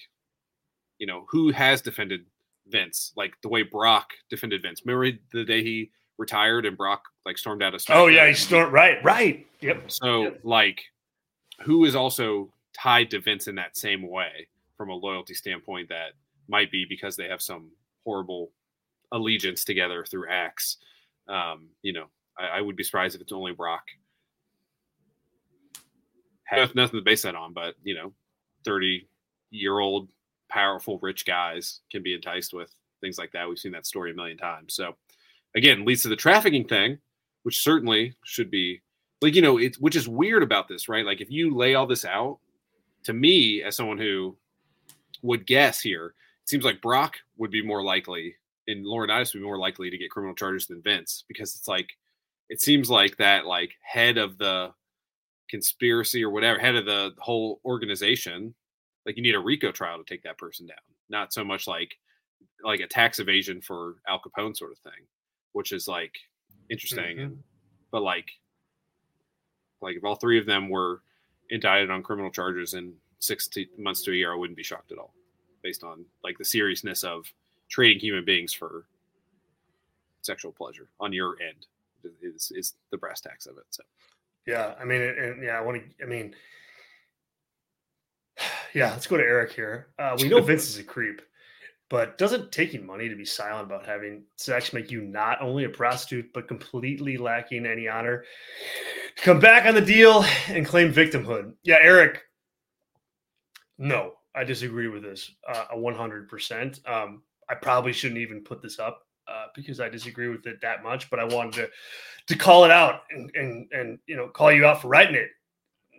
you 0.99 1.08
know 1.08 1.26
who 1.30 1.52
has 1.52 1.82
defended 1.82 2.26
Vince 2.67 3.12
like 3.15 3.34
the 3.41 3.49
way 3.49 3.63
Brock 3.63 4.12
defended 4.30 4.62
Vince. 4.62 4.82
Remember 4.86 5.17
the 5.32 5.43
day 5.43 5.63
he 5.63 5.91
retired 6.17 6.65
and 6.65 6.78
Brock 6.78 7.04
like 7.26 7.38
stormed 7.38 7.63
out 7.63 7.73
of 7.73 7.82
Oh 7.89 8.08
yeah, 8.08 8.28
he 8.28 8.34
stormed 8.34 8.73
right, 8.73 9.04
right. 9.04 9.45
Yep. 9.62 9.91
So 9.91 10.23
yep. 10.23 10.39
like 10.43 10.82
who 11.62 11.86
is 11.86 11.95
also 11.95 12.52
tied 12.73 13.12
to 13.12 13.19
Vince 13.19 13.47
in 13.47 13.56
that 13.56 13.78
same 13.78 14.10
way 14.10 14.47
from 14.78 14.89
a 14.89 14.93
loyalty 14.93 15.34
standpoint 15.34 15.89
that 15.89 16.13
might 16.47 16.71
be 16.71 16.86
because 16.88 17.15
they 17.15 17.28
have 17.28 17.41
some 17.41 17.71
horrible 18.04 18.52
allegiance 19.12 19.63
together 19.63 20.06
through 20.06 20.30
acts. 20.30 20.78
Um, 21.28 21.69
you 21.82 21.93
know, 21.93 22.06
I, 22.38 22.58
I 22.58 22.62
would 22.62 22.76
be 22.76 22.84
surprised 22.84 23.15
if 23.15 23.21
it's 23.21 23.32
only 23.32 23.54
Brock. 23.54 23.84
Nothing 26.76 27.00
to 27.00 27.02
base 27.02 27.24
that 27.24 27.36
on, 27.36 27.54
but 27.54 27.76
you 27.84 27.96
know, 27.96 28.13
30 28.66 29.08
year 29.52 29.80
old 29.80 30.10
powerful 30.50 31.00
rich 31.02 31.26
guys 31.26 31.82
can 31.92 32.04
be 32.04 32.13
enticed 32.13 32.54
with 32.54 32.74
things 33.02 33.18
like 33.18 33.32
that. 33.32 33.48
We've 33.48 33.60
seen 33.60 33.72
that 33.74 33.86
story 33.86 34.12
a 34.12 34.16
million 34.16 34.38
times. 34.38 34.74
So 34.74 34.96
again 35.56 35.86
leads 35.86 36.04
to 36.04 36.10
the 36.10 36.16
trafficking 36.16 36.68
thing, 36.68 37.00
which 37.44 37.62
certainly 37.62 38.16
should 38.24 38.50
be 38.50 38.82
like 39.22 39.36
you 39.36 39.42
know 39.42 39.58
it's 39.58 39.80
which 39.80 39.96
is 39.96 40.08
weird 40.08 40.44
about 40.44 40.68
this, 40.68 40.89
right? 40.89 41.06
Like 41.06 41.22
if 41.22 41.32
you 41.32 41.56
lay 41.56 41.76
all 41.76 41.88
this 41.88 42.06
out, 42.06 42.39
to 43.04 43.13
me 43.13 43.63
as 43.63 43.76
someone 43.76 43.98
who 43.98 44.36
would 45.22 45.46
guess 45.46 45.80
here, 45.80 46.13
it 46.42 46.50
seems 46.50 46.66
like 46.66 46.82
Brock 46.82 47.18
would 47.38 47.52
be 47.52 47.62
more 47.62 47.84
likely 47.84 48.36
and 48.68 48.86
Laurinaitis 48.86 49.34
would 49.34 49.39
be 49.39 49.46
more 49.46 49.58
likely 49.58 49.89
to 49.89 49.98
get 49.98 50.12
criminal 50.12 50.36
charges 50.36 50.68
than 50.68 50.82
Vince 50.82 51.24
because 51.28 51.56
it's 51.56 51.68
like 51.68 51.89
it 52.50 52.62
seems 52.62 52.89
like 52.89 53.18
that 53.18 53.46
like 53.46 53.74
head 53.82 54.18
of 54.18 54.38
the 54.38 54.72
conspiracy 55.54 56.24
or 56.24 56.32
whatever 56.32 56.60
head 56.60 56.76
of 56.76 56.86
the 56.86 57.12
whole 57.20 57.60
organization 57.63 58.54
like 59.06 59.16
you 59.18 59.24
need 59.24 59.36
a 59.36 59.39
rico 59.39 59.72
trial 59.72 59.97
to 59.97 60.04
take 60.04 60.24
that 60.24 60.38
person 60.38 60.66
down 60.66 60.78
not 61.10 61.32
so 61.32 61.43
much 61.43 61.68
like 61.68 61.91
like 62.64 62.80
a 62.80 62.88
tax 62.88 63.20
evasion 63.20 63.62
for 63.62 63.95
al 64.08 64.20
capone 64.20 64.56
sort 64.56 64.72
of 64.72 64.80
thing 64.80 65.06
which 65.54 65.72
is 65.72 65.88
like 65.88 66.16
interesting. 66.70 67.18
Mm-hmm. 67.18 67.22
And 67.22 67.43
but 67.91 68.01
like 68.01 68.30
like 69.82 69.95
if 69.95 70.04
all 70.04 70.16
three 70.16 70.39
of 70.39 70.45
them 70.45 70.70
were 70.70 71.01
indicted 71.49 71.89
on 71.89 72.04
criminal 72.04 72.32
charges 72.32 72.74
in 72.74 72.93
six 73.20 73.47
to 73.49 73.66
months 73.78 74.04
to 74.04 74.12
a 74.12 74.16
year, 74.16 74.34
I 74.34 74.36
wouldn't 74.36 74.58
be 74.58 74.64
shocked 74.64 74.91
at 74.91 74.97
all, 74.97 75.14
based 75.62 75.84
on 75.84 76.06
like 76.24 76.38
the 76.38 76.45
seriousness 76.45 77.04
of 77.04 77.32
trading 77.70 77.99
human 77.99 78.26
beings 78.26 78.54
for 78.54 78.86
sexual 80.22 80.51
pleasure 80.51 80.88
on 80.99 81.14
your 81.14 81.36
end 81.41 81.68
is 82.22 82.51
is 82.56 82.74
the 82.91 82.97
brass 82.97 83.22
tacks 83.22 83.45
of 83.45 83.58
it. 83.58 83.66
So 83.70 83.84
yeah, 84.46 84.76
I 84.80 84.86
mean, 84.86 85.02
and 85.02 85.44
yeah, 85.44 85.58
I 85.58 85.62
want 85.62 85.82
to. 85.82 86.04
I 86.04 86.08
mean, 86.08 86.36
yeah, 88.74 88.91
let's 88.91 89.08
go 89.08 89.18
to 89.18 89.24
Eric 89.24 89.54
here. 89.54 89.88
Uh, 89.98 90.16
we 90.20 90.30
know 90.30 90.41
Vince 90.41 90.68
is 90.70 90.78
a 90.78 90.84
creep. 90.84 91.22
But 91.89 92.18
doesn't 92.18 92.52
taking 92.52 92.88
money 92.88 93.08
to 93.08 93.16
be 93.16 93.24
silent 93.24 93.68
about 93.68 93.86
having 93.86 94.24
sex 94.38 94.74
make 94.74 94.89
you 94.89 95.02
not 95.02 95.39
only 95.44 95.66
a 95.66 95.70
prostitute, 95.70 96.34
but 96.34 96.48
completely 96.48 97.18
lacking 97.18 97.68
any 97.68 97.88
honor? 97.88 98.24
Come 99.18 99.39
back 99.39 99.68
on 99.68 99.76
the 99.76 99.82
deal 99.82 100.26
and 100.48 100.66
claim 100.66 100.91
victimhood. 100.91 101.54
Yeah, 101.62 101.78
Eric. 101.84 102.24
No, 103.78 104.14
I 104.34 104.44
disagree 104.44 104.88
with 104.88 105.04
this 105.04 105.30
uh, 105.48 105.66
a 105.72 105.78
100%. 105.78 106.89
Um, 106.89 107.22
I 107.48 107.54
probably 107.54 107.94
shouldn't 107.94 108.22
even 108.22 108.41
put 108.41 108.64
this 108.64 108.80
up 108.80 109.03
uh, 109.28 109.47
because 109.55 109.80
I 109.80 109.89
disagree 109.89 110.30
with 110.30 110.45
it 110.47 110.61
that 110.61 110.84
much, 110.84 111.09
but 111.09 111.19
I 111.19 111.26
wanted 111.26 111.53
to 111.53 111.69
to 112.28 112.38
call 112.38 112.65
it 112.65 112.71
out 112.71 113.01
and 113.11 113.32
and, 113.36 113.67
and 113.71 113.99
you 114.05 114.15
know 114.15 114.28
call 114.28 114.51
you 114.51 114.65
out 114.65 114.82
for 114.82 114.88
writing 114.88 115.15
it. 115.15 115.30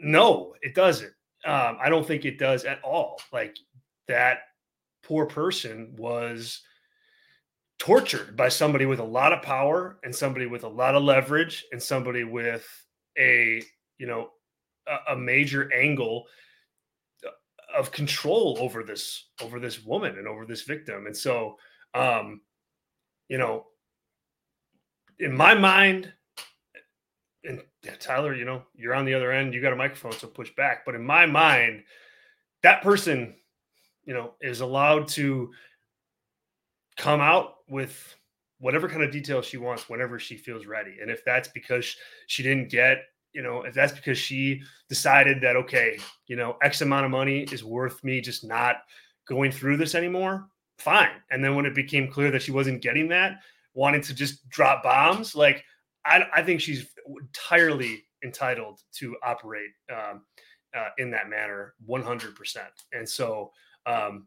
No, 0.01 0.55
it 0.63 0.75
doesn't. 0.75 1.13
Um, 1.45 1.79
I 1.81 1.89
don't 1.89 2.07
think 2.07 2.25
it 2.25 2.39
does 2.39 2.65
at 2.65 2.83
all. 2.83 3.21
Like 3.33 3.57
that 4.09 4.39
poor 5.03 5.27
person 5.27 5.95
was 5.97 6.63
tortured 7.79 8.37
by 8.37 8.49
somebody 8.49 8.87
with 8.87 9.01
a 9.01 9.05
lot 9.05 9.33
of 9.33 9.43
power 9.43 9.99
and 10.05 10.15
somebody 10.15 10.47
with 10.47 10.65
a 10.65 10.69
lot 10.69 10.95
of 10.95 11.03
leverage 11.03 11.65
and 11.73 11.83
somebody 11.83 12.25
with 12.25 12.67
a 13.19 13.63
you 13.99 14.07
know 14.07 14.31
a, 14.87 15.13
a 15.13 15.17
major 15.17 15.73
angle 15.73 16.25
of 17.77 17.91
control 17.91 18.57
over 18.61 18.83
this 18.83 19.31
over 19.43 19.59
this 19.59 19.85
woman 19.85 20.19
and 20.19 20.29
over 20.29 20.47
this 20.47 20.63
victim 20.63 21.07
and 21.07 21.17
so 21.17 21.57
um 21.95 22.41
you 23.29 23.39
know 23.39 23.67
in 25.19 25.35
my 25.37 25.55
mind 25.55 26.13
and 27.45 27.63
Tyler, 28.01 28.35
you 28.35 28.45
know, 28.45 28.63
you're 28.75 28.95
on 28.95 29.05
the 29.05 29.15
other 29.15 29.31
end, 29.31 29.53
you 29.53 29.61
got 29.61 29.73
a 29.73 29.77
microphone, 29.77 30.13
so 30.13 30.27
push 30.27 30.51
back. 30.57 30.85
But 30.85 30.95
in 30.95 31.05
my 31.05 31.27
mind, 31.27 31.83
that 32.63 32.83
person, 32.83 33.35
you 34.05 34.15
know, 34.15 34.35
is 34.41 34.61
allowed 34.61 35.09
to 35.09 35.51
come 36.97 37.21
out 37.21 37.57
with 37.69 38.15
whatever 38.59 38.89
kind 38.89 39.03
of 39.03 39.11
details 39.11 39.45
she 39.47 39.57
wants 39.57 39.89
whenever 39.89 40.19
she 40.19 40.37
feels 40.37 40.65
ready. 40.67 40.97
And 41.01 41.11
if 41.11 41.25
that's 41.25 41.49
because 41.49 41.95
she 42.29 42.43
didn't 42.43 42.71
get, 42.71 43.03
you 43.33 43.43
know, 43.43 43.63
if 43.63 43.75
that's 43.75 43.93
because 43.93 44.17
she 44.17 44.63
decided 44.89 45.41
that, 45.43 45.57
okay, 45.57 45.99
you 46.27 46.37
know, 46.37 46.57
X 46.63 46.81
amount 46.81 47.05
of 47.05 47.11
money 47.11 47.43
is 47.53 47.65
worth 47.65 48.03
me 48.05 48.21
just 48.21 48.45
not 48.45 48.77
going 49.29 49.51
through 49.51 49.77
this 49.77 49.95
anymore, 49.95 50.47
fine. 50.85 51.11
And 51.31 51.43
then 51.43 51.57
when 51.57 51.67
it 51.67 51.75
became 51.75 52.11
clear 52.11 52.31
that 52.31 52.43
she 52.43 52.53
wasn't 52.53 52.83
getting 52.83 53.09
that, 53.09 53.41
wanting 53.75 54.03
to 54.03 54.15
just 54.15 54.49
drop 54.49 54.83
bombs, 54.83 55.35
like, 55.35 55.65
I, 56.07 56.25
I 56.33 56.43
think 56.43 56.61
she's 56.61 56.87
entirely 57.07 58.05
entitled 58.23 58.81
to 58.97 59.17
operate 59.25 59.71
um, 59.91 60.23
uh, 60.77 60.89
in 60.99 61.11
that 61.11 61.29
manner 61.29 61.75
100%. 61.89 62.35
And 62.93 63.09
so, 63.09 63.51
um, 63.87 64.27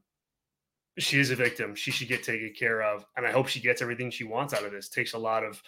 she 1.00 1.20
is 1.20 1.30
a 1.30 1.36
victim. 1.36 1.76
She 1.76 1.92
should 1.92 2.08
get 2.08 2.24
taken 2.24 2.54
care 2.58 2.82
of, 2.82 3.06
and 3.16 3.26
I 3.26 3.32
hope 3.32 3.48
she 3.48 3.60
gets 3.60 3.82
everything 3.82 4.10
she 4.10 4.24
wants 4.24 4.54
out 4.54 4.64
of 4.64 4.72
this. 4.72 4.88
It 4.88 4.94
takes 4.94 5.14
a 5.14 5.18
lot 5.18 5.44
of 5.44 5.62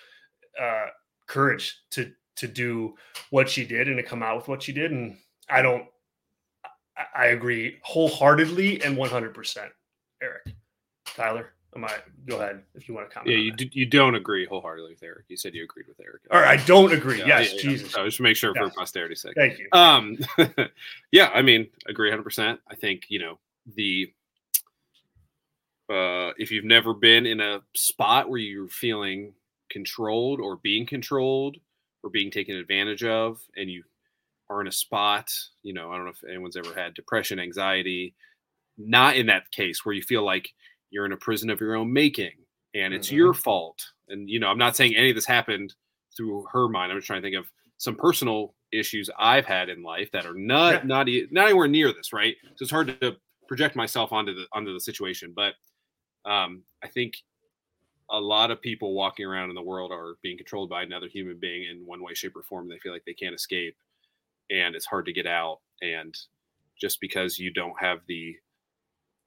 uh, 0.60 0.88
courage 1.28 1.82
to 1.92 2.12
to 2.38 2.48
do 2.48 2.96
what 3.32 3.50
she 3.50 3.66
did 3.66 3.88
and 3.88 3.98
to 3.98 4.04
come 4.04 4.24
out 4.24 4.38
with 4.38 4.48
what 4.48 4.64
she 4.64 4.72
did. 4.72 4.92
And 4.92 5.18
I 5.50 5.62
don't. 5.62 5.86
I, 7.16 7.28
agree 7.28 7.78
wholeheartedly 7.82 8.84
and 8.84 8.98
one 8.98 9.10
hundred 9.10 9.34
percent. 9.34 9.72
Eric, 10.22 10.54
Tyler, 11.20 11.52
am 11.76 11.84
I? 11.84 11.92
Go 12.26 12.38
ahead 12.40 12.64
if 12.76 12.88
you 12.88 12.94
want 12.96 13.10
to 13.10 13.14
comment. 13.14 13.36
Yeah, 13.36 13.42
you 13.42 13.52
d- 13.52 13.70
you 13.74 13.86
don't 13.86 14.16
agree 14.16 14.46
wholeheartedly 14.46 14.92
with 14.92 15.04
Eric. 15.04 15.26
You 15.28 15.36
said 15.36 15.54
you 15.54 15.64
agreed 15.66 15.88
with 15.88 16.00
Eric. 16.00 16.22
Or 16.32 16.46
I 16.46 16.56
don't 16.56 16.94
agree. 16.94 17.20
Yeah, 17.20 17.28
yes, 17.28 17.50
yeah, 17.50 17.56
yeah. 17.56 17.70
Jesus. 17.70 17.92
So 17.92 18.06
just 18.06 18.22
make 18.22 18.38
sure 18.38 18.54
Yes. 18.56 18.70
for 18.74 18.80
posterity's 18.80 19.22
sake. 19.22 19.36
Thank 19.36 19.60
you. 19.60 19.68
Um, 19.74 20.18
yeah, 21.12 21.30
I 21.34 21.42
mean, 21.42 21.68
agree 21.88 22.10
100%. 22.10 22.58
I 22.70 22.76
think, 22.76 23.04
you 23.10 23.20
know, 23.20 23.38
the, 23.76 24.14
uh, 25.90 26.32
if 26.38 26.52
you've 26.52 26.66
never 26.66 26.94
been 26.94 27.26
in 27.26 27.42
a 27.42 27.62
spot 27.76 28.30
where 28.30 28.40
you're 28.40 28.70
feeling 28.70 29.34
controlled 29.70 30.40
or 30.40 30.56
being 30.58 30.86
controlled 30.86 31.58
or 32.04 32.10
being 32.10 32.32
taken 32.32 32.56
advantage 32.56 33.04
of, 33.04 33.42
and 33.58 33.70
you 33.70 33.84
are 34.50 34.62
in 34.62 34.68
a 34.68 34.72
spot, 34.72 35.32
you 35.64 35.74
know, 35.74 35.92
I 35.92 35.98
don't 35.98 36.06
know 36.06 36.12
if 36.12 36.24
anyone's 36.24 36.56
ever 36.58 36.74
had 36.74 36.94
depression, 36.94 37.40
anxiety, 37.40 38.14
not 38.78 39.18
in 39.18 39.26
that 39.26 39.52
case 39.52 39.84
where 39.84 39.94
you 39.94 40.02
feel 40.02 40.24
like 40.24 40.54
you're 40.90 41.06
in 41.06 41.12
a 41.12 41.18
prison 41.18 41.50
of 41.50 41.60
your 41.60 41.76
own 41.76 41.92
making 41.94 42.46
and 42.74 42.94
it's 42.94 43.10
Mhm. 43.10 43.16
your 43.16 43.34
fault. 43.34 43.84
And, 44.08 44.30
you 44.30 44.40
know, 44.40 44.48
I'm 44.50 44.58
not 44.58 44.76
saying 44.76 44.96
any 44.96 45.10
of 45.10 45.16
this 45.16 45.26
happened 45.26 45.76
through 46.16 46.46
her 46.52 46.68
mind. 46.70 46.92
I'm 46.92 46.98
just 46.98 47.08
trying 47.08 47.22
to 47.22 47.26
think 47.28 47.38
of 47.38 47.52
some 47.78 47.96
personal 47.96 48.56
issues 48.72 49.10
I've 49.18 49.46
had 49.46 49.70
in 49.70 49.82
life 49.84 50.12
that 50.12 50.26
are 50.26 50.34
not 50.36 50.76
Yeah. 50.76 50.84
not 50.86 51.08
not 51.32 51.46
anywhere 51.48 51.68
near 51.68 51.92
this, 51.94 52.14
right? 52.14 52.38
So 52.56 52.64
it's 52.64 52.72
hard 52.72 53.00
to 53.02 53.18
project 53.48 53.76
myself 53.76 54.12
onto 54.12 54.34
the 54.36 54.48
onto 54.54 54.74
the 54.74 54.80
situation, 54.82 55.34
but 55.36 55.56
um, 56.26 56.66
I 56.84 56.88
think 56.90 57.16
a 58.10 58.20
lot 58.20 58.52
of 58.52 58.62
people 58.62 58.94
walking 58.94 59.26
around 59.26 59.50
in 59.50 59.56
the 59.56 59.62
world 59.62 59.92
are 59.92 60.18
being 60.24 60.38
controlled 60.38 60.70
by 60.70 60.84
another 60.84 61.08
human 61.08 61.40
being 61.40 61.64
in 61.70 61.86
one 61.86 62.02
way, 62.04 62.14
shape, 62.16 62.36
or 62.36 62.44
form. 62.44 62.68
They 62.68 62.80
feel 62.80 62.92
like 62.94 63.06
they 63.06 63.14
can't 63.14 63.36
escape, 63.36 63.78
and 64.50 64.76
it's 64.76 64.86
hard 64.88 65.06
to 65.08 65.14
get 65.14 65.28
out. 65.28 65.62
And 65.82 66.16
just 66.80 67.00
because 67.02 67.40
you 67.40 67.52
don't 67.52 67.80
have 67.80 68.02
the 68.08 68.38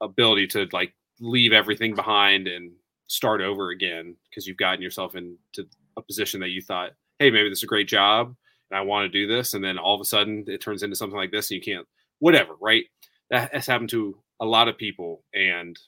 ability 0.01 0.49
to 0.49 0.69
like 0.73 0.95
leave 1.21 1.53
everything 1.53 1.95
behind 1.95 2.49
and 2.49 2.73
start 3.07 3.41
over 3.41 3.71
again 3.71 4.17
because 4.29 4.47
you've 4.47 4.57
gotten 4.57 4.83
yourself 4.83 5.15
into 5.15 5.69
a 5.97 6.03
position 6.03 6.41
that 6.41 6.51
you 6.51 6.63
thought, 6.63 6.91
hey, 7.19 7.31
maybe 7.31 7.49
this 7.49 7.59
is 7.59 7.65
a 7.65 7.67
great 7.67 7.89
job 7.89 8.35
and 8.73 8.79
I 8.79 8.81
want 8.81 9.05
to 9.05 9.19
do 9.19 9.27
this, 9.27 9.53
and 9.53 9.63
then 9.63 9.77
all 9.77 9.95
of 9.95 10.01
a 10.01 10.05
sudden 10.05 10.45
it 10.49 10.63
turns 10.63 10.83
into 10.83 10.97
something 10.97 11.17
like 11.17 11.31
this, 11.31 11.51
and 11.51 11.57
you 11.57 11.63
can't, 11.63 11.87
whatever, 12.21 12.55
right? 12.59 12.85
That 13.29 13.53
has 13.53 13.67
happened 13.67 13.91
to 13.91 14.19
a 14.41 14.47
lot 14.47 14.67
of 14.67 14.79
people, 14.79 15.23
and 15.35 15.79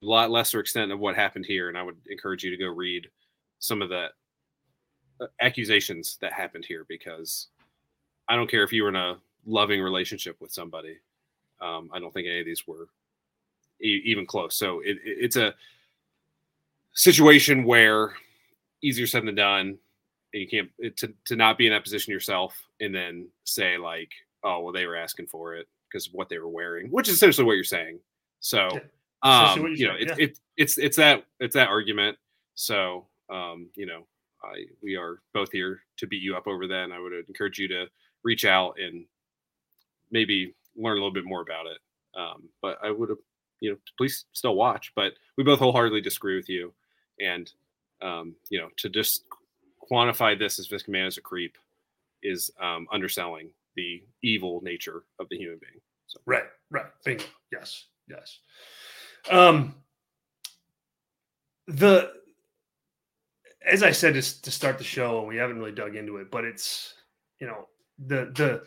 a 0.00 0.06
lot 0.06 0.30
lesser 0.30 0.60
extent 0.60 0.92
of 0.92 1.00
what 1.00 1.16
happened 1.16 1.46
here. 1.46 1.68
And 1.68 1.76
I 1.76 1.82
would 1.82 1.96
encourage 2.08 2.44
you 2.44 2.50
to 2.50 2.56
go 2.56 2.68
read 2.68 3.08
some 3.58 3.82
of 3.82 3.88
the 3.88 4.06
uh, 5.20 5.26
accusations 5.40 6.16
that 6.20 6.32
happened 6.32 6.64
here 6.64 6.86
because 6.88 7.48
I 8.28 8.36
don't 8.36 8.50
care 8.50 8.62
if 8.62 8.72
you 8.72 8.84
were 8.84 8.90
in 8.90 8.96
a 8.96 9.16
loving 9.44 9.80
relationship 9.80 10.36
with 10.40 10.52
somebody. 10.52 10.98
Um, 11.60 11.90
I 11.92 11.98
don't 11.98 12.14
think 12.14 12.28
any 12.28 12.40
of 12.40 12.46
these 12.46 12.68
were 12.68 12.86
even 13.80 14.26
close. 14.26 14.56
So 14.56 14.80
it, 14.80 14.98
it, 15.04 15.18
it's 15.20 15.36
a 15.36 15.54
situation 16.94 17.64
where 17.64 18.14
easier 18.82 19.06
said 19.06 19.26
than 19.26 19.34
done. 19.34 19.78
And 20.32 20.40
you 20.40 20.48
can't 20.48 20.70
it, 20.78 20.96
to 20.98 21.12
to 21.26 21.36
not 21.36 21.58
be 21.58 21.66
in 21.66 21.72
that 21.72 21.84
position 21.84 22.12
yourself, 22.12 22.60
and 22.80 22.94
then 22.94 23.28
say 23.44 23.78
like, 23.78 24.10
oh 24.42 24.60
well, 24.60 24.72
they 24.72 24.86
were 24.86 24.96
asking 24.96 25.28
for 25.28 25.54
it 25.54 25.68
because 25.88 26.08
of 26.08 26.14
what 26.14 26.28
they 26.28 26.38
were 26.38 26.48
wearing, 26.48 26.88
which 26.88 27.08
is 27.08 27.14
essentially 27.14 27.46
what 27.46 27.54
you're 27.54 27.64
saying. 27.64 28.00
So, 28.40 28.68
Yeah. 28.72 28.80
Um, 29.22 29.68
you 29.68 29.86
know, 29.86 29.94
saying, 29.94 30.10
it's 30.10 30.18
it's 30.18 30.40
it's 30.56 30.78
it's 30.78 30.96
that 30.98 31.24
it's 31.40 31.54
that 31.54 31.68
argument. 31.68 32.18
So, 32.54 33.06
um, 33.30 33.68
you 33.74 33.86
know, 33.86 34.06
I 34.42 34.66
we 34.82 34.96
are 34.96 35.22
both 35.32 35.50
here 35.50 35.80
to 35.96 36.06
beat 36.06 36.22
you 36.22 36.36
up 36.36 36.46
over 36.46 36.66
that, 36.66 36.84
and 36.84 36.92
I 36.92 36.98
would 36.98 37.12
encourage 37.28 37.58
you 37.58 37.68
to 37.68 37.86
reach 38.22 38.44
out 38.44 38.78
and 38.78 39.06
maybe 40.10 40.54
learn 40.76 40.92
a 40.92 41.00
little 41.00 41.12
bit 41.12 41.24
more 41.24 41.40
about 41.40 41.66
it. 41.66 41.78
Um, 42.18 42.48
but 42.60 42.78
I 42.82 42.90
would 42.90 43.08
have, 43.08 43.18
you 43.60 43.70
know, 43.70 43.76
please 43.96 44.24
still 44.32 44.54
watch. 44.54 44.92
But 44.94 45.12
we 45.36 45.44
both 45.44 45.58
wholeheartedly 45.58 46.00
disagree 46.00 46.36
with 46.36 46.48
you, 46.48 46.72
and 47.20 47.50
um, 48.02 48.34
you 48.50 48.58
know, 48.58 48.68
to 48.78 48.88
just 48.88 49.24
quantify 49.90 50.38
this 50.38 50.58
as 50.58 50.66
Vince 50.66 50.84
McMahon 50.84 51.06
as 51.06 51.18
a 51.18 51.20
creep 51.20 51.56
is 52.22 52.50
um, 52.60 52.86
underselling 52.92 53.50
the 53.76 54.02
evil 54.22 54.60
nature 54.62 55.04
of 55.18 55.28
the 55.28 55.36
human 55.36 55.58
being. 55.58 55.80
So 56.06 56.20
Right, 56.26 56.44
right. 56.70 56.86
Bingo. 57.04 57.24
Yes, 57.52 57.86
yes. 58.08 58.38
Um, 59.30 59.74
the 61.66 62.12
as 63.66 63.82
I 63.82 63.92
said 63.92 64.14
to, 64.14 64.42
to 64.42 64.50
start 64.50 64.78
the 64.78 64.84
show, 64.84 65.20
and 65.20 65.28
we 65.28 65.36
haven't 65.36 65.58
really 65.58 65.72
dug 65.72 65.96
into 65.96 66.18
it, 66.18 66.30
but 66.30 66.44
it's 66.44 66.94
you 67.40 67.46
know 67.46 67.68
the 67.98 68.30
the 68.34 68.62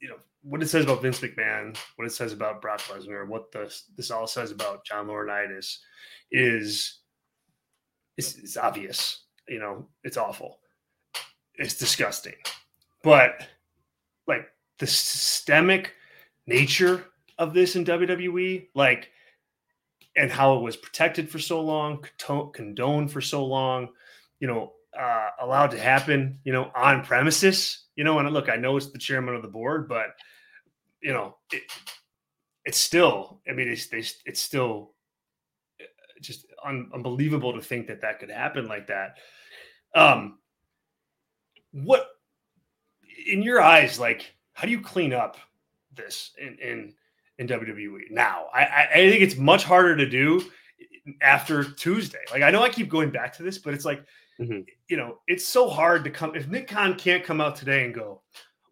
you 0.00 0.08
know 0.08 0.16
what 0.48 0.62
it 0.62 0.68
says 0.68 0.84
about 0.84 1.02
Vince 1.02 1.20
McMahon, 1.20 1.76
what 1.96 2.06
it 2.06 2.12
says 2.12 2.32
about 2.32 2.62
Brock 2.62 2.80
Lesnar, 2.82 3.26
what 3.26 3.50
the 3.50 3.74
this 3.96 4.10
all 4.10 4.26
says 4.26 4.52
about 4.52 4.84
John 4.84 5.08
Laurinaitis 5.08 5.78
is 6.30 7.00
it's, 8.16 8.36
it's 8.36 8.56
obvious. 8.56 9.24
You 9.48 9.58
know, 9.58 9.88
it's 10.04 10.16
awful. 10.16 10.58
It's 11.54 11.76
disgusting, 11.76 12.34
but 13.02 13.46
like 14.26 14.46
the 14.78 14.86
systemic 14.86 15.94
nature 16.46 17.04
of 17.38 17.54
this 17.54 17.76
in 17.76 17.84
WWE, 17.84 18.68
like, 18.74 19.10
and 20.16 20.30
how 20.30 20.56
it 20.56 20.62
was 20.62 20.76
protected 20.76 21.28
for 21.30 21.38
so 21.38 21.60
long, 21.60 22.04
condoned 22.52 23.10
for 23.10 23.20
so 23.20 23.44
long, 23.44 23.88
you 24.40 24.46
know, 24.46 24.72
uh, 24.98 25.28
allowed 25.40 25.70
to 25.72 25.78
happen, 25.78 26.38
you 26.44 26.52
know, 26.52 26.70
on 26.74 27.04
premises, 27.04 27.84
you 27.96 28.04
know. 28.04 28.18
And 28.18 28.30
look, 28.32 28.48
I 28.48 28.56
know 28.56 28.76
it's 28.76 28.90
the 28.90 28.98
chairman 28.98 29.34
of 29.34 29.42
the 29.42 29.48
board, 29.48 29.88
but 29.88 30.08
you 31.06 31.12
know, 31.12 31.36
it, 31.52 31.62
it's 32.64 32.78
still. 32.78 33.40
I 33.48 33.52
mean, 33.52 33.68
it's 33.68 33.86
they, 33.86 34.02
it's 34.28 34.40
still 34.40 34.92
uh, 35.80 35.84
just 36.20 36.46
un, 36.64 36.90
unbelievable 36.92 37.52
to 37.52 37.60
think 37.62 37.86
that 37.86 38.00
that 38.00 38.18
could 38.18 38.28
happen 38.30 38.66
like 38.66 38.88
that. 38.88 39.18
Um, 39.94 40.38
what 41.70 42.08
in 43.28 43.40
your 43.40 43.60
eyes, 43.60 44.00
like, 44.00 44.34
how 44.54 44.66
do 44.66 44.72
you 44.72 44.80
clean 44.80 45.12
up 45.12 45.36
this 45.94 46.32
in 46.38 46.58
in 46.58 46.94
in 47.38 47.46
WWE 47.46 48.10
now? 48.10 48.46
I 48.52 48.64
I, 48.64 48.88
I 48.94 49.10
think 49.10 49.22
it's 49.22 49.36
much 49.36 49.62
harder 49.62 49.96
to 49.96 50.08
do 50.10 50.42
after 51.22 51.62
Tuesday. 51.62 52.24
Like, 52.32 52.42
I 52.42 52.50
know 52.50 52.64
I 52.64 52.68
keep 52.68 52.88
going 52.88 53.10
back 53.10 53.32
to 53.36 53.44
this, 53.44 53.58
but 53.58 53.74
it's 53.74 53.84
like, 53.84 54.04
Mhm. 54.40 54.66
you 54.88 54.96
know, 54.96 55.20
it's 55.28 55.46
so 55.46 55.68
hard 55.68 56.02
to 56.02 56.10
come 56.10 56.34
if 56.34 56.48
Nick 56.48 56.66
Khan 56.66 56.98
can't 56.98 57.22
come 57.22 57.40
out 57.40 57.54
today 57.54 57.84
and 57.84 57.94
go. 57.94 58.22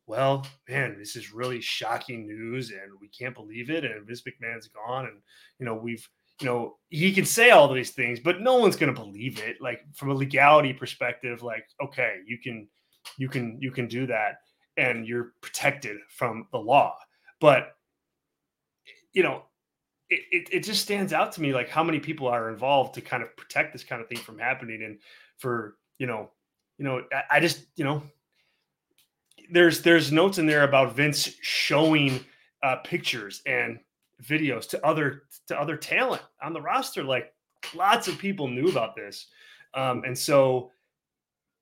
Well, 0.07 0.47
man, 0.69 0.97
this 0.99 1.17
is 1.17 1.33
really 1.33 1.61
shocking 1.61 2.27
news, 2.27 2.71
and 2.71 2.93
we 3.01 3.09
can't 3.09 3.35
believe 3.35 3.71
it. 3.71 3.85
And 3.85 4.07
Vince 4.07 4.23
McMahon's 4.23 4.69
gone, 4.69 5.07
and 5.07 5.21
you 5.59 5.67
know 5.67 5.75
we've 5.75 6.07
you 6.41 6.47
know, 6.47 6.77
he 6.91 7.13
can 7.13 7.25
say 7.25 7.51
all 7.51 7.73
these 7.73 7.91
things, 7.91 8.19
but 8.21 8.41
no 8.41 8.57
one's 8.57 8.77
going 8.77 8.93
to 8.93 9.01
believe 9.01 9.41
it. 9.41 9.57
Like 9.61 9.81
from 9.95 10.11
a 10.11 10.15
legality 10.15 10.73
perspective, 10.73 11.43
like, 11.43 11.65
okay, 11.83 12.17
you 12.27 12.39
can, 12.39 12.69
you 13.19 13.29
can, 13.29 13.59
you 13.61 13.71
can 13.71 13.87
do 13.87 14.07
that 14.07 14.37
and 14.77 15.07
you're 15.07 15.33
protected 15.43 15.97
from 16.09 16.49
the 16.51 16.59
law. 16.59 16.97
But, 17.41 17.69
you 19.13 19.23
know, 19.23 19.45
it, 20.11 20.21
it, 20.33 20.49
it 20.53 20.61
just 20.65 20.83
stands 20.83 21.13
out 21.13 21.33
to 21.33 21.41
me 21.41 21.55
like 21.55 21.69
how 21.69 21.85
many 21.85 22.01
people 22.01 22.27
are 22.27 22.51
involved 22.51 22.95
to 22.95 23.01
kind 23.01 23.23
of 23.23 23.35
protect 23.37 23.73
this 23.73 23.85
kind 23.85 24.03
of 24.03 24.09
thing 24.09 24.19
from 24.19 24.39
happening 24.39 24.83
and 24.85 24.99
for 25.39 25.77
you 25.99 26.07
know 26.07 26.31
you 26.77 26.85
know 26.85 27.03
I, 27.11 27.37
I 27.37 27.41
just 27.41 27.65
you 27.77 27.85
know 27.85 28.03
there's 29.51 29.83
there's 29.83 30.13
notes 30.13 30.39
in 30.39 30.47
there 30.47 30.65
about 30.65 30.95
Vince 30.95 31.35
showing 31.43 32.25
uh, 32.63 32.77
pictures 32.77 33.43
and 33.47 33.79
videos 34.23 34.69
to 34.71 34.87
other 34.87 35.25
to 35.49 35.61
other 35.61 35.77
talent 35.77 36.23
on 36.43 36.53
the 36.53 36.61
roster. 36.61 37.03
Like 37.03 37.33
lots 37.75 38.09
of 38.09 38.19
people 38.19 38.49
knew 38.49 38.69
about 38.69 38.97
this, 38.97 39.27
um, 39.75 40.03
and 40.05 40.17
so 40.17 40.71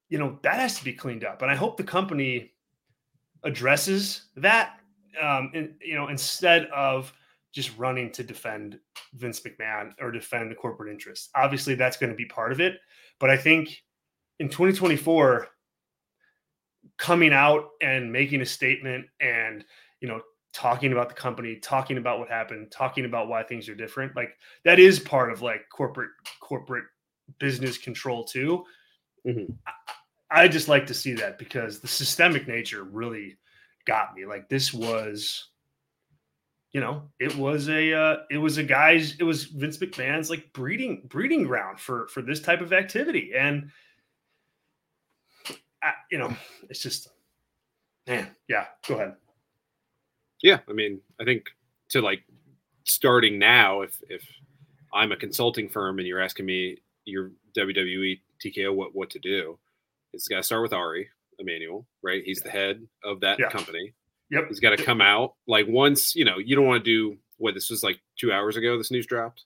you 0.09 0.19
know 0.19 0.39
that 0.43 0.61
has 0.61 0.79
to 0.79 0.85
be 0.85 0.93
cleaned 0.93 1.25
up. 1.25 1.43
And 1.43 1.51
I 1.51 1.55
hope 1.55 1.77
the 1.77 1.85
company 1.85 2.53
addresses 3.45 4.27
that. 4.37 4.79
Um, 5.21 5.51
and 5.55 5.75
you 5.83 5.95
know, 5.95 6.09
instead 6.09 6.67
of 6.67 7.13
just 7.53 7.77
running 7.77 8.11
to 8.13 8.25
defend 8.25 8.79
Vince 9.15 9.41
McMahon 9.41 9.93
or 10.01 10.11
defend 10.11 10.51
the 10.51 10.55
corporate 10.55 10.91
interests. 10.91 11.29
Obviously, 11.35 11.75
that's 11.75 11.99
going 11.99 12.11
to 12.11 12.17
be 12.17 12.25
part 12.25 12.51
of 12.51 12.61
it. 12.61 12.79
But 13.21 13.31
I 13.31 13.37
think 13.37 13.83
in 14.39 14.49
2024, 14.49 15.49
coming 17.03 17.33
out 17.33 17.71
and 17.81 18.13
making 18.13 18.43
a 18.43 18.47
statement 18.47 19.05
and 19.21 19.65
you 20.01 20.07
know 20.07 20.21
talking 20.53 20.93
about 20.93 21.09
the 21.09 21.15
company, 21.17 21.57
talking 21.57 21.97
about 21.97 22.21
what 22.21 22.29
happened, 22.29 22.71
talking 22.71 23.07
about 23.07 23.27
why 23.27 23.43
things 23.43 23.69
are 23.69 23.75
different, 23.75 24.15
like 24.15 24.31
that 24.65 24.79
is 24.79 25.01
part 25.01 25.33
of 25.33 25.43
like 25.43 25.63
corporate 25.69 26.11
corporate 26.41 26.85
business 27.41 27.77
control 27.77 28.23
too. 28.23 28.65
Mm-hmm. 29.27 29.53
I, 29.67 30.45
I 30.45 30.49
just 30.49 30.69
like 30.69 30.87
to 30.87 30.95
see 30.95 31.15
that 31.15 31.39
because 31.39 31.81
the 31.81 31.89
systemic 31.89 32.47
nature 32.47 32.85
really 32.85 33.37
got 33.85 34.15
me. 34.15 34.25
Like 34.25 34.49
this 34.49 34.73
was 34.73 35.49
you 36.71 36.81
know, 36.81 37.03
it 37.19 37.35
was 37.35 37.69
a 37.69 37.93
uh, 37.93 38.17
it 38.31 38.39
was 38.39 38.59
a 38.59 38.63
guy's 38.63 39.17
it 39.19 39.25
was 39.25 39.47
Vince 39.47 39.79
McMahon's 39.79 40.31
like 40.31 40.53
breeding 40.53 41.03
breeding 41.07 41.43
ground 41.43 41.81
for 41.81 42.07
for 42.07 42.23
this 42.23 42.41
type 42.41 42.61
of 42.61 42.73
activity, 42.73 43.33
and 43.37 43.73
I, 45.83 45.93
you 46.11 46.19
know, 46.19 46.35
it's 46.69 46.83
just 46.83 47.09
man, 48.07 48.29
yeah. 48.49 48.67
Go 48.87 48.95
ahead. 48.95 49.15
Yeah, 50.43 50.59
I 50.69 50.73
mean, 50.73 51.01
I 51.21 51.25
think 51.25 51.47
to 51.91 52.01
like 52.01 52.25
starting 52.85 53.39
now, 53.39 53.83
if 53.83 53.97
if 54.09 54.27
I'm 54.93 55.13
a 55.13 55.17
consulting 55.17 55.69
firm 55.69 55.99
and 55.99 56.07
you're 56.07 56.21
asking 56.21 56.47
me 56.47 56.79
your 57.05 57.33
WWE 57.57 58.21
TKO 58.45 58.75
what 58.75 58.95
what 58.95 59.11
to 59.11 59.19
do, 59.19 59.59
it's 60.13 60.29
got 60.29 60.39
to 60.39 60.43
start 60.43 60.63
with 60.63 60.73
Ari 60.73 61.09
Emanuel, 61.39 61.87
right? 62.03 62.23
He's 62.25 62.41
the 62.41 62.51
head 62.51 62.87
of 63.05 63.21
that 63.21 63.39
yeah. 63.39 63.49
company. 63.49 63.95
Yep. 64.31 64.49
He's 64.49 64.61
got 64.61 64.71
to 64.71 64.83
come 64.83 65.01
out 65.01 65.35
like 65.47 65.67
once, 65.69 66.17
you 66.17 66.25
know, 66.25 66.39
you 66.39 66.57
don't 66.57 66.67
want 66.67 66.83
to 66.83 66.91
do 66.91 67.19
what 67.37 67.55
this 67.55 67.69
was 67.69 67.83
like 67.83 67.99
two 68.19 68.33
hours 68.33 68.57
ago, 68.57 68.79
this 68.79 68.91
news 68.91 69.07
dropped. 69.07 69.45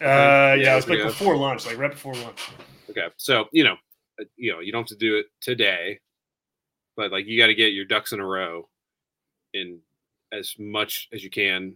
Uh, 0.00 0.54
yeah, 0.58 0.76
it's 0.76 0.86
like 0.86 1.02
before 1.02 1.36
lunch, 1.36 1.66
like 1.66 1.78
right 1.78 1.90
before 1.90 2.14
lunch. 2.14 2.50
Okay. 2.90 3.06
So, 3.16 3.46
you 3.52 3.64
know, 3.64 3.76
you 4.36 4.52
know, 4.52 4.60
you 4.60 4.72
don't 4.72 4.82
have 4.82 4.98
to 4.98 5.06
do 5.06 5.16
it 5.16 5.26
today, 5.40 6.00
but 6.96 7.12
like 7.12 7.26
you 7.26 7.38
got 7.38 7.48
to 7.48 7.54
get 7.54 7.72
your 7.72 7.84
ducks 7.84 8.12
in 8.12 8.20
a 8.20 8.26
row 8.26 8.68
in 9.54 9.78
as 10.32 10.54
much 10.58 11.08
as 11.12 11.24
you 11.24 11.30
can 11.30 11.74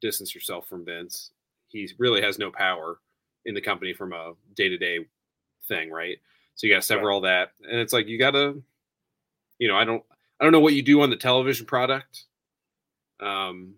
distance 0.00 0.34
yourself 0.34 0.68
from 0.68 0.84
Vince. 0.84 1.30
He 1.68 1.88
really 1.98 2.22
has 2.22 2.38
no 2.38 2.50
power 2.50 2.98
in 3.44 3.54
the 3.54 3.60
company 3.60 3.92
from 3.92 4.12
a 4.12 4.32
day 4.54 4.68
to 4.68 4.78
day 4.78 5.06
thing, 5.68 5.90
right? 5.90 6.18
So 6.54 6.66
you 6.66 6.72
got 6.72 6.80
to 6.80 6.86
sever 6.86 7.06
right. 7.06 7.12
all 7.12 7.20
that. 7.22 7.52
And 7.62 7.78
it's 7.80 7.92
like, 7.92 8.06
you 8.08 8.18
got 8.18 8.32
to, 8.32 8.62
you 9.58 9.68
know, 9.68 9.76
I 9.76 9.84
don't, 9.84 10.02
I 10.40 10.44
don't 10.44 10.52
know 10.52 10.60
what 10.60 10.74
you 10.74 10.82
do 10.82 11.02
on 11.02 11.10
the 11.10 11.16
television 11.16 11.66
product. 11.66 12.24
Um, 13.20 13.74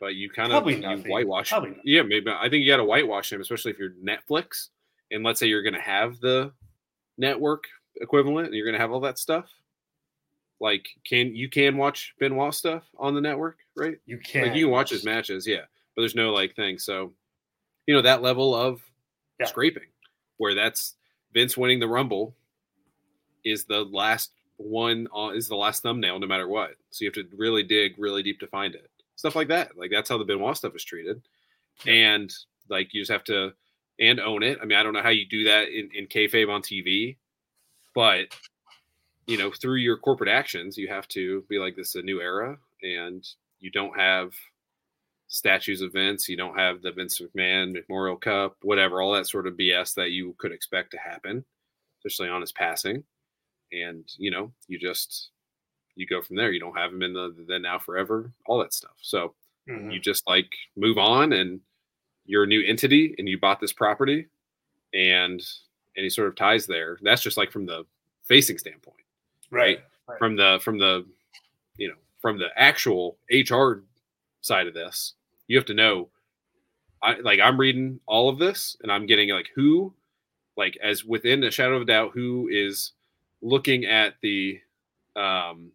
but 0.00 0.14
you 0.14 0.28
kind 0.28 0.52
of 0.52 0.70
you 0.70 0.82
whitewash. 1.10 1.52
Yeah, 1.84 2.02
maybe 2.02 2.30
I 2.30 2.48
think 2.48 2.62
you 2.62 2.70
got 2.70 2.76
to 2.76 2.84
whitewash 2.84 3.32
him, 3.32 3.40
especially 3.40 3.72
if 3.72 3.78
you're 3.78 3.92
Netflix. 3.92 4.68
And 5.10 5.24
let's 5.24 5.40
say 5.40 5.46
you're 5.46 5.62
going 5.62 5.74
to 5.74 5.80
have 5.80 6.20
the 6.20 6.52
network 7.16 7.64
equivalent, 7.96 8.46
and 8.46 8.54
you're 8.54 8.66
going 8.66 8.74
to 8.74 8.80
have 8.80 8.90
all 8.90 9.00
that 9.00 9.18
stuff. 9.18 9.46
Like, 10.60 10.86
can 11.04 11.34
you 11.34 11.48
can 11.48 11.76
watch 11.76 12.14
Benoit 12.18 12.54
stuff 12.54 12.84
on 12.98 13.14
the 13.14 13.20
network, 13.20 13.58
right? 13.76 13.98
You 14.06 14.18
can. 14.18 14.48
Like, 14.48 14.56
you 14.56 14.66
can 14.66 14.72
watch 14.72 14.90
his 14.90 15.04
matches, 15.04 15.46
yeah, 15.46 15.62
but 15.94 16.02
there's 16.02 16.14
no 16.14 16.32
like 16.32 16.54
thing. 16.54 16.78
So, 16.78 17.12
you 17.86 17.94
know 17.94 18.02
that 18.02 18.22
level 18.22 18.54
of 18.54 18.80
yeah. 19.38 19.46
scraping, 19.46 19.88
where 20.36 20.54
that's 20.54 20.94
Vince 21.32 21.56
winning 21.56 21.80
the 21.80 21.88
Rumble, 21.88 22.34
is 23.44 23.64
the 23.64 23.84
last 23.84 24.30
one 24.56 25.08
uh, 25.14 25.30
is 25.30 25.48
the 25.48 25.56
last 25.56 25.82
thumbnail 25.82 26.18
no 26.18 26.26
matter 26.26 26.48
what. 26.48 26.72
So 26.90 27.04
you 27.04 27.08
have 27.08 27.14
to 27.14 27.36
really 27.36 27.62
dig 27.62 27.94
really 27.98 28.22
deep 28.22 28.40
to 28.40 28.46
find 28.46 28.74
it. 28.74 28.90
Stuff 29.16 29.36
like 29.36 29.48
that. 29.48 29.76
Like 29.76 29.90
that's 29.90 30.08
how 30.08 30.18
the 30.18 30.24
Benoit 30.24 30.56
stuff 30.56 30.74
is 30.74 30.84
treated. 30.84 31.22
And 31.86 32.32
like 32.68 32.94
you 32.94 33.00
just 33.00 33.10
have 33.10 33.24
to 33.24 33.52
and 34.00 34.20
own 34.20 34.42
it. 34.42 34.58
I 34.60 34.64
mean, 34.64 34.78
I 34.78 34.82
don't 34.82 34.92
know 34.92 35.02
how 35.02 35.10
you 35.10 35.26
do 35.26 35.44
that 35.44 35.68
in, 35.68 35.90
in 35.94 36.06
kayfabe 36.06 36.50
on 36.50 36.62
TV, 36.62 37.16
but 37.94 38.26
you 39.26 39.38
know, 39.38 39.50
through 39.50 39.76
your 39.76 39.96
corporate 39.96 40.28
actions, 40.28 40.76
you 40.76 40.88
have 40.88 41.08
to 41.08 41.44
be 41.48 41.58
like, 41.58 41.76
this 41.76 41.90
is 41.90 41.94
a 41.96 42.02
new 42.02 42.20
era, 42.20 42.58
and 42.82 43.26
you 43.60 43.70
don't 43.70 43.98
have 43.98 44.32
statues 45.28 45.80
of 45.80 45.92
Vince, 45.94 46.28
you 46.28 46.36
don't 46.36 46.58
have 46.58 46.82
the 46.82 46.92
Vince 46.92 47.20
McMahon 47.20 47.72
Memorial 47.88 48.16
Cup, 48.16 48.56
whatever, 48.62 49.00
all 49.00 49.14
that 49.14 49.26
sort 49.26 49.46
of 49.46 49.54
BS 49.54 49.94
that 49.94 50.10
you 50.10 50.34
could 50.38 50.52
expect 50.52 50.90
to 50.90 50.98
happen, 50.98 51.44
especially 51.98 52.28
on 52.28 52.42
his 52.42 52.52
passing 52.52 53.02
and 53.74 54.04
you 54.18 54.30
know 54.30 54.52
you 54.68 54.78
just 54.78 55.30
you 55.96 56.06
go 56.06 56.22
from 56.22 56.36
there 56.36 56.52
you 56.52 56.60
don't 56.60 56.76
have 56.76 56.92
him 56.92 57.02
in 57.02 57.12
the 57.12 57.34
the 57.46 57.58
now 57.58 57.78
forever 57.78 58.32
all 58.46 58.58
that 58.58 58.72
stuff 58.72 58.94
so 59.00 59.34
mm-hmm. 59.68 59.90
you 59.90 60.00
just 60.00 60.26
like 60.26 60.50
move 60.76 60.98
on 60.98 61.32
and 61.32 61.60
you're 62.26 62.44
a 62.44 62.46
new 62.46 62.62
entity 62.64 63.14
and 63.18 63.28
you 63.28 63.38
bought 63.38 63.60
this 63.60 63.72
property 63.72 64.26
and 64.92 65.42
any 65.96 66.08
sort 66.08 66.28
of 66.28 66.36
ties 66.36 66.66
there 66.66 66.98
that's 67.02 67.22
just 67.22 67.36
like 67.36 67.50
from 67.50 67.66
the 67.66 67.84
facing 68.22 68.58
standpoint 68.58 68.96
right, 69.50 69.80
right. 70.08 70.18
from 70.18 70.36
the 70.36 70.58
from 70.62 70.78
the 70.78 71.04
you 71.76 71.88
know 71.88 71.94
from 72.20 72.38
the 72.38 72.48
actual 72.56 73.16
hr 73.50 73.82
side 74.40 74.66
of 74.66 74.74
this 74.74 75.14
you 75.48 75.56
have 75.56 75.66
to 75.66 75.74
know 75.74 76.08
i 77.02 77.14
like 77.20 77.40
i'm 77.40 77.58
reading 77.58 77.98
all 78.06 78.28
of 78.28 78.38
this 78.38 78.76
and 78.82 78.90
i'm 78.90 79.06
getting 79.06 79.30
like 79.30 79.50
who 79.54 79.92
like 80.56 80.78
as 80.82 81.04
within 81.04 81.42
a 81.44 81.50
shadow 81.50 81.76
of 81.76 81.82
a 81.82 81.86
doubt 81.86 82.12
who 82.14 82.48
is 82.50 82.92
looking 83.42 83.84
at 83.84 84.14
the 84.22 84.60
um 85.16 85.70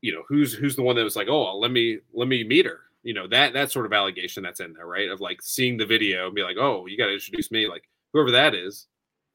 you 0.00 0.12
know 0.12 0.22
who's 0.28 0.52
who's 0.52 0.76
the 0.76 0.82
one 0.82 0.96
that 0.96 1.04
was 1.04 1.16
like 1.16 1.28
oh 1.28 1.56
let 1.58 1.70
me 1.70 1.98
let 2.12 2.28
me 2.28 2.44
meet 2.44 2.66
her 2.66 2.80
you 3.04 3.14
know 3.14 3.28
that 3.28 3.52
that 3.52 3.70
sort 3.70 3.86
of 3.86 3.92
allegation 3.92 4.42
that's 4.42 4.60
in 4.60 4.72
there 4.72 4.86
right 4.86 5.08
of 5.08 5.20
like 5.20 5.40
seeing 5.42 5.76
the 5.76 5.86
video 5.86 6.26
and 6.26 6.34
be 6.34 6.42
like 6.42 6.56
oh 6.58 6.86
you 6.86 6.98
got 6.98 7.06
to 7.06 7.14
introduce 7.14 7.50
me 7.52 7.68
like 7.68 7.84
whoever 8.12 8.30
that 8.30 8.54
is 8.54 8.86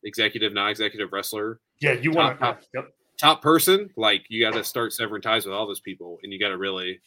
executive 0.03 0.53
non-executive 0.53 1.13
wrestler 1.13 1.59
yeah 1.80 1.93
you 1.93 2.11
want 2.11 2.39
top, 2.39 2.61
yep. 2.74 2.91
top 3.17 3.41
person 3.41 3.89
like 3.95 4.26
you 4.30 4.43
got 4.43 4.53
to 4.53 4.63
start 4.63 4.91
severing 4.91 5.22
ties 5.22 5.45
with 5.45 5.53
all 5.53 5.67
those 5.67 5.80
people 5.80 6.17
and 6.24 6.34
you 6.34 6.39
got 6.39 6.49
to 6.49 6.57
really 6.57 6.99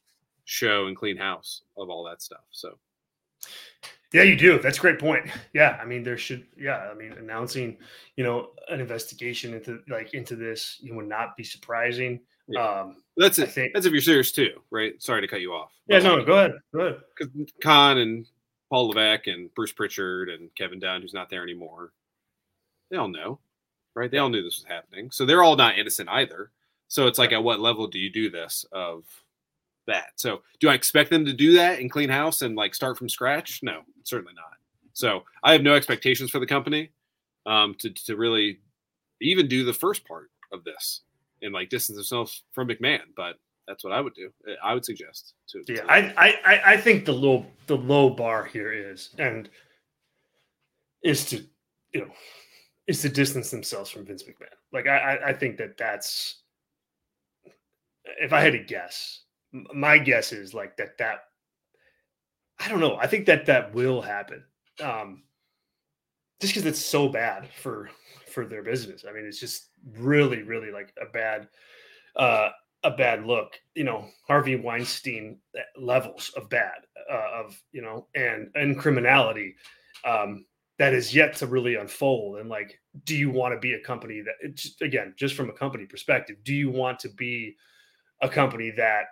show 0.44 0.86
and 0.86 0.96
clean 0.96 1.16
house 1.16 1.62
of 1.76 1.90
all 1.90 2.04
that 2.04 2.22
stuff 2.22 2.44
so 2.50 2.78
yeah, 4.12 4.24
you 4.24 4.36
do. 4.36 4.58
That's 4.58 4.76
a 4.76 4.80
great 4.80 4.98
point. 4.98 5.30
Yeah, 5.54 5.78
I 5.80 5.86
mean, 5.86 6.02
there 6.02 6.18
should. 6.18 6.46
Yeah, 6.58 6.90
I 6.90 6.94
mean, 6.94 7.12
announcing, 7.12 7.78
you 8.16 8.24
know, 8.24 8.50
an 8.68 8.78
investigation 8.78 9.54
into 9.54 9.80
like 9.88 10.12
into 10.12 10.36
this, 10.36 10.76
you 10.80 10.94
would 10.94 11.08
not 11.08 11.34
be 11.36 11.44
surprising. 11.44 12.20
Yeah. 12.48 12.80
Um, 12.80 12.96
that's 13.16 13.38
it. 13.38 13.50
Think, 13.50 13.74
that's 13.74 13.86
if 13.86 13.92
you're 13.92 14.02
serious 14.02 14.32
too, 14.32 14.60
right? 14.70 15.00
Sorry 15.02 15.20
to 15.20 15.28
cut 15.28 15.40
you 15.40 15.52
off. 15.52 15.72
Yeah, 15.86 15.98
no, 15.98 16.24
go 16.24 16.38
ahead. 16.38 16.52
Go 16.74 16.80
ahead. 16.80 17.00
Because 17.16 17.32
Khan 17.62 17.98
and 17.98 18.26
Paul 18.70 18.88
Levesque 18.88 19.26
and 19.26 19.52
Bruce 19.54 19.72
Pritchard 19.72 20.28
and 20.28 20.54
Kevin 20.54 20.80
Dunn, 20.80 21.02
who's 21.02 21.14
not 21.14 21.28
there 21.28 21.42
anymore, 21.42 21.92
they 22.90 22.96
all 22.96 23.08
know, 23.08 23.38
right? 23.94 24.10
They 24.10 24.18
all 24.18 24.30
knew 24.30 24.42
this 24.42 24.58
was 24.58 24.66
happening, 24.68 25.10
so 25.10 25.26
they're 25.26 25.42
all 25.42 25.56
not 25.56 25.78
innocent 25.78 26.08
either. 26.08 26.50
So 26.88 27.06
it's 27.06 27.18
like, 27.18 27.32
at 27.32 27.42
what 27.42 27.60
level 27.60 27.86
do 27.86 27.98
you 27.98 28.10
do 28.10 28.30
this? 28.30 28.66
Of 28.72 29.04
that. 29.86 30.12
So 30.16 30.42
do 30.60 30.68
I 30.68 30.74
expect 30.74 31.10
them 31.10 31.24
to 31.24 31.32
do 31.32 31.54
that 31.54 31.80
and 31.80 31.90
clean 31.90 32.08
house 32.08 32.42
and 32.42 32.56
like 32.56 32.74
start 32.74 32.98
from 32.98 33.08
scratch? 33.08 33.60
No, 33.62 33.80
certainly 34.04 34.34
not. 34.34 34.52
So 34.92 35.24
I 35.42 35.52
have 35.52 35.62
no 35.62 35.74
expectations 35.74 36.30
for 36.30 36.38
the 36.38 36.46
company 36.46 36.90
um, 37.46 37.74
to 37.78 37.90
to 37.90 38.16
really 38.16 38.60
even 39.20 39.48
do 39.48 39.64
the 39.64 39.72
first 39.72 40.06
part 40.06 40.30
of 40.52 40.64
this 40.64 41.00
and 41.42 41.52
like 41.52 41.68
distance 41.68 41.96
themselves 41.96 42.44
from 42.52 42.68
McMahon. 42.68 43.00
But 43.16 43.36
that's 43.66 43.84
what 43.84 43.92
I 43.92 44.00
would 44.00 44.14
do. 44.14 44.30
I 44.62 44.74
would 44.74 44.84
suggest 44.84 45.34
to. 45.48 45.62
Yeah, 45.68 45.84
I, 45.88 46.38
I 46.44 46.60
I 46.72 46.76
think 46.76 47.04
the 47.04 47.12
low 47.12 47.46
the 47.66 47.76
low 47.76 48.10
bar 48.10 48.44
here 48.44 48.72
is 48.72 49.10
and 49.18 49.48
is 51.02 51.24
to 51.26 51.44
you 51.92 52.00
know 52.00 52.10
is 52.86 53.02
to 53.02 53.08
distance 53.08 53.50
themselves 53.50 53.90
from 53.90 54.06
Vince 54.06 54.24
McMahon. 54.24 54.56
Like 54.72 54.86
I 54.86 55.18
I 55.26 55.32
think 55.32 55.56
that 55.58 55.76
that's 55.76 56.42
if 58.20 58.32
I 58.32 58.40
had 58.40 58.52
to 58.52 58.58
guess, 58.58 59.22
my 59.74 59.98
guess 59.98 60.32
is 60.32 60.54
like 60.54 60.76
that 60.76 60.98
that 60.98 61.20
I 62.58 62.68
don't 62.68 62.80
know. 62.80 62.96
I 62.96 63.06
think 63.06 63.26
that 63.26 63.46
that 63.46 63.74
will 63.74 64.00
happen. 64.00 64.44
Um, 64.82 65.22
just 66.40 66.54
because 66.54 66.66
it's 66.66 66.84
so 66.84 67.08
bad 67.08 67.48
for 67.60 67.90
for 68.28 68.46
their 68.46 68.62
business. 68.62 69.04
I 69.08 69.12
mean, 69.12 69.24
it's 69.24 69.38
just 69.38 69.68
really, 69.96 70.42
really 70.42 70.70
like 70.70 70.92
a 71.00 71.10
bad 71.10 71.48
uh, 72.16 72.50
a 72.84 72.90
bad 72.90 73.24
look. 73.24 73.54
You 73.74 73.84
know, 73.84 74.06
Harvey 74.26 74.56
Weinstein 74.56 75.38
levels 75.76 76.30
of 76.36 76.48
bad 76.48 76.86
uh, 77.10 77.44
of 77.44 77.60
you 77.72 77.82
know 77.82 78.06
and 78.14 78.48
and 78.54 78.78
criminality 78.78 79.54
um, 80.04 80.44
that 80.78 80.94
is 80.94 81.14
yet 81.14 81.36
to 81.36 81.46
really 81.46 81.76
unfold. 81.76 82.38
And 82.38 82.48
like, 82.48 82.80
do 83.04 83.14
you 83.14 83.30
want 83.30 83.54
to 83.54 83.60
be 83.60 83.74
a 83.74 83.80
company 83.80 84.20
that 84.20 84.34
it's, 84.40 84.74
again, 84.80 85.14
just 85.16 85.34
from 85.34 85.48
a 85.50 85.52
company 85.52 85.86
perspective, 85.86 86.36
do 86.44 86.54
you 86.54 86.70
want 86.70 86.98
to 87.00 87.08
be 87.10 87.56
a 88.20 88.28
company 88.28 88.70
that 88.76 89.04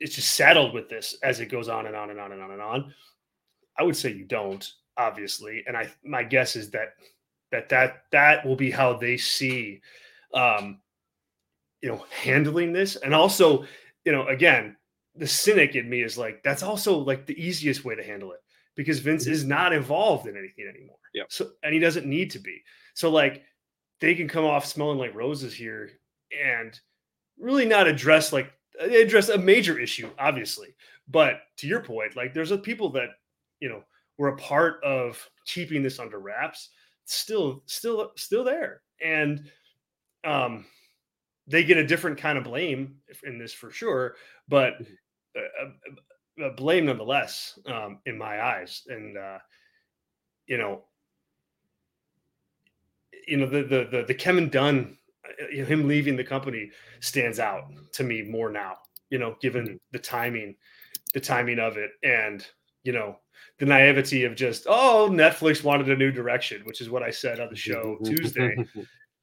is 0.00 0.14
just 0.14 0.34
saddled 0.34 0.74
with 0.74 0.88
this 0.88 1.16
as 1.22 1.40
it 1.40 1.46
goes 1.46 1.68
on 1.68 1.86
and 1.86 1.96
on 1.96 2.10
and 2.10 2.20
on 2.20 2.32
and 2.32 2.42
on 2.42 2.50
and 2.50 2.60
on? 2.60 2.94
I 3.78 3.82
would 3.82 3.96
say 3.96 4.12
you 4.12 4.24
don't, 4.24 4.68
obviously. 4.96 5.62
And 5.66 5.76
I 5.76 5.90
my 6.04 6.22
guess 6.22 6.56
is 6.56 6.70
that 6.70 6.94
that 7.52 7.68
that 7.68 8.04
that 8.12 8.44
will 8.44 8.56
be 8.56 8.70
how 8.70 8.96
they 8.96 9.16
see 9.16 9.80
um 10.34 10.78
you 11.80 11.88
know 11.88 12.04
handling 12.10 12.72
this 12.72 12.96
and 12.96 13.14
also 13.14 13.64
you 14.04 14.12
know 14.12 14.26
again 14.26 14.76
the 15.14 15.26
cynic 15.26 15.74
in 15.74 15.88
me 15.88 16.02
is 16.02 16.18
like 16.18 16.42
that's 16.42 16.62
also 16.62 16.98
like 16.98 17.26
the 17.26 17.40
easiest 17.42 17.84
way 17.84 17.94
to 17.94 18.02
handle 18.02 18.32
it 18.32 18.40
because 18.76 18.98
Vince 19.00 19.24
mm-hmm. 19.24 19.32
is 19.32 19.44
not 19.44 19.72
involved 19.72 20.26
in 20.26 20.36
anything 20.36 20.66
anymore. 20.68 20.98
Yeah. 21.14 21.24
So 21.28 21.50
and 21.62 21.72
he 21.72 21.80
doesn't 21.80 22.06
need 22.06 22.30
to 22.32 22.38
be. 22.38 22.62
So 22.94 23.10
like 23.10 23.42
they 24.00 24.14
can 24.14 24.28
come 24.28 24.44
off 24.44 24.66
smelling 24.66 24.98
like 24.98 25.14
roses 25.14 25.54
here 25.54 25.90
and 26.30 26.78
really 27.38 27.64
not 27.64 27.86
address 27.86 28.32
like 28.32 28.52
address 28.78 29.28
a 29.30 29.38
major 29.38 29.78
issue, 29.78 30.10
obviously. 30.18 30.74
But 31.08 31.40
to 31.58 31.66
your 31.66 31.80
point, 31.80 32.16
like 32.16 32.34
there's 32.34 32.50
a 32.50 32.58
people 32.58 32.90
that 32.90 33.08
you 33.60 33.68
know 33.68 33.82
were 34.18 34.28
a 34.28 34.36
part 34.36 34.82
of 34.84 35.28
keeping 35.46 35.82
this 35.82 35.98
under 35.98 36.18
wraps, 36.18 36.70
still, 37.06 37.62
still, 37.66 38.12
still 38.16 38.44
there, 38.44 38.82
and 39.02 39.50
um, 40.24 40.66
they 41.46 41.64
get 41.64 41.76
a 41.76 41.86
different 41.86 42.18
kind 42.18 42.36
of 42.36 42.44
blame 42.44 42.96
in 43.24 43.38
this 43.38 43.52
for 43.52 43.70
sure. 43.70 44.16
But 44.48 44.74
mm-hmm. 44.82 45.40
uh, 46.42 46.46
uh, 46.46 46.50
blame 46.56 46.86
nonetheless, 46.86 47.58
um, 47.66 48.00
in 48.06 48.18
my 48.18 48.42
eyes, 48.42 48.82
and 48.88 49.16
uh, 49.16 49.38
you 50.46 50.58
know, 50.58 50.84
you 53.26 53.36
know 53.36 53.46
the 53.46 53.62
the 53.62 53.88
the, 53.90 54.04
the 54.08 54.14
Kevin 54.14 54.48
Dunn, 54.48 54.98
him 55.50 55.88
leaving 55.88 56.16
the 56.16 56.24
company 56.24 56.70
stands 57.00 57.38
out 57.38 57.64
to 57.92 58.04
me 58.04 58.22
more 58.22 58.50
now. 58.50 58.76
You 59.10 59.18
know, 59.18 59.36
given 59.40 59.64
mm-hmm. 59.64 59.76
the 59.92 59.98
timing, 59.98 60.56
the 61.14 61.20
timing 61.20 61.58
of 61.58 61.76
it, 61.76 61.92
and 62.02 62.44
you 62.82 62.92
know 62.92 63.16
the 63.58 63.66
naivety 63.66 64.24
of 64.24 64.34
just 64.34 64.66
oh 64.68 65.08
Netflix 65.10 65.64
wanted 65.64 65.88
a 65.90 65.96
new 65.96 66.10
direction, 66.10 66.62
which 66.64 66.80
is 66.80 66.90
what 66.90 67.02
I 67.02 67.10
said 67.10 67.40
on 67.40 67.48
the 67.50 67.56
show 67.56 67.98
Tuesday. 68.04 68.56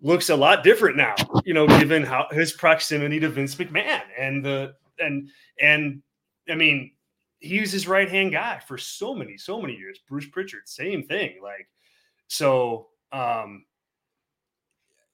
Looks 0.01 0.30
a 0.30 0.36
lot 0.36 0.64
different 0.64 0.97
now, 0.97 1.16
you 1.45 1.53
know, 1.53 1.66
given 1.66 2.03
how 2.03 2.28
his 2.32 2.51
proximity 2.51 3.20
to 3.22 3.30
Vince 3.30 3.55
McMahon 3.55 4.01
and 4.18 4.43
the 4.43 4.76
and 4.99 5.30
and 5.59 6.01
I 6.49 6.55
mean, 6.55 6.91
he 7.39 7.59
was 7.59 7.72
his 7.72 7.88
right 7.88 8.09
hand 8.09 8.34
guy 8.34 8.59
for 8.68 8.78
so 8.78 9.14
many 9.14 9.38
so 9.38 9.61
many 9.61 9.76
years. 9.76 9.99
Bruce 10.07 10.28
Pritchard, 10.28 10.68
same 10.68 11.03
thing. 11.03 11.39
Like 11.41 11.68
so, 12.28 12.88
um, 13.11 13.66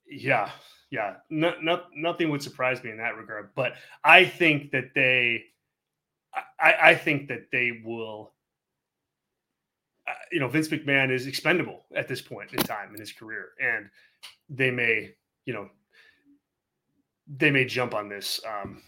yeah, 0.10 0.50
yeah, 0.92 1.16
no, 1.30 1.54
no, 1.62 1.82
nothing 1.96 2.30
would 2.32 2.42
surprise 2.42 2.84
me 2.84 2.92
in 2.92 2.98
that 2.98 3.18
regard. 3.18 3.50
But 3.56 3.74
I 4.04 4.26
think 4.26 4.72
that 4.72 4.92
they, 4.96 5.44
I, 6.60 6.76
I 6.82 6.96
think 6.96 7.28
that 7.28 7.52
they 7.52 7.82
will 7.84 8.34
you 10.32 10.40
know, 10.40 10.48
Vince 10.48 10.68
McMahon 10.70 11.12
is 11.12 11.28
expendable 11.28 11.86
at 11.96 12.08
this 12.08 12.22
point 12.22 12.52
in 12.54 12.60
time 12.60 12.94
in 12.94 13.00
his 13.00 13.12
career, 13.12 13.50
and 13.62 13.90
they 14.50 14.72
may, 14.72 15.14
you 15.46 15.54
know, 15.54 15.70
they 17.38 17.52
may 17.52 17.66
jump 17.66 17.94
on 17.94 18.10
this 18.10 18.40
um, 18.48 18.82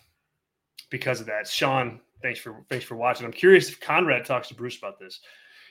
because 0.90 1.20
of 1.20 1.28
that. 1.28 1.48
Sean, 1.48 2.00
thanks 2.22 2.40
for 2.40 2.64
thanks 2.70 2.86
for 2.86 2.96
watching. 2.96 3.26
I'm 3.26 3.32
curious 3.32 3.70
if 3.70 3.80
Conrad 3.80 4.26
talks 4.26 4.48
to 4.50 4.56
Bruce 4.56 4.78
about 4.78 5.00
this. 5.00 5.20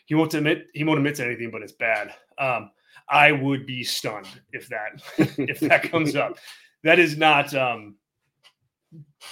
He 0.07 0.14
won't 0.14 0.34
admit 0.34 0.66
he 0.74 0.84
won't 0.84 0.98
admit 0.98 1.16
to 1.16 1.24
anything, 1.24 1.51
but 1.51 1.62
it's 1.62 1.72
bad. 1.72 2.14
Um, 2.38 2.70
I 3.09 3.32
would 3.32 3.66
be 3.66 3.82
stunned 3.82 4.28
if 4.53 4.68
that 4.68 5.03
if 5.38 5.61
that 5.61 5.90
comes 5.90 6.16
up. 6.16 6.38
That 6.84 6.98
is 6.98 7.16
not 7.16 7.55
um, 7.55 7.96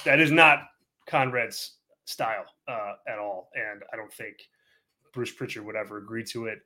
that 0.05 0.21
is 0.21 0.31
not 0.31 0.64
Conrad's 1.07 1.77
style 2.05 2.45
uh, 2.66 2.95
at 3.07 3.19
all, 3.19 3.51
and 3.55 3.83
I 3.93 3.97
don't 3.97 4.12
think 4.12 4.37
Bruce 5.13 5.33
Pritchard 5.33 5.65
would 5.65 5.77
ever 5.77 5.99
agree 5.99 6.25
to 6.25 6.47
it, 6.47 6.59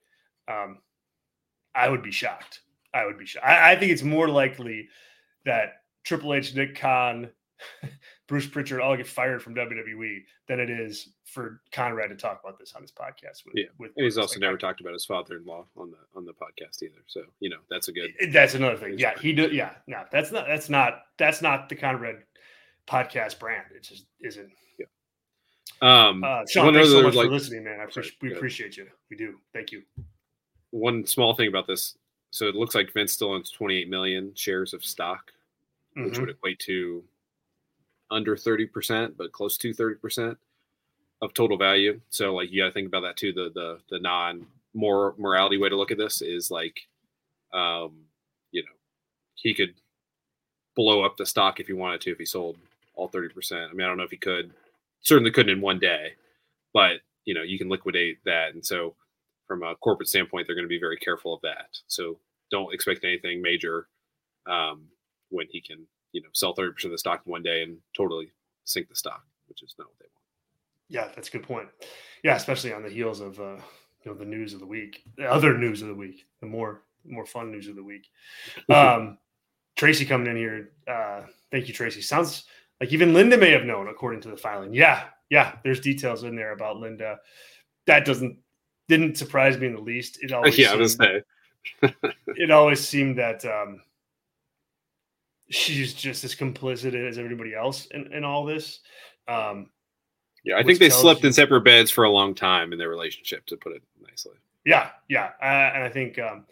um, 0.48 0.78
I 1.74 1.88
would 1.88 2.02
be 2.02 2.12
shocked. 2.12 2.60
I 2.94 3.06
would 3.06 3.18
be 3.18 3.26
shocked. 3.26 3.46
I, 3.46 3.72
I 3.72 3.76
think 3.76 3.92
it's 3.92 4.02
more 4.02 4.28
likely 4.28 4.88
that 5.44 5.82
Triple 6.04 6.34
H, 6.34 6.54
Nick 6.54 6.76
Khan, 6.76 7.30
Bruce 8.28 8.46
Pritchard 8.46 8.80
all 8.80 8.96
get 8.96 9.06
fired 9.06 9.42
from 9.42 9.54
WWE 9.54 10.18
than 10.48 10.60
it 10.60 10.70
is 10.70 11.14
for 11.24 11.60
Conrad 11.72 12.10
to 12.10 12.16
talk 12.16 12.40
about 12.42 12.58
this 12.58 12.74
on 12.74 12.82
his 12.82 12.92
podcast. 12.92 13.44
With, 13.46 13.54
yeah, 13.54 13.64
with 13.78 13.92
and 13.96 14.04
he's 14.04 14.18
also 14.18 14.34
like, 14.34 14.40
never 14.40 14.56
I, 14.56 14.60
talked 14.60 14.80
about 14.80 14.92
his 14.92 15.04
father-in-law 15.04 15.66
on 15.76 15.90
the 15.90 15.96
on 16.14 16.24
the 16.24 16.32
podcast 16.32 16.82
either. 16.82 17.02
So 17.06 17.22
you 17.40 17.50
know 17.50 17.58
that's 17.70 17.88
a 17.88 17.92
good. 17.92 18.12
That's 18.32 18.54
another 18.54 18.76
thing. 18.76 18.98
Yeah, 18.98 19.18
he 19.18 19.32
do. 19.32 19.48
Yeah, 19.52 19.74
no, 19.86 20.04
that's 20.10 20.32
not 20.32 20.46
that's 20.46 20.68
not 20.68 21.02
that's 21.18 21.42
not 21.42 21.68
the 21.68 21.76
Conrad 21.76 22.16
podcast 22.86 23.38
brand. 23.38 23.64
It 23.74 23.82
just 23.84 24.06
isn't. 24.20 24.50
Yeah. 24.78 24.86
Um, 25.82 26.22
uh, 26.22 26.46
Sean, 26.46 26.72
thanks 26.72 26.90
so 26.90 27.02
much 27.02 27.14
like, 27.14 27.26
for 27.26 27.32
listening, 27.32 27.64
man. 27.64 27.84
Sorry, 27.90 28.10
we 28.22 28.32
appreciate 28.32 28.76
you. 28.76 28.86
We 29.10 29.16
do. 29.16 29.34
Thank 29.52 29.72
you. 29.72 29.82
One 30.70 31.04
small 31.04 31.34
thing 31.34 31.48
about 31.48 31.66
this. 31.66 31.96
So 32.30 32.46
it 32.46 32.54
looks 32.54 32.74
like 32.74 32.92
Vince 32.92 33.12
still 33.12 33.32
owns 33.32 33.50
28 33.50 33.90
million 33.90 34.32
shares 34.34 34.72
of 34.72 34.84
stock, 34.84 35.32
mm-hmm. 35.96 36.08
which 36.08 36.18
would 36.18 36.30
equate 36.30 36.60
to 36.60 37.02
under 38.10 38.36
30%, 38.36 39.14
but 39.18 39.32
close 39.32 39.58
to 39.58 39.74
30% 39.74 40.36
of 41.20 41.34
total 41.34 41.58
value. 41.58 42.00
So 42.10 42.32
like 42.34 42.52
you 42.52 42.62
got 42.62 42.68
to 42.68 42.72
think 42.72 42.86
about 42.86 43.02
that 43.02 43.16
too. 43.16 43.32
The 43.32 43.50
the 43.54 43.78
the 43.90 44.00
non 44.00 44.46
more 44.74 45.14
morality 45.18 45.56
way 45.56 45.68
to 45.68 45.76
look 45.76 45.90
at 45.90 45.98
this 45.98 46.22
is 46.22 46.50
like, 46.50 46.80
um, 47.52 47.92
you 48.50 48.62
know, 48.62 48.72
he 49.34 49.52
could 49.52 49.74
blow 50.74 51.04
up 51.04 51.16
the 51.16 51.26
stock 51.26 51.60
if 51.60 51.66
he 51.66 51.72
wanted 51.72 52.00
to 52.02 52.12
if 52.12 52.18
he 52.18 52.24
sold 52.24 52.56
all 52.94 53.08
30%. 53.08 53.70
I 53.70 53.72
mean, 53.72 53.84
I 53.84 53.88
don't 53.88 53.96
know 53.96 54.04
if 54.04 54.10
he 54.10 54.16
could 54.16 54.52
certainly 55.02 55.30
couldn't 55.30 55.56
in 55.56 55.60
one 55.60 55.78
day, 55.78 56.12
but 56.72 57.00
you 57.24 57.34
know 57.34 57.42
you 57.42 57.58
can 57.58 57.68
liquidate 57.68 58.18
that, 58.24 58.54
and 58.54 58.64
so 58.64 58.94
from 59.46 59.62
a 59.62 59.74
corporate 59.76 60.08
standpoint, 60.08 60.46
they're 60.46 60.56
going 60.56 60.64
to 60.64 60.68
be 60.68 60.80
very 60.80 60.96
careful 60.96 61.34
of 61.34 61.40
that. 61.42 61.66
So 61.86 62.18
don't 62.50 62.72
expect 62.72 63.04
anything 63.04 63.42
major 63.42 63.88
um, 64.46 64.86
when 65.30 65.46
he 65.50 65.60
can 65.60 65.86
you 66.12 66.22
know 66.22 66.28
sell 66.32 66.54
thirty 66.54 66.72
percent 66.72 66.90
of 66.90 66.94
the 66.94 66.98
stock 66.98 67.22
in 67.26 67.30
one 67.30 67.42
day 67.42 67.62
and 67.62 67.78
totally 67.96 68.30
sink 68.64 68.88
the 68.88 68.96
stock, 68.96 69.22
which 69.48 69.62
is 69.62 69.74
not 69.78 69.88
what 69.88 69.98
they 69.98 70.06
want. 70.06 70.22
Yeah, 70.88 71.12
that's 71.14 71.28
a 71.28 71.32
good 71.32 71.42
point. 71.42 71.68
Yeah, 72.22 72.36
especially 72.36 72.72
on 72.72 72.82
the 72.82 72.90
heels 72.90 73.20
of 73.20 73.38
uh, 73.40 73.56
you 74.04 74.12
know 74.12 74.14
the 74.14 74.24
news 74.24 74.54
of 74.54 74.60
the 74.60 74.66
week, 74.66 75.02
the 75.16 75.30
other 75.30 75.56
news 75.56 75.82
of 75.82 75.88
the 75.88 75.94
week, 75.94 76.26
the 76.40 76.46
more 76.46 76.82
more 77.04 77.26
fun 77.26 77.50
news 77.50 77.68
of 77.68 77.76
the 77.76 77.84
week. 77.84 78.08
Um, 78.68 79.18
Tracy 79.74 80.04
coming 80.04 80.26
in 80.26 80.36
here. 80.36 80.70
Uh, 80.86 81.22
thank 81.50 81.66
you, 81.66 81.74
Tracy. 81.74 82.02
Sounds 82.02 82.44
like 82.82 82.92
even 82.92 83.14
Linda 83.14 83.38
may 83.38 83.52
have 83.52 83.62
known, 83.62 83.86
according 83.86 84.22
to 84.22 84.28
the 84.28 84.36
filing. 84.36 84.74
Yeah, 84.74 85.04
yeah, 85.30 85.54
there's 85.62 85.78
details 85.78 86.24
in 86.24 86.34
there 86.34 86.50
about 86.50 86.78
Linda. 86.78 87.20
That 87.86 88.04
doesn't 88.04 88.38
didn't 88.88 89.16
surprise 89.16 89.56
me 89.56 89.68
in 89.68 89.74
the 89.74 89.80
least. 89.80 90.18
It 90.20 90.32
always 90.32 90.58
yeah, 90.58 90.70
seemed, 90.70 90.78
I 90.78 90.82
was 90.82 90.94
say. 90.94 91.22
it 92.26 92.50
always 92.50 92.80
seemed 92.80 93.18
that 93.18 93.44
um, 93.44 93.82
she's 95.48 95.94
just 95.94 96.24
as 96.24 96.34
complicit 96.34 96.94
as 96.94 97.18
everybody 97.18 97.54
else 97.54 97.86
in, 97.92 98.12
in 98.12 98.24
all 98.24 98.44
this. 98.44 98.80
Um, 99.28 99.70
yeah, 100.42 100.56
I 100.56 100.64
think 100.64 100.80
they 100.80 100.90
slept 100.90 101.22
you, 101.22 101.28
in 101.28 101.32
separate 101.32 101.62
beds 101.62 101.88
for 101.88 102.02
a 102.02 102.10
long 102.10 102.34
time 102.34 102.72
in 102.72 102.80
their 102.80 102.88
relationship, 102.88 103.46
to 103.46 103.56
put 103.56 103.76
it 103.76 103.82
nicely. 104.04 104.34
Yeah, 104.66 104.88
yeah, 105.08 105.30
uh, 105.40 105.44
and 105.44 105.84
I 105.84 105.88
think 105.88 106.18
um, 106.18 106.46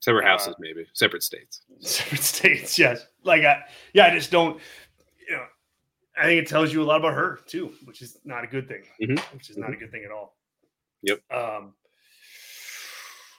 separate 0.00 0.24
houses, 0.24 0.48
uh, 0.48 0.58
maybe 0.58 0.86
separate 0.94 1.22
states. 1.22 1.62
Separate 1.80 2.22
states, 2.22 2.78
yes. 2.78 3.06
Like, 3.22 3.42
I, 3.42 3.62
yeah, 3.94 4.06
I 4.06 4.14
just 4.14 4.30
don't 4.30 4.60
I 6.20 6.24
think 6.24 6.42
it 6.42 6.48
tells 6.48 6.72
you 6.72 6.82
a 6.82 6.84
lot 6.84 6.98
about 6.98 7.14
her 7.14 7.40
too, 7.46 7.72
which 7.84 8.02
is 8.02 8.18
not 8.24 8.44
a 8.44 8.46
good 8.46 8.68
thing. 8.68 8.82
Mm-hmm. 9.02 9.36
Which 9.36 9.50
is 9.50 9.56
not 9.56 9.72
a 9.72 9.76
good 9.76 9.90
thing 9.90 10.04
at 10.04 10.12
all. 10.12 10.36
Yep. 11.02 11.20
Um, 11.32 11.72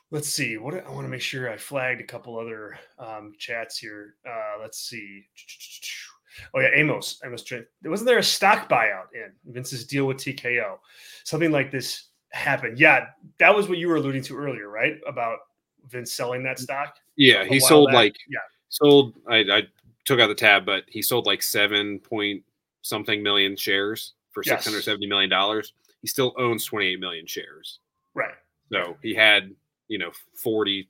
let's 0.09 0.27
see. 0.27 0.57
What 0.57 0.73
I 0.73 0.89
want 0.89 1.05
to 1.05 1.09
make 1.09 1.21
sure 1.21 1.51
I 1.51 1.57
flagged 1.57 2.01
a 2.01 2.05
couple 2.05 2.39
other 2.39 2.79
um, 2.97 3.33
chats 3.37 3.77
here. 3.77 4.15
Uh, 4.27 4.59
let's 4.59 4.79
see. 4.79 5.25
Oh 6.55 6.59
yeah, 6.59 6.69
Amos. 6.73 7.19
Amos. 7.23 7.43
Wasn't 7.83 8.07
there 8.07 8.17
a 8.17 8.23
stock 8.23 8.69
buyout 8.69 9.13
in 9.13 9.31
Vince's 9.53 9.85
deal 9.85 10.05
with 10.05 10.17
TKO? 10.17 10.77
Something 11.23 11.51
like 11.51 11.71
this 11.71 12.05
happened. 12.31 12.79
Yeah, 12.79 13.07
that 13.37 13.55
was 13.55 13.69
what 13.69 13.77
you 13.77 13.89
were 13.89 13.97
alluding 13.97 14.23
to 14.23 14.37
earlier, 14.37 14.69
right? 14.69 14.99
About 15.07 15.39
Vince 15.89 16.11
selling 16.11 16.41
that 16.43 16.57
stock. 16.57 16.95
Yeah, 17.15 17.43
he 17.43 17.59
sold 17.59 17.89
back. 17.89 17.95
like 17.95 18.15
yeah 18.29 18.39
sold. 18.69 19.13
I, 19.27 19.37
I 19.37 19.63
took 20.05 20.19
out 20.19 20.27
the 20.27 20.35
tab, 20.35 20.65
but 20.65 20.85
he 20.87 21.01
sold 21.01 21.27
like 21.27 21.43
seven 21.43 21.99
point 21.99 22.43
something 22.81 23.21
million 23.21 23.55
shares 23.55 24.13
for 24.31 24.43
six 24.43 24.65
hundred 24.65 24.83
seventy 24.83 25.07
million 25.07 25.29
dollars. 25.29 25.73
He 26.01 26.07
still 26.07 26.33
owns 26.37 26.65
twenty 26.65 26.87
eight 26.87 26.99
million 26.99 27.25
shares. 27.27 27.79
Right. 28.13 28.33
So 28.71 28.97
he 29.01 29.13
had 29.13 29.53
you 29.87 29.97
know 29.97 30.11
forty 30.35 30.89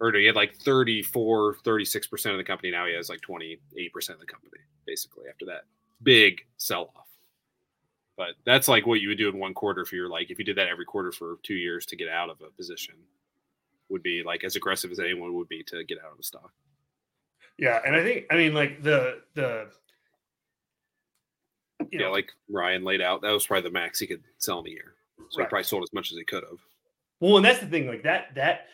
or 0.00 0.12
he 0.12 0.26
had 0.26 0.36
like 0.36 0.54
34, 0.56 1.56
36% 1.64 2.30
of 2.30 2.36
the 2.36 2.44
company. 2.44 2.70
Now 2.70 2.86
he 2.86 2.94
has 2.94 3.08
like 3.08 3.20
28% 3.20 3.58
of 4.10 4.20
the 4.20 4.26
company, 4.26 4.60
basically, 4.86 5.24
after 5.28 5.44
that 5.46 5.62
big 6.02 6.40
sell 6.56 6.92
off. 6.96 7.08
But 8.16 8.34
that's 8.44 8.68
like 8.68 8.86
what 8.86 9.00
you 9.00 9.08
would 9.08 9.18
do 9.18 9.28
in 9.28 9.38
one 9.38 9.54
quarter 9.54 9.82
if 9.82 9.92
you're 9.92 10.08
like, 10.08 10.30
if 10.30 10.38
you 10.38 10.44
did 10.44 10.56
that 10.56 10.68
every 10.68 10.84
quarter 10.84 11.12
for 11.12 11.38
two 11.42 11.54
years 11.54 11.86
to 11.86 11.96
get 11.96 12.08
out 12.08 12.30
of 12.30 12.40
a 12.40 12.50
position, 12.50 12.94
would 13.88 14.02
be 14.02 14.22
like 14.24 14.44
as 14.44 14.56
aggressive 14.56 14.90
as 14.90 14.98
anyone 14.98 15.34
would 15.34 15.48
be 15.48 15.62
to 15.64 15.84
get 15.84 15.98
out 16.04 16.12
of 16.12 16.18
a 16.18 16.22
stock. 16.22 16.52
Yeah. 17.58 17.80
And 17.84 17.96
I 17.96 18.02
think, 18.02 18.26
I 18.30 18.36
mean, 18.36 18.54
like 18.54 18.82
the, 18.82 19.22
the, 19.34 19.68
yeah, 21.92 22.00
know, 22.00 22.12
like 22.12 22.30
Ryan 22.48 22.84
laid 22.84 23.00
out, 23.00 23.22
that 23.22 23.30
was 23.30 23.46
probably 23.46 23.68
the 23.68 23.72
max 23.72 23.98
he 23.98 24.06
could 24.06 24.22
sell 24.38 24.60
in 24.60 24.66
a 24.66 24.70
year. 24.70 24.94
So 25.30 25.38
right. 25.38 25.46
he 25.46 25.50
probably 25.50 25.64
sold 25.64 25.82
as 25.82 25.92
much 25.92 26.10
as 26.10 26.18
he 26.18 26.24
could 26.24 26.44
have. 26.44 26.58
Well, 27.20 27.36
and 27.36 27.44
that's 27.44 27.60
the 27.60 27.66
thing, 27.66 27.86
like 27.86 28.02
that, 28.04 28.34
that, 28.34 28.66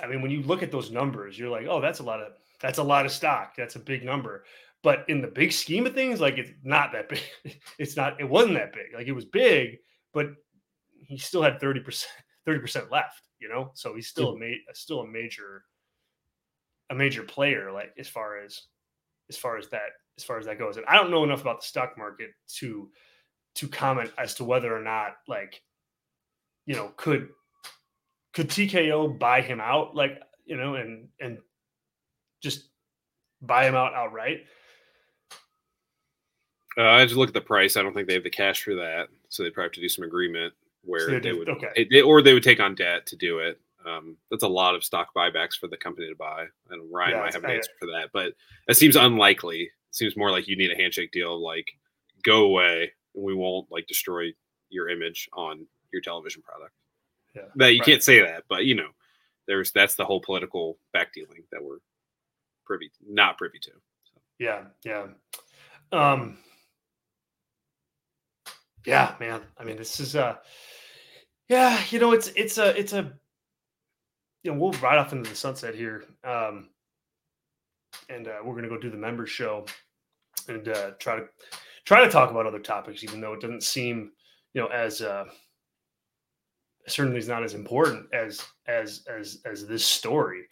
I 0.00 0.06
mean, 0.06 0.22
when 0.22 0.30
you 0.30 0.42
look 0.42 0.62
at 0.62 0.70
those 0.70 0.90
numbers, 0.90 1.38
you're 1.38 1.50
like, 1.50 1.66
oh, 1.68 1.80
that's 1.80 2.00
a 2.00 2.04
lot 2.04 2.20
of 2.20 2.32
that's 2.60 2.78
a 2.78 2.82
lot 2.82 3.06
of 3.06 3.12
stock. 3.12 3.54
That's 3.56 3.76
a 3.76 3.80
big 3.80 4.04
number. 4.04 4.44
But 4.82 5.04
in 5.08 5.20
the 5.20 5.28
big 5.28 5.52
scheme 5.52 5.86
of 5.86 5.94
things, 5.94 6.20
like 6.20 6.38
it's 6.38 6.50
not 6.62 6.92
that 6.92 7.08
big. 7.08 7.22
It's 7.78 7.96
not, 7.96 8.20
it 8.20 8.28
wasn't 8.28 8.54
that 8.54 8.72
big. 8.72 8.94
Like 8.94 9.06
it 9.06 9.12
was 9.12 9.24
big, 9.24 9.78
but 10.12 10.30
he 10.98 11.18
still 11.18 11.42
had 11.42 11.60
30%, 11.60 12.04
30% 12.46 12.90
left, 12.90 13.22
you 13.38 13.48
know? 13.48 13.70
So 13.74 13.94
he's 13.94 14.08
still 14.08 14.34
a 14.34 14.38
ma- 14.38 14.72
still 14.72 15.00
a 15.00 15.06
major 15.06 15.64
a 16.90 16.94
major 16.94 17.22
player, 17.22 17.70
like 17.70 17.92
as 17.98 18.08
far 18.08 18.38
as 18.38 18.62
as 19.28 19.36
far 19.36 19.58
as 19.58 19.68
that 19.68 19.90
as 20.18 20.24
far 20.24 20.38
as 20.38 20.46
that 20.46 20.58
goes. 20.58 20.76
And 20.76 20.84
I 20.86 20.96
don't 20.96 21.10
know 21.10 21.24
enough 21.24 21.40
about 21.40 21.60
the 21.60 21.66
stock 21.66 21.96
market 21.96 22.30
to 22.56 22.90
to 23.54 23.68
comment 23.68 24.12
as 24.18 24.34
to 24.34 24.44
whether 24.44 24.76
or 24.76 24.82
not 24.82 25.16
like 25.26 25.62
you 26.66 26.74
know 26.74 26.92
could 26.96 27.28
could 28.34 28.48
TKO 28.48 29.18
buy 29.18 29.40
him 29.40 29.60
out, 29.60 29.94
like 29.94 30.20
you 30.44 30.56
know, 30.56 30.74
and 30.74 31.08
and 31.20 31.38
just 32.42 32.68
buy 33.40 33.66
him 33.66 33.74
out 33.74 33.94
outright? 33.94 34.44
Uh, 36.76 36.82
I 36.82 37.04
just 37.04 37.16
look 37.16 37.28
at 37.28 37.34
the 37.34 37.40
price. 37.40 37.76
I 37.76 37.82
don't 37.82 37.94
think 37.94 38.06
they 38.06 38.14
have 38.14 38.22
the 38.22 38.30
cash 38.30 38.62
for 38.62 38.74
that, 38.76 39.08
so 39.28 39.42
they'd 39.42 39.54
probably 39.54 39.66
have 39.66 39.72
to 39.72 39.80
do 39.80 39.88
some 39.88 40.04
agreement 40.04 40.54
where 40.84 41.00
so 41.00 41.12
they, 41.12 41.18
they, 41.18 41.32
would, 41.32 41.48
okay, 41.48 41.88
they, 41.90 42.00
or 42.00 42.22
they 42.22 42.34
would 42.34 42.44
take 42.44 42.60
on 42.60 42.74
debt 42.74 43.06
to 43.06 43.16
do 43.16 43.38
it. 43.40 43.60
Um, 43.84 44.16
that's 44.30 44.44
a 44.44 44.48
lot 44.48 44.74
of 44.74 44.84
stock 44.84 45.08
buybacks 45.16 45.54
for 45.58 45.66
the 45.66 45.76
company 45.76 46.08
to 46.08 46.14
buy, 46.14 46.46
and 46.70 46.92
Ryan 46.92 47.16
yeah, 47.16 47.20
might 47.20 47.34
have 47.34 47.44
an 47.44 47.50
answer 47.50 47.72
for 47.80 47.86
that, 47.86 48.10
but 48.12 48.34
it 48.68 48.76
seems 48.76 48.96
unlikely. 48.96 49.70
Seems 49.90 50.16
more 50.16 50.30
like 50.30 50.48
you 50.48 50.56
need 50.56 50.70
a 50.70 50.76
handshake 50.76 51.12
deal, 51.12 51.42
like 51.42 51.66
go 52.22 52.44
away, 52.44 52.92
and 53.14 53.24
we 53.24 53.34
won't 53.34 53.70
like 53.70 53.86
destroy 53.86 54.32
your 54.70 54.88
image 54.88 55.28
on 55.32 55.66
your 55.92 56.02
television 56.02 56.42
product. 56.42 56.72
Yeah, 57.34 57.42
that 57.56 57.72
you 57.72 57.80
right. 57.80 57.86
can't 57.86 58.02
say 58.02 58.20
that, 58.20 58.44
but 58.48 58.64
you 58.64 58.74
know, 58.74 58.88
there's 59.46 59.72
that's 59.72 59.94
the 59.94 60.04
whole 60.04 60.20
political 60.20 60.78
back 60.92 61.12
dealing 61.12 61.44
that 61.52 61.62
we're 61.62 61.78
privy, 62.64 62.90
not 63.06 63.38
privy 63.38 63.58
to. 63.60 63.70
So. 63.70 64.20
Yeah, 64.38 64.64
yeah, 64.84 65.06
um, 65.92 66.38
yeah, 68.86 69.14
man. 69.20 69.40
I 69.58 69.64
mean, 69.64 69.76
this 69.76 70.00
is 70.00 70.16
uh, 70.16 70.36
yeah, 71.48 71.80
you 71.90 71.98
know, 71.98 72.12
it's 72.12 72.28
it's 72.28 72.58
a 72.58 72.78
it's 72.78 72.92
a 72.92 73.12
you 74.42 74.52
know 74.52 74.58
we'll 74.58 74.72
ride 74.80 74.98
off 74.98 75.12
into 75.12 75.28
the 75.28 75.36
sunset 75.36 75.74
here, 75.74 76.04
um, 76.24 76.68
and 78.08 78.28
uh, 78.28 78.38
we're 78.44 78.54
gonna 78.54 78.68
go 78.68 78.78
do 78.78 78.90
the 78.90 78.96
members 78.96 79.30
show 79.30 79.66
and 80.48 80.68
uh, 80.68 80.92
try 80.98 81.16
to 81.16 81.26
try 81.84 82.04
to 82.04 82.10
talk 82.10 82.30
about 82.30 82.46
other 82.46 82.58
topics, 82.58 83.02
even 83.04 83.20
though 83.20 83.32
it 83.32 83.40
doesn't 83.40 83.62
seem 83.62 84.12
you 84.54 84.60
know 84.60 84.68
as 84.68 85.02
uh 85.02 85.24
certainly 86.86 87.18
is 87.18 87.28
not 87.28 87.44
as 87.44 87.54
important 87.54 88.06
as 88.12 88.42
as 88.66 89.04
as 89.08 89.40
as 89.44 89.66
this 89.66 89.84
story. 89.84 90.44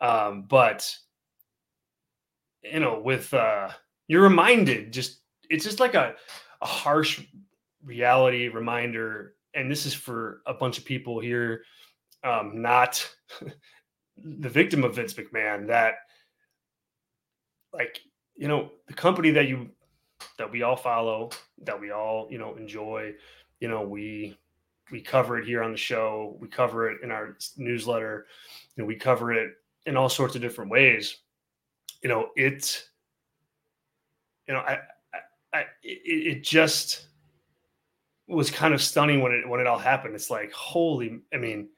Um 0.00 0.46
but 0.48 0.90
you 2.62 2.80
know 2.80 3.00
with 3.00 3.32
uh 3.34 3.70
you're 4.08 4.22
reminded 4.22 4.92
just 4.92 5.20
it's 5.50 5.64
just 5.64 5.80
like 5.80 5.94
a, 5.94 6.14
a 6.60 6.66
harsh 6.66 7.20
reality 7.84 8.48
reminder 8.48 9.34
and 9.54 9.70
this 9.70 9.86
is 9.86 9.94
for 9.94 10.42
a 10.46 10.54
bunch 10.54 10.78
of 10.78 10.84
people 10.84 11.20
here 11.20 11.64
um 12.24 12.62
not 12.62 13.06
the 14.16 14.48
victim 14.48 14.84
of 14.84 14.94
vince 14.94 15.14
mcmahon 15.14 15.66
that 15.66 15.94
like 17.72 18.00
you 18.36 18.48
know 18.48 18.70
the 18.86 18.94
company 18.94 19.30
that 19.30 19.48
you 19.48 19.68
that 20.38 20.50
we 20.50 20.62
all 20.62 20.76
follow 20.76 21.30
that 21.62 21.80
we 21.80 21.90
all 21.90 22.28
you 22.30 22.38
know 22.38 22.54
enjoy 22.56 23.12
you 23.60 23.68
know 23.68 23.82
we 23.82 24.36
we 24.92 25.00
cover 25.00 25.38
it 25.38 25.46
here 25.46 25.62
on 25.62 25.72
the 25.72 25.78
show. 25.78 26.36
We 26.38 26.46
cover 26.46 26.90
it 26.90 27.02
in 27.02 27.10
our 27.10 27.36
newsletter. 27.56 28.26
You 28.76 28.82
know, 28.82 28.86
we 28.86 28.94
cover 28.94 29.32
it 29.32 29.54
in 29.86 29.96
all 29.96 30.08
sorts 30.08 30.36
of 30.36 30.42
different 30.42 30.70
ways. 30.70 31.16
You 32.02 32.10
know, 32.10 32.28
it. 32.36 32.84
You 34.46 34.54
know, 34.54 34.60
I, 34.60 34.78
I, 35.14 35.18
I 35.54 35.60
it, 35.82 36.36
it 36.36 36.42
just 36.44 37.06
was 38.28 38.50
kind 38.50 38.74
of 38.74 38.82
stunning 38.82 39.22
when 39.22 39.32
it 39.32 39.48
when 39.48 39.60
it 39.60 39.66
all 39.66 39.78
happened. 39.78 40.14
It's 40.14 40.30
like, 40.30 40.52
holy! 40.52 41.20
I 41.32 41.38
mean, 41.38 41.68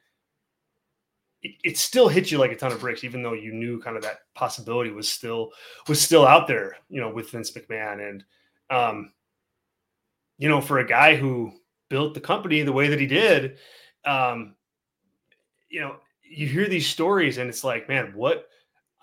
it, 1.44 1.56
it 1.62 1.78
still 1.78 2.08
hit 2.08 2.30
you 2.30 2.38
like 2.38 2.50
a 2.50 2.56
ton 2.56 2.72
of 2.72 2.80
bricks, 2.80 3.04
even 3.04 3.22
though 3.22 3.34
you 3.34 3.52
knew 3.52 3.78
kind 3.78 3.96
of 3.96 4.02
that 4.02 4.20
possibility 4.34 4.90
was 4.90 5.08
still 5.08 5.52
was 5.86 6.00
still 6.00 6.26
out 6.26 6.48
there. 6.48 6.78
You 6.88 7.00
know, 7.00 7.10
with 7.10 7.30
Vince 7.30 7.52
McMahon 7.52 8.08
and, 8.08 8.24
um, 8.70 9.12
you 10.38 10.48
know, 10.48 10.60
for 10.60 10.78
a 10.78 10.86
guy 10.86 11.14
who 11.14 11.52
built 11.90 12.14
the 12.14 12.20
company 12.20 12.62
the 12.62 12.72
way 12.72 12.88
that 12.88 12.98
he 12.98 13.06
did, 13.06 13.58
um, 14.04 14.56
you 15.68 15.80
know, 15.80 15.96
you 16.22 16.48
hear 16.48 16.66
these 16.66 16.88
stories 16.88 17.38
and 17.38 17.48
it's 17.48 17.62
like, 17.62 17.88
man, 17.88 18.12
what 18.14 18.48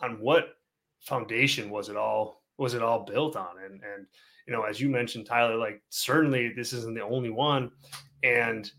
on 0.01 0.19
what 0.19 0.55
foundation 0.99 1.69
was 1.69 1.89
it 1.89 1.95
all 1.95 2.43
was 2.57 2.73
it 2.73 2.81
all 2.81 3.05
built 3.05 3.35
on? 3.35 3.57
And 3.63 3.73
and 3.73 4.07
you 4.47 4.53
know, 4.53 4.63
as 4.63 4.81
you 4.81 4.89
mentioned, 4.89 5.27
Tyler, 5.27 5.55
like 5.55 5.81
certainly 5.89 6.51
this 6.55 6.73
isn't 6.73 6.95
the 6.95 7.03
only 7.03 7.29
one, 7.29 7.71
and 8.23 8.69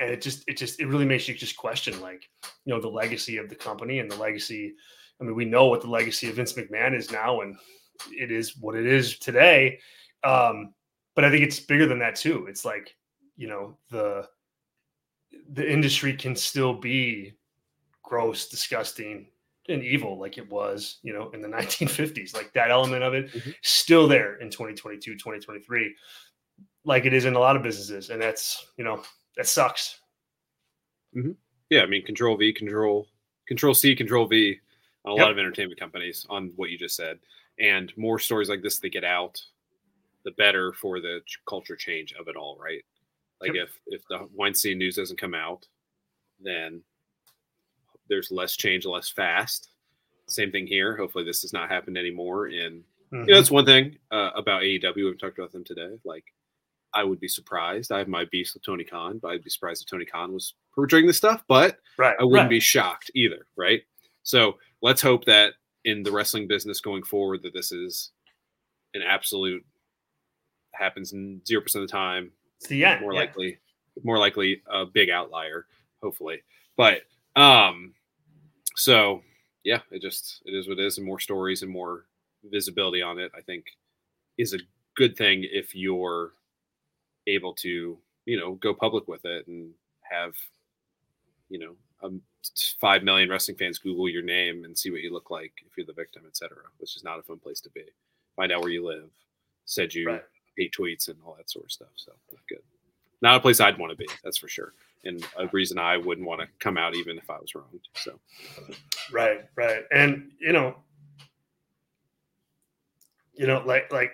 and 0.00 0.10
it 0.10 0.22
just 0.22 0.42
it 0.48 0.56
just 0.56 0.80
it 0.80 0.86
really 0.86 1.04
makes 1.04 1.28
you 1.28 1.34
just 1.34 1.56
question 1.56 2.00
like 2.00 2.28
you 2.64 2.74
know 2.74 2.80
the 2.80 2.88
legacy 2.88 3.36
of 3.36 3.48
the 3.48 3.54
company 3.54 3.98
and 3.98 4.10
the 4.10 4.16
legacy. 4.16 4.74
I 5.20 5.24
mean, 5.24 5.34
we 5.34 5.44
know 5.44 5.66
what 5.66 5.82
the 5.82 5.90
legacy 5.90 6.30
of 6.30 6.36
Vince 6.36 6.54
McMahon 6.54 6.96
is 6.96 7.12
now, 7.12 7.42
and 7.42 7.54
it 8.10 8.30
is 8.30 8.56
what 8.56 8.74
it 8.74 8.86
is 8.86 9.18
today. 9.18 9.78
Um, 10.24 10.72
but 11.14 11.24
I 11.24 11.30
think 11.30 11.44
it's 11.44 11.60
bigger 11.60 11.86
than 11.86 11.98
that 11.98 12.16
too. 12.16 12.46
It's 12.48 12.64
like, 12.64 12.96
you 13.36 13.46
know, 13.46 13.76
the 13.90 14.26
the 15.52 15.70
industry 15.70 16.14
can 16.14 16.34
still 16.34 16.72
be 16.72 17.34
gross, 18.02 18.48
disgusting, 18.48 19.26
and 19.68 19.82
evil 19.84 20.18
like 20.18 20.38
it 20.38 20.50
was, 20.50 20.98
you 21.02 21.12
know, 21.12 21.30
in 21.30 21.42
the 21.42 21.48
1950s. 21.56 22.34
Like 22.34 22.54
that 22.54 22.70
element 22.70 23.02
of 23.02 23.12
it 23.12 23.30
mm-hmm. 23.30 23.50
still 23.62 24.08
there 24.08 24.36
in 24.36 24.48
2022, 24.48 25.12
2023, 25.12 25.94
like 26.84 27.04
it 27.04 27.12
is 27.12 27.26
in 27.26 27.34
a 27.34 27.38
lot 27.38 27.56
of 27.56 27.62
businesses. 27.62 28.08
And 28.08 28.22
that's, 28.22 28.66
you 28.78 28.84
know, 28.84 29.02
that 29.36 29.46
sucks. 29.46 30.00
Mm-hmm. 31.16 31.32
Yeah. 31.70 31.82
I 31.82 31.86
mean, 31.86 32.04
control 32.04 32.36
V, 32.36 32.52
control, 32.52 33.06
control 33.46 33.74
C, 33.74 33.94
control 33.94 34.26
V 34.26 34.58
on 35.04 35.12
a 35.12 35.14
yep. 35.16 35.22
lot 35.22 35.30
of 35.30 35.38
entertainment 35.38 35.78
companies 35.78 36.26
on 36.28 36.52
what 36.56 36.70
you 36.70 36.78
just 36.78 36.96
said. 36.96 37.18
And 37.58 37.92
more 37.96 38.18
stories 38.18 38.48
like 38.48 38.62
this 38.62 38.78
that 38.78 38.90
get 38.90 39.04
out 39.04 39.40
the 40.24 40.30
better 40.32 40.72
for 40.72 41.00
the 41.00 41.20
culture 41.48 41.76
change 41.76 42.14
of 42.18 42.28
it 42.28 42.36
all, 42.36 42.58
right? 42.62 42.82
Like 43.40 43.54
yep. 43.54 43.68
if 43.68 43.80
if 43.86 44.02
the 44.08 44.28
Weinstein 44.34 44.78
news 44.78 44.96
doesn't 44.96 45.20
come 45.20 45.34
out, 45.34 45.66
then 46.40 46.82
there's 48.08 48.30
less 48.30 48.56
change, 48.56 48.84
less 48.84 49.08
fast. 49.08 49.70
Same 50.26 50.52
thing 50.52 50.66
here. 50.66 50.96
Hopefully, 50.96 51.24
this 51.24 51.42
has 51.42 51.52
not 51.52 51.70
happened 51.70 51.96
anymore. 51.96 52.46
And 52.46 52.82
mm-hmm. 53.12 53.20
you 53.20 53.26
know, 53.26 53.36
that's 53.36 53.50
one 53.50 53.64
thing 53.64 53.96
uh, 54.10 54.30
about 54.34 54.62
AEW. 54.62 54.96
We've 54.96 55.18
talked 55.18 55.38
about 55.38 55.52
them 55.52 55.64
today. 55.64 55.96
Like, 56.04 56.24
I 56.94 57.04
would 57.04 57.20
be 57.20 57.28
surprised. 57.28 57.92
I 57.92 57.98
have 57.98 58.08
my 58.08 58.24
beefs 58.30 58.54
with 58.54 58.64
Tony 58.64 58.84
Khan, 58.84 59.18
but 59.22 59.28
I'd 59.28 59.44
be 59.44 59.50
surprised 59.50 59.82
if 59.82 59.90
Tony 59.90 60.04
Khan 60.04 60.32
was 60.32 60.54
portraying 60.74 61.06
this 61.06 61.16
stuff. 61.16 61.44
But 61.48 61.78
right, 61.98 62.16
I 62.18 62.24
wouldn't 62.24 62.44
right. 62.44 62.50
be 62.50 62.60
shocked 62.60 63.10
either. 63.14 63.46
Right. 63.56 63.82
So 64.22 64.56
let's 64.82 65.02
hope 65.02 65.24
that 65.26 65.54
in 65.84 66.02
the 66.02 66.12
wrestling 66.12 66.46
business 66.46 66.80
going 66.80 67.02
forward, 67.02 67.42
that 67.42 67.54
this 67.54 67.72
is 67.72 68.10
an 68.94 69.02
absolute 69.02 69.64
happens 70.72 71.12
in 71.12 71.40
zero 71.46 71.62
percent 71.62 71.82
of 71.82 71.88
the 71.88 71.92
time. 71.92 72.32
It's 72.58 72.68
the 72.68 72.84
end. 72.84 73.02
More 73.02 73.12
yeah. 73.12 73.20
likely, 73.20 73.58
more 74.02 74.18
likely 74.18 74.62
a 74.70 74.84
big 74.84 75.10
outlier, 75.10 75.66
hopefully. 76.02 76.42
But 76.76 77.02
um, 77.36 77.94
so 78.76 79.22
yeah, 79.64 79.80
it 79.90 80.02
just 80.02 80.42
it 80.44 80.54
is 80.54 80.68
what 80.68 80.78
it 80.78 80.84
is, 80.84 80.98
and 80.98 81.06
more 81.06 81.20
stories 81.20 81.62
and 81.62 81.70
more 81.70 82.06
visibility 82.44 83.02
on 83.02 83.18
it. 83.18 83.30
I 83.36 83.40
think 83.42 83.66
is 84.38 84.54
a 84.54 84.58
good 84.96 85.16
thing 85.16 85.46
if 85.50 85.74
you're 85.74 86.32
able 87.34 87.54
to 87.54 87.98
you 88.26 88.38
know 88.38 88.54
go 88.54 88.74
public 88.74 89.08
with 89.08 89.24
it 89.24 89.46
and 89.46 89.70
have 90.02 90.34
you 91.48 91.58
know 91.58 91.74
um, 92.02 92.20
five 92.80 93.02
million 93.02 93.28
wrestling 93.28 93.56
fans 93.56 93.78
Google 93.78 94.08
your 94.08 94.22
name 94.22 94.64
and 94.64 94.76
see 94.76 94.90
what 94.90 95.02
you 95.02 95.12
look 95.12 95.30
like 95.30 95.52
if 95.66 95.76
you're 95.76 95.86
the 95.86 95.92
victim, 95.92 96.22
etc. 96.26 96.56
Which 96.78 96.96
is 96.96 97.04
not 97.04 97.18
a 97.18 97.22
fun 97.22 97.38
place 97.38 97.60
to 97.62 97.70
be. 97.70 97.84
Find 98.36 98.52
out 98.52 98.62
where 98.62 98.70
you 98.70 98.86
live. 98.86 99.10
Said 99.66 99.94
you 99.94 100.08
right 100.08 100.22
hate 100.60 100.74
tweets 100.78 101.08
and 101.08 101.16
all 101.24 101.34
that 101.36 101.50
sort 101.50 101.64
of 101.64 101.72
stuff. 101.72 101.88
So 101.96 102.12
not 102.32 102.42
good. 102.48 102.62
Not 103.22 103.36
a 103.36 103.40
place 103.40 103.60
I'd 103.60 103.78
want 103.78 103.90
to 103.90 103.96
be. 103.96 104.08
That's 104.24 104.38
for 104.38 104.48
sure. 104.48 104.72
and 105.04 105.24
a 105.36 105.46
reason 105.48 105.78
I 105.78 105.96
wouldn't 105.96 106.26
want 106.26 106.40
to 106.40 106.48
come 106.58 106.76
out 106.76 106.94
even 106.94 107.18
if 107.18 107.28
I 107.30 107.38
was 107.38 107.54
wrong. 107.54 107.68
So, 107.94 108.18
right, 109.12 109.44
right, 109.56 109.84
and 109.92 110.30
you 110.40 110.52
know, 110.52 110.76
you 113.34 113.46
know, 113.46 113.62
like 113.66 113.92
like 113.92 114.12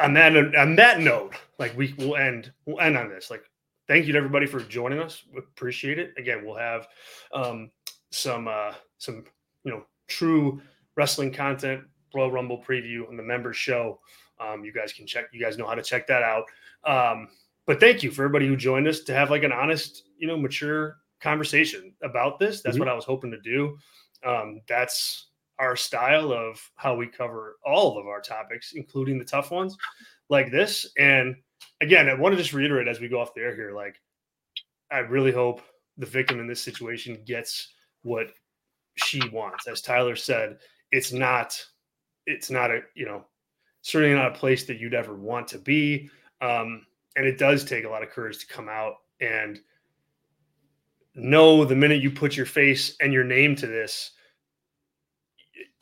on 0.00 0.14
that 0.14 0.36
on 0.56 0.76
that 0.76 1.00
note, 1.00 1.34
like 1.58 1.76
we 1.76 1.94
will 1.98 2.16
end 2.16 2.52
we'll 2.66 2.80
end 2.80 2.96
on 2.96 3.08
this. 3.08 3.30
Like, 3.30 3.44
thank 3.88 4.06
you 4.06 4.12
to 4.12 4.18
everybody 4.18 4.46
for 4.46 4.60
joining 4.60 5.00
us. 5.00 5.22
We 5.32 5.38
appreciate 5.38 5.98
it. 5.98 6.12
Again, 6.18 6.44
we'll 6.44 6.56
have 6.56 6.86
um, 7.32 7.70
some 8.10 8.48
uh, 8.48 8.72
some 8.98 9.24
you 9.64 9.72
know 9.72 9.84
true 10.06 10.60
wrestling 10.96 11.32
content, 11.32 11.82
Royal 12.14 12.30
Rumble 12.30 12.62
preview 12.62 13.08
on 13.08 13.16
the 13.16 13.22
members 13.22 13.56
show. 13.56 14.00
Um, 14.40 14.64
you 14.64 14.72
guys 14.72 14.92
can 14.92 15.06
check. 15.06 15.26
You 15.32 15.40
guys 15.40 15.58
know 15.58 15.66
how 15.66 15.74
to 15.74 15.82
check 15.82 16.06
that 16.08 16.22
out. 16.22 16.44
Um, 16.84 17.28
but 17.66 17.80
thank 17.80 18.02
you 18.02 18.10
for 18.10 18.22
everybody 18.22 18.46
who 18.46 18.56
joined 18.56 18.86
us 18.88 19.00
to 19.00 19.14
have 19.14 19.30
like 19.30 19.42
an 19.42 19.52
honest, 19.52 20.04
you 20.18 20.26
know, 20.26 20.36
mature 20.36 20.98
conversation 21.20 21.94
about 22.02 22.38
this. 22.38 22.60
That's 22.60 22.74
mm-hmm. 22.74 22.80
what 22.80 22.88
I 22.88 22.94
was 22.94 23.04
hoping 23.04 23.30
to 23.30 23.40
do. 23.40 23.78
Um, 24.24 24.60
that's 24.68 25.28
our 25.58 25.76
style 25.76 26.32
of 26.32 26.60
how 26.76 26.94
we 26.94 27.06
cover 27.06 27.56
all 27.64 27.98
of 27.98 28.06
our 28.06 28.20
topics, 28.20 28.72
including 28.74 29.18
the 29.18 29.24
tough 29.24 29.50
ones 29.50 29.76
like 30.28 30.50
this. 30.50 30.90
And 30.98 31.36
again, 31.80 32.08
I 32.08 32.14
want 32.14 32.32
to 32.32 32.40
just 32.40 32.52
reiterate 32.52 32.88
as 32.88 33.00
we 33.00 33.08
go 33.08 33.20
off 33.20 33.34
the 33.34 33.42
air 33.42 33.54
here, 33.54 33.72
like 33.72 34.00
I 34.90 34.98
really 34.98 35.32
hope 35.32 35.62
the 35.96 36.06
victim 36.06 36.40
in 36.40 36.46
this 36.46 36.62
situation 36.62 37.22
gets 37.24 37.74
what 38.02 38.32
she 38.96 39.20
wants. 39.30 39.66
As 39.66 39.80
Tyler 39.80 40.16
said, 40.16 40.58
it's 40.90 41.12
not, 41.12 41.60
it's 42.26 42.50
not 42.50 42.70
a, 42.70 42.80
you 42.94 43.06
know, 43.06 43.24
certainly 43.82 44.14
not 44.14 44.34
a 44.34 44.38
place 44.38 44.64
that 44.64 44.78
you'd 44.78 44.94
ever 44.94 45.14
want 45.14 45.46
to 45.48 45.58
be. 45.58 46.10
Um, 46.40 46.86
and 47.16 47.26
it 47.26 47.38
does 47.38 47.64
take 47.64 47.84
a 47.84 47.88
lot 47.88 48.02
of 48.02 48.10
courage 48.10 48.38
to 48.38 48.46
come 48.46 48.68
out 48.68 48.94
and 49.20 49.60
know 51.14 51.64
the 51.64 51.76
minute 51.76 52.02
you 52.02 52.10
put 52.10 52.36
your 52.36 52.46
face 52.46 52.96
and 53.00 53.12
your 53.12 53.24
name 53.24 53.54
to 53.56 53.66
this, 53.66 54.12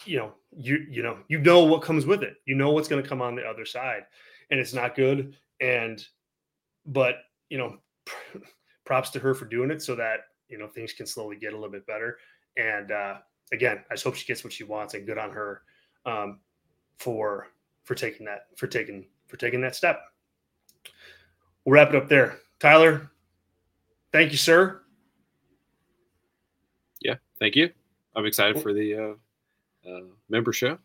you 0.04 0.18
know, 0.18 0.32
you 0.56 0.86
you 0.90 1.02
know, 1.02 1.18
you 1.28 1.38
know 1.38 1.64
what 1.64 1.82
comes 1.82 2.06
with 2.06 2.22
it. 2.22 2.36
You 2.46 2.54
know 2.54 2.70
what's 2.70 2.88
going 2.88 3.02
to 3.02 3.08
come 3.08 3.22
on 3.22 3.34
the 3.34 3.44
other 3.44 3.64
side, 3.64 4.02
and 4.50 4.60
it's 4.60 4.74
not 4.74 4.94
good. 4.94 5.36
And 5.60 6.04
but 6.86 7.16
you 7.48 7.58
know, 7.58 7.76
props 8.84 9.10
to 9.10 9.18
her 9.18 9.34
for 9.34 9.44
doing 9.44 9.70
it 9.70 9.82
so 9.82 9.94
that 9.96 10.20
you 10.48 10.58
know 10.58 10.66
things 10.66 10.92
can 10.92 11.06
slowly 11.06 11.36
get 11.36 11.52
a 11.52 11.56
little 11.56 11.70
bit 11.70 11.86
better. 11.86 12.18
And 12.56 12.90
uh, 12.90 13.16
again, 13.52 13.84
I 13.90 13.94
just 13.94 14.04
hope 14.04 14.14
she 14.14 14.26
gets 14.26 14.44
what 14.44 14.52
she 14.52 14.64
wants, 14.64 14.94
and 14.94 15.06
good 15.06 15.18
on 15.18 15.30
her 15.30 15.62
um, 16.06 16.40
for 16.98 17.48
for 17.84 17.94
taking 17.94 18.26
that 18.26 18.46
for 18.56 18.66
taking 18.66 19.06
for 19.28 19.36
taking 19.36 19.60
that 19.62 19.76
step. 19.76 20.00
We'll 21.64 21.74
wrap 21.74 21.90
it 21.90 21.96
up 21.96 22.08
there. 22.08 22.38
Tyler, 22.58 23.10
thank 24.12 24.32
you, 24.32 24.38
sir. 24.38 24.82
Yeah, 27.00 27.16
thank 27.38 27.56
you. 27.56 27.70
I'm 28.14 28.26
excited 28.26 28.60
for 28.60 28.72
the 28.72 28.94
uh, 28.94 29.14
uh, 29.88 30.00
member 30.28 30.52
show. 30.52 30.78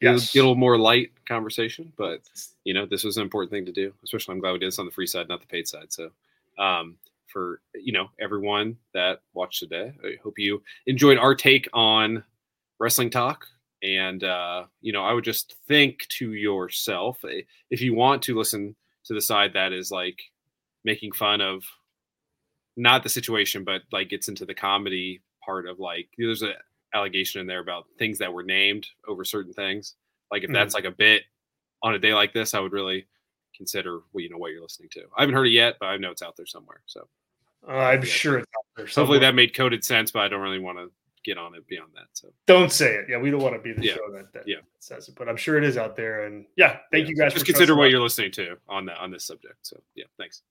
Yes. 0.00 0.32
Get 0.32 0.40
a 0.40 0.42
little 0.42 0.56
more 0.56 0.78
light 0.78 1.12
conversation, 1.26 1.92
but 1.96 2.20
you 2.64 2.74
know, 2.74 2.84
this 2.84 3.04
was 3.04 3.16
an 3.16 3.22
important 3.22 3.50
thing 3.50 3.64
to 3.66 3.72
do. 3.72 3.92
Especially, 4.02 4.34
I'm 4.34 4.40
glad 4.40 4.52
we 4.52 4.58
did 4.58 4.68
this 4.68 4.78
on 4.78 4.86
the 4.86 4.92
free 4.92 5.06
side, 5.06 5.28
not 5.28 5.40
the 5.40 5.46
paid 5.46 5.68
side. 5.68 5.92
So, 5.92 6.10
um, 6.58 6.96
for 7.26 7.60
you 7.74 7.92
know 7.92 8.10
everyone 8.20 8.76
that 8.92 9.20
watched 9.32 9.60
today, 9.60 9.92
I 10.04 10.16
hope 10.22 10.38
you 10.38 10.62
enjoyed 10.86 11.18
our 11.18 11.34
take 11.34 11.68
on 11.72 12.22
wrestling 12.78 13.10
talk. 13.10 13.46
And 13.82 14.24
uh, 14.24 14.64
you 14.80 14.92
know, 14.92 15.04
I 15.04 15.12
would 15.12 15.24
just 15.24 15.56
think 15.68 16.06
to 16.18 16.32
yourself 16.32 17.18
eh, 17.24 17.42
if 17.70 17.80
you 17.80 17.94
want 17.94 18.22
to 18.22 18.36
listen 18.36 18.74
to 19.04 19.14
the 19.14 19.20
side 19.20 19.52
that 19.54 19.72
is 19.72 19.90
like 19.90 20.20
making 20.84 21.12
fun 21.12 21.40
of 21.40 21.62
not 22.76 23.02
the 23.02 23.08
situation, 23.08 23.64
but 23.64 23.82
like 23.92 24.08
gets 24.08 24.28
into 24.28 24.44
the 24.44 24.54
comedy 24.54 25.22
part 25.44 25.66
of 25.66 25.78
like 25.78 26.08
there's 26.18 26.42
an 26.42 26.54
allegation 26.94 27.40
in 27.40 27.46
there 27.46 27.60
about 27.60 27.86
things 27.98 28.18
that 28.18 28.32
were 28.32 28.42
named 28.42 28.86
over 29.06 29.24
certain 29.24 29.52
things. 29.52 29.94
Like 30.30 30.42
if 30.42 30.48
mm-hmm. 30.48 30.54
that's 30.54 30.74
like 30.74 30.84
a 30.84 30.90
bit 30.90 31.22
on 31.82 31.94
a 31.94 31.98
day 31.98 32.14
like 32.14 32.32
this, 32.32 32.54
I 32.54 32.60
would 32.60 32.72
really 32.72 33.06
consider 33.56 34.00
well, 34.12 34.22
you 34.22 34.30
know 34.30 34.38
what 34.38 34.52
you're 34.52 34.62
listening 34.62 34.88
to. 34.92 35.02
I 35.16 35.22
haven't 35.22 35.34
heard 35.34 35.46
it 35.46 35.52
yet, 35.52 35.76
but 35.80 35.86
I 35.86 35.96
know 35.96 36.10
it's 36.10 36.22
out 36.22 36.36
there 36.36 36.46
somewhere. 36.46 36.82
So 36.86 37.06
uh, 37.68 37.72
I'm 37.72 38.00
yeah. 38.00 38.06
sure 38.06 38.38
it's 38.38 38.50
out 38.56 38.64
there. 38.76 38.88
Somewhere. 38.88 39.06
Hopefully 39.06 39.18
that 39.20 39.34
made 39.34 39.54
coded 39.54 39.84
sense, 39.84 40.10
but 40.10 40.22
I 40.22 40.28
don't 40.28 40.40
really 40.40 40.58
want 40.58 40.78
to 40.78 40.90
get 41.24 41.38
on 41.38 41.54
it 41.54 41.66
beyond 41.66 41.90
that. 41.94 42.06
So 42.12 42.28
don't 42.46 42.70
say 42.70 42.94
it. 42.94 43.06
Yeah, 43.08 43.18
we 43.18 43.30
don't 43.30 43.42
want 43.42 43.54
to 43.54 43.60
be 43.60 43.72
the 43.72 43.82
yeah. 43.82 43.94
show 43.94 44.12
that, 44.12 44.32
that 44.32 44.46
yeah. 44.46 44.58
says 44.78 45.08
it, 45.08 45.14
but 45.16 45.28
I'm 45.28 45.36
sure 45.36 45.56
it 45.56 45.64
is 45.64 45.76
out 45.76 45.96
there. 45.96 46.24
And 46.24 46.44
yeah, 46.56 46.78
thank 46.92 47.04
yeah. 47.04 47.10
you 47.10 47.16
guys. 47.16 47.32
Just 47.32 47.46
consider 47.46 47.74
what 47.74 47.90
you're 47.90 48.02
listening 48.02 48.30
to 48.32 48.56
on 48.68 48.86
that 48.86 48.98
on 48.98 49.10
this 49.10 49.24
subject. 49.24 49.56
So 49.62 49.80
yeah, 49.94 50.04
thanks. 50.18 50.42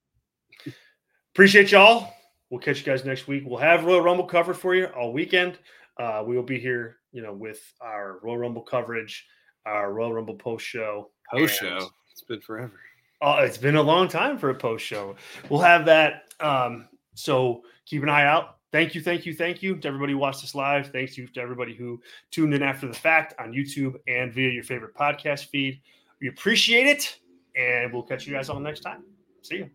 Appreciate 1.33 1.71
y'all. 1.71 2.13
We'll 2.49 2.59
catch 2.59 2.79
you 2.79 2.85
guys 2.85 3.05
next 3.05 3.27
week. 3.27 3.43
We'll 3.45 3.57
have 3.57 3.85
Royal 3.85 4.01
Rumble 4.01 4.25
covered 4.25 4.55
for 4.55 4.75
you 4.75 4.85
all 4.85 5.11
weekend. 5.11 5.57
Uh, 5.99 6.23
we 6.25 6.35
will 6.35 6.43
be 6.43 6.59
here, 6.59 6.97
you 7.11 7.21
know, 7.21 7.33
with 7.33 7.61
our 7.81 8.19
Royal 8.23 8.39
Rumble 8.39 8.63
coverage, 8.63 9.25
our 9.65 9.93
Royal 9.93 10.13
Rumble 10.13 10.35
post 10.35 10.65
show. 10.65 11.11
Post 11.31 11.59
show. 11.59 11.89
It's 12.11 12.21
been 12.21 12.41
forever. 12.41 12.79
Oh, 13.21 13.37
it's 13.37 13.57
been 13.57 13.75
a 13.75 13.81
long 13.81 14.07
time 14.07 14.37
for 14.37 14.49
a 14.49 14.55
post 14.55 14.85
show. 14.85 15.15
We'll 15.49 15.61
have 15.61 15.85
that. 15.85 16.33
Um, 16.39 16.89
so 17.15 17.63
keep 17.85 18.03
an 18.03 18.09
eye 18.09 18.25
out 18.25 18.57
thank 18.73 18.95
you, 18.95 19.01
thank 19.01 19.25
you, 19.25 19.33
thank 19.33 19.63
you 19.63 19.77
to 19.77 19.87
everybody 19.87 20.11
who 20.11 20.17
watched 20.17 20.41
this 20.41 20.53
live. 20.53 20.87
Thanks 20.87 21.17
you 21.17 21.27
to 21.27 21.39
everybody 21.39 21.73
who 21.73 22.01
tuned 22.31 22.53
in 22.53 22.61
after 22.61 22.87
the 22.87 22.93
fact 22.93 23.33
on 23.39 23.53
YouTube 23.53 23.95
and 24.07 24.33
via 24.33 24.49
your 24.49 24.63
favorite 24.63 24.93
podcast 24.95 25.45
feed. 25.45 25.79
We 26.19 26.27
appreciate 26.27 26.87
it, 26.87 27.19
and 27.55 27.93
we'll 27.93 28.03
catch 28.03 28.27
you 28.27 28.33
guys 28.33 28.49
all 28.49 28.59
next 28.59 28.81
time. 28.81 29.03
See 29.43 29.57
you. 29.57 29.69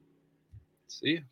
See 0.88 1.08
you. 1.10 1.22